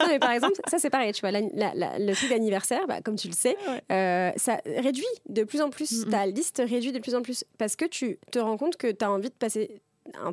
non, 0.00 0.06
mais 0.08 0.18
par 0.18 0.32
exemple, 0.32 0.54
ça 0.68 0.78
c'est 0.78 0.90
pareil, 0.90 1.12
tu 1.12 1.20
vois, 1.20 1.32
le 1.32 2.12
tri 2.14 2.28
d'anniversaire, 2.28 2.86
bah, 2.86 3.00
comme 3.02 3.16
tu 3.16 3.28
le 3.28 3.34
sais, 3.34 3.56
euh, 3.90 4.30
ça 4.36 4.60
réduit 4.66 5.04
de 5.28 5.44
plus 5.44 5.60
en 5.60 5.70
plus, 5.70 6.06
ta 6.10 6.26
liste 6.26 6.62
réduit 6.64 6.92
de 6.92 6.98
plus 6.98 7.14
en 7.14 7.22
plus, 7.22 7.44
parce 7.58 7.76
que 7.76 7.84
tu 7.84 8.18
te 8.30 8.38
rends 8.38 8.56
compte 8.56 8.76
que 8.76 8.90
tu 8.90 9.04
as 9.04 9.10
envie 9.10 9.28
de 9.28 9.34
passer 9.34 9.80
un, 10.18 10.32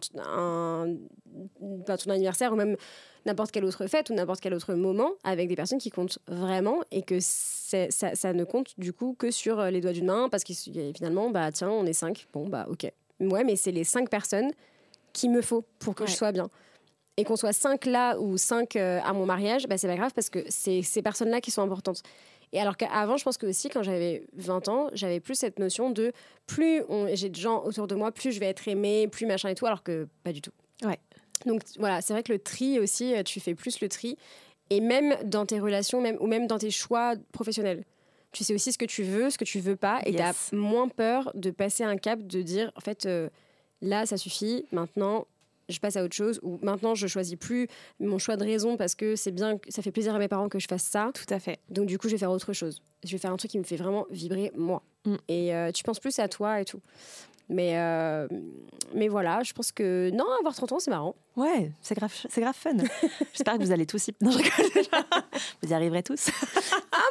ton 1.97 2.11
anniversaire 2.11 2.53
ou 2.53 2.55
même 2.55 2.75
n'importe 3.25 3.51
quelle 3.51 3.65
autre 3.65 3.87
fête 3.87 4.09
ou 4.09 4.13
n'importe 4.13 4.39
quel 4.39 4.53
autre 4.53 4.73
moment 4.73 5.11
avec 5.23 5.47
des 5.47 5.55
personnes 5.55 5.79
qui 5.79 5.89
comptent 5.89 6.19
vraiment 6.27 6.81
et 6.91 7.01
que 7.01 7.17
ça, 7.19 7.89
ça, 7.89 8.33
ne 8.33 8.43
compte 8.43 8.79
du 8.79 8.93
coup 8.93 9.15
que 9.17 9.31
sur 9.31 9.61
les 9.63 9.81
doigts 9.81 9.91
d'une 9.91 10.05
main 10.05 10.29
parce 10.29 10.43
que 10.43 10.53
finalement, 10.53 11.29
bah 11.29 11.51
tiens, 11.51 11.69
on 11.69 11.85
est 11.85 11.93
cinq. 11.93 12.27
Bon, 12.33 12.47
bah 12.47 12.67
ok. 12.69 12.91
Ouais, 13.19 13.43
mais 13.43 13.55
c'est 13.55 13.71
les 13.71 13.83
cinq 13.83 14.09
personnes 14.09 14.51
qu'il 15.13 15.31
me 15.31 15.41
faut 15.41 15.63
pour 15.79 15.95
que 15.95 16.05
je 16.05 16.11
sois 16.11 16.31
bien. 16.31 16.49
Et 17.19 17.23
qu'on 17.23 17.35
soit 17.35 17.53
cinq 17.53 17.85
là 17.85 18.19
ou 18.19 18.37
cinq 18.37 18.75
euh, 18.75 18.99
à 19.03 19.11
mon 19.11 19.25
mariage, 19.25 19.67
bah, 19.67 19.77
c'est 19.77 19.87
pas 19.87 19.95
grave 19.95 20.13
parce 20.13 20.29
que 20.29 20.39
c'est 20.49 20.83
ces 20.83 21.01
personnes-là 21.01 21.41
qui 21.41 21.49
sont 21.49 21.63
importantes. 21.63 22.03
Et 22.53 22.59
alors 22.59 22.77
qu'avant, 22.77 23.17
je 23.17 23.23
pense 23.23 23.37
que 23.37 23.45
aussi, 23.45 23.69
quand 23.69 23.83
j'avais 23.83 24.25
20 24.33 24.67
ans, 24.69 24.89
j'avais 24.93 25.19
plus 25.19 25.35
cette 25.35 25.59
notion 25.59 25.89
de 25.89 26.13
plus 26.45 26.83
j'ai 27.13 27.29
de 27.29 27.35
gens 27.35 27.63
autour 27.63 27.87
de 27.87 27.95
moi, 27.95 28.11
plus 28.11 28.31
je 28.31 28.39
vais 28.39 28.45
être 28.47 28.67
aimée, 28.67 29.07
plus 29.07 29.25
machin 29.25 29.49
et 29.49 29.55
tout, 29.55 29.65
alors 29.65 29.83
que 29.83 30.07
pas 30.23 30.31
du 30.31 30.41
tout. 30.41 30.51
Ouais. 30.83 30.99
Donc 31.45 31.61
voilà, 31.77 32.01
c'est 32.01 32.13
vrai 32.13 32.23
que 32.23 32.31
le 32.31 32.39
tri 32.39 32.79
aussi, 32.79 33.15
euh, 33.15 33.23
tu 33.23 33.39
fais 33.39 33.53
plus 33.53 33.79
le 33.81 33.89
tri. 33.89 34.17
Et 34.69 34.81
même 34.81 35.15
dans 35.23 35.45
tes 35.45 35.59
relations, 35.59 36.01
même, 36.01 36.17
ou 36.19 36.27
même 36.27 36.47
dans 36.47 36.57
tes 36.57 36.71
choix 36.71 37.13
professionnels. 37.31 37.85
Tu 38.33 38.43
sais 38.43 38.53
aussi 38.53 38.73
ce 38.73 38.77
que 38.77 38.85
tu 38.85 39.03
veux, 39.03 39.29
ce 39.29 39.37
que 39.37 39.45
tu 39.45 39.59
veux 39.59 39.77
pas, 39.77 40.01
et 40.05 40.13
tu 40.13 40.21
as 40.21 40.51
moins 40.51 40.89
peur 40.89 41.31
de 41.33 41.49
passer 41.49 41.83
un 41.83 41.95
cap, 41.97 42.21
de 42.21 42.41
dire, 42.41 42.71
en 42.75 42.81
fait, 42.81 43.05
euh, 43.05 43.29
là, 43.81 44.05
ça 44.05 44.17
suffit, 44.17 44.65
maintenant, 44.71 45.25
je 45.69 45.79
passe 45.79 45.95
à 45.95 46.03
autre 46.03 46.15
chose 46.15 46.39
ou 46.43 46.59
maintenant 46.61 46.95
je 46.95 47.07
choisis 47.07 47.35
plus 47.35 47.67
mon 47.99 48.17
choix 48.17 48.37
de 48.37 48.43
raison 48.43 48.77
parce 48.77 48.95
que 48.95 49.15
c'est 49.15 49.31
bien 49.31 49.59
ça 49.69 49.81
fait 49.81 49.91
plaisir 49.91 50.15
à 50.15 50.19
mes 50.19 50.27
parents 50.27 50.49
que 50.49 50.59
je 50.59 50.67
fasse 50.67 50.83
ça 50.83 51.11
tout 51.13 51.31
à 51.33 51.39
fait 51.39 51.59
donc 51.69 51.87
du 51.87 51.97
coup 51.97 52.07
je 52.07 52.13
vais 52.13 52.19
faire 52.19 52.31
autre 52.31 52.53
chose 52.53 52.81
je 53.03 53.11
vais 53.11 53.17
faire 53.17 53.31
un 53.31 53.37
truc 53.37 53.51
qui 53.51 53.59
me 53.59 53.63
fait 53.63 53.75
vraiment 53.75 54.05
vibrer 54.09 54.51
moi 54.55 54.83
mm. 55.05 55.15
et 55.27 55.53
euh, 55.53 55.71
tu 55.71 55.83
penses 55.83 55.99
plus 55.99 56.17
à 56.19 56.27
toi 56.27 56.61
et 56.61 56.65
tout 56.65 56.81
mais, 57.49 57.77
euh, 57.77 58.27
mais 58.93 59.07
voilà, 59.07 59.41
je 59.43 59.53
pense 59.53 59.71
que 59.71 60.09
non, 60.13 60.25
avoir 60.39 60.53
30 60.53 60.73
ans, 60.73 60.79
c'est 60.79 60.91
marrant. 60.91 61.15
Ouais, 61.37 61.71
c'est 61.81 61.95
grave, 61.95 62.13
c'est 62.29 62.41
grave 62.41 62.55
fun. 62.55 62.75
J'espère 63.33 63.57
que 63.57 63.63
vous 63.63 63.71
allez 63.71 63.85
tous 63.85 64.09
y... 64.09 64.15
Non, 64.21 64.31
je 64.31 64.39
Vous 65.61 65.69
y 65.69 65.73
arriverez 65.73 66.03
tous. 66.03 66.25
god, 66.25 67.06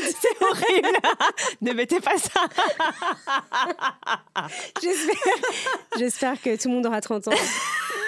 c'est 0.20 0.42
horrible. 0.42 0.98
ne 1.60 1.72
mettez 1.72 2.00
pas 2.00 2.16
ça. 2.18 2.46
J'espère 5.98 6.40
que 6.40 6.56
tout 6.60 6.68
le 6.68 6.74
monde 6.74 6.86
aura 6.86 7.00
30 7.00 7.28
ans 7.28 7.32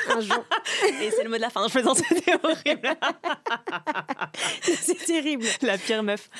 un 0.08 0.20
jour. 0.20 0.44
Et 1.02 1.10
c'est 1.10 1.24
le 1.24 1.30
mot 1.30 1.36
de 1.36 1.40
la 1.40 1.50
fin. 1.50 1.66
Je 1.66 1.72
plaisante, 1.72 1.98
c'était 1.98 2.34
horrible. 2.42 2.96
c'est 4.62 5.04
terrible. 5.04 5.44
La 5.62 5.78
pire 5.78 6.02
meuf. 6.02 6.30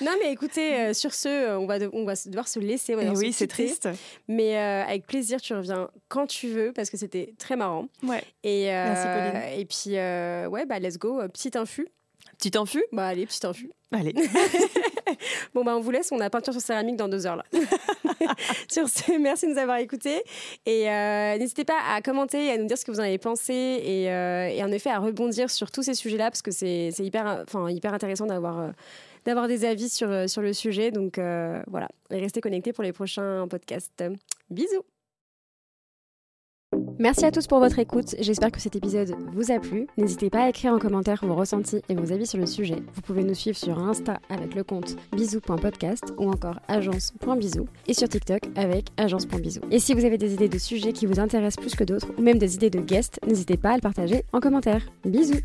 non, 0.00 0.12
mais 0.20 0.32
écoutez, 0.32 0.74
euh, 0.74 0.94
sur 0.94 1.14
ce, 1.14 1.56
on 1.56 1.66
va, 1.66 1.78
on 1.92 2.04
va 2.04 2.14
devoir 2.26 2.48
se 2.48 2.58
laisser. 2.58 2.96
Eh 2.98 3.08
oui, 3.10 3.32
c'est 3.32 3.46
triste. 3.46 3.88
Mais 4.28 4.56
euh, 4.56 4.84
avec 4.84 5.06
plaisir, 5.06 5.40
tu 5.40 5.54
reviens 5.54 5.88
quand 6.08 6.26
tu 6.26 6.48
veux 6.48 6.72
parce 6.72 6.90
que 6.90 6.96
c'était 6.96 7.34
très 7.38 7.56
marrant. 7.56 7.88
Ouais. 8.02 8.22
Et, 8.42 8.70
euh, 8.70 8.84
Merci, 8.84 9.06
Pauline. 9.06 9.60
Et 9.60 9.64
puis, 9.64 10.50
ouais, 10.52 10.66
bah, 10.66 10.78
let's 10.78 10.98
go. 10.98 11.20
Petit 11.28 11.56
infus. 11.56 11.88
Petit 12.42 12.58
infus 12.58 12.84
Bah, 12.90 13.06
allez, 13.06 13.24
petit 13.24 13.46
infus. 13.46 13.70
Allez. 13.92 14.12
bon, 15.54 15.62
bah, 15.62 15.76
on 15.76 15.80
vous 15.80 15.92
laisse. 15.92 16.10
On 16.10 16.18
a 16.18 16.28
peinture 16.28 16.52
sur 16.52 16.60
céramique 16.60 16.96
dans 16.96 17.08
deux 17.08 17.24
heures 17.24 17.36
là. 17.36 17.44
sur 18.68 18.88
ce, 18.88 19.16
merci 19.16 19.46
de 19.46 19.52
nous 19.52 19.58
avoir 19.58 19.76
écoutés. 19.76 20.24
Et 20.66 20.90
euh, 20.90 21.38
n'hésitez 21.38 21.64
pas 21.64 21.78
à 21.88 22.02
commenter 22.02 22.50
à 22.50 22.58
nous 22.58 22.66
dire 22.66 22.76
ce 22.76 22.84
que 22.84 22.90
vous 22.90 22.98
en 22.98 23.04
avez 23.04 23.18
pensé. 23.18 23.52
Et, 23.54 24.10
euh, 24.10 24.48
et 24.48 24.60
en 24.64 24.72
effet, 24.72 24.90
à 24.90 24.98
rebondir 24.98 25.50
sur 25.50 25.70
tous 25.70 25.84
ces 25.84 25.94
sujets-là 25.94 26.32
parce 26.32 26.42
que 26.42 26.50
c'est 26.50 26.90
hyper, 26.98 27.44
hyper 27.68 27.94
intéressant 27.94 28.26
d'avoir. 28.26 28.58
Euh, 28.58 28.70
d'avoir 29.24 29.46
des 29.46 29.64
avis 29.64 29.88
sur, 29.88 30.28
sur 30.28 30.42
le 30.42 30.52
sujet. 30.52 30.90
Donc 30.90 31.16
voilà, 31.16 31.86
et 32.10 32.18
restez 32.18 32.40
connectés 32.40 32.72
pour 32.72 32.82
les 32.82 32.92
prochains 32.92 33.46
podcasts. 33.48 34.02
Bisous 34.50 34.82
Merci 36.98 37.24
à 37.24 37.30
tous 37.30 37.46
pour 37.46 37.58
votre 37.58 37.78
écoute, 37.78 38.14
j'espère 38.20 38.52
que 38.52 38.60
cet 38.60 38.76
épisode 38.76 39.14
vous 39.32 39.50
a 39.50 39.58
plu. 39.58 39.86
N'hésitez 39.96 40.30
pas 40.30 40.44
à 40.44 40.48
écrire 40.48 40.72
en 40.72 40.78
commentaire 40.78 41.20
vos 41.22 41.34
ressentis 41.34 41.82
et 41.88 41.94
vos 41.94 42.12
avis 42.12 42.26
sur 42.26 42.38
le 42.38 42.46
sujet. 42.46 42.76
Vous 42.94 43.00
pouvez 43.00 43.24
nous 43.24 43.34
suivre 43.34 43.56
sur 43.56 43.78
Insta 43.78 44.20
avec 44.28 44.54
le 44.54 44.62
compte 44.62 44.96
bisous.podcast 45.12 46.12
ou 46.18 46.30
encore 46.30 46.60
agence.bisous 46.68 47.66
et 47.86 47.94
sur 47.94 48.08
TikTok 48.08 48.42
avec 48.56 48.86
agence.bisous. 48.96 49.62
Et 49.70 49.78
si 49.78 49.94
vous 49.94 50.04
avez 50.04 50.18
des 50.18 50.34
idées 50.34 50.48
de 50.48 50.58
sujets 50.58 50.92
qui 50.92 51.06
vous 51.06 51.18
intéressent 51.20 51.62
plus 51.62 51.74
que 51.74 51.84
d'autres 51.84 52.08
ou 52.16 52.22
même 52.22 52.38
des 52.38 52.54
idées 52.54 52.70
de 52.70 52.80
guests, 52.80 53.18
n'hésitez 53.26 53.56
pas 53.56 53.70
à 53.70 53.74
le 53.74 53.80
partager 53.80 54.24
en 54.32 54.40
commentaire. 54.40 54.82
Bisous 55.04 55.40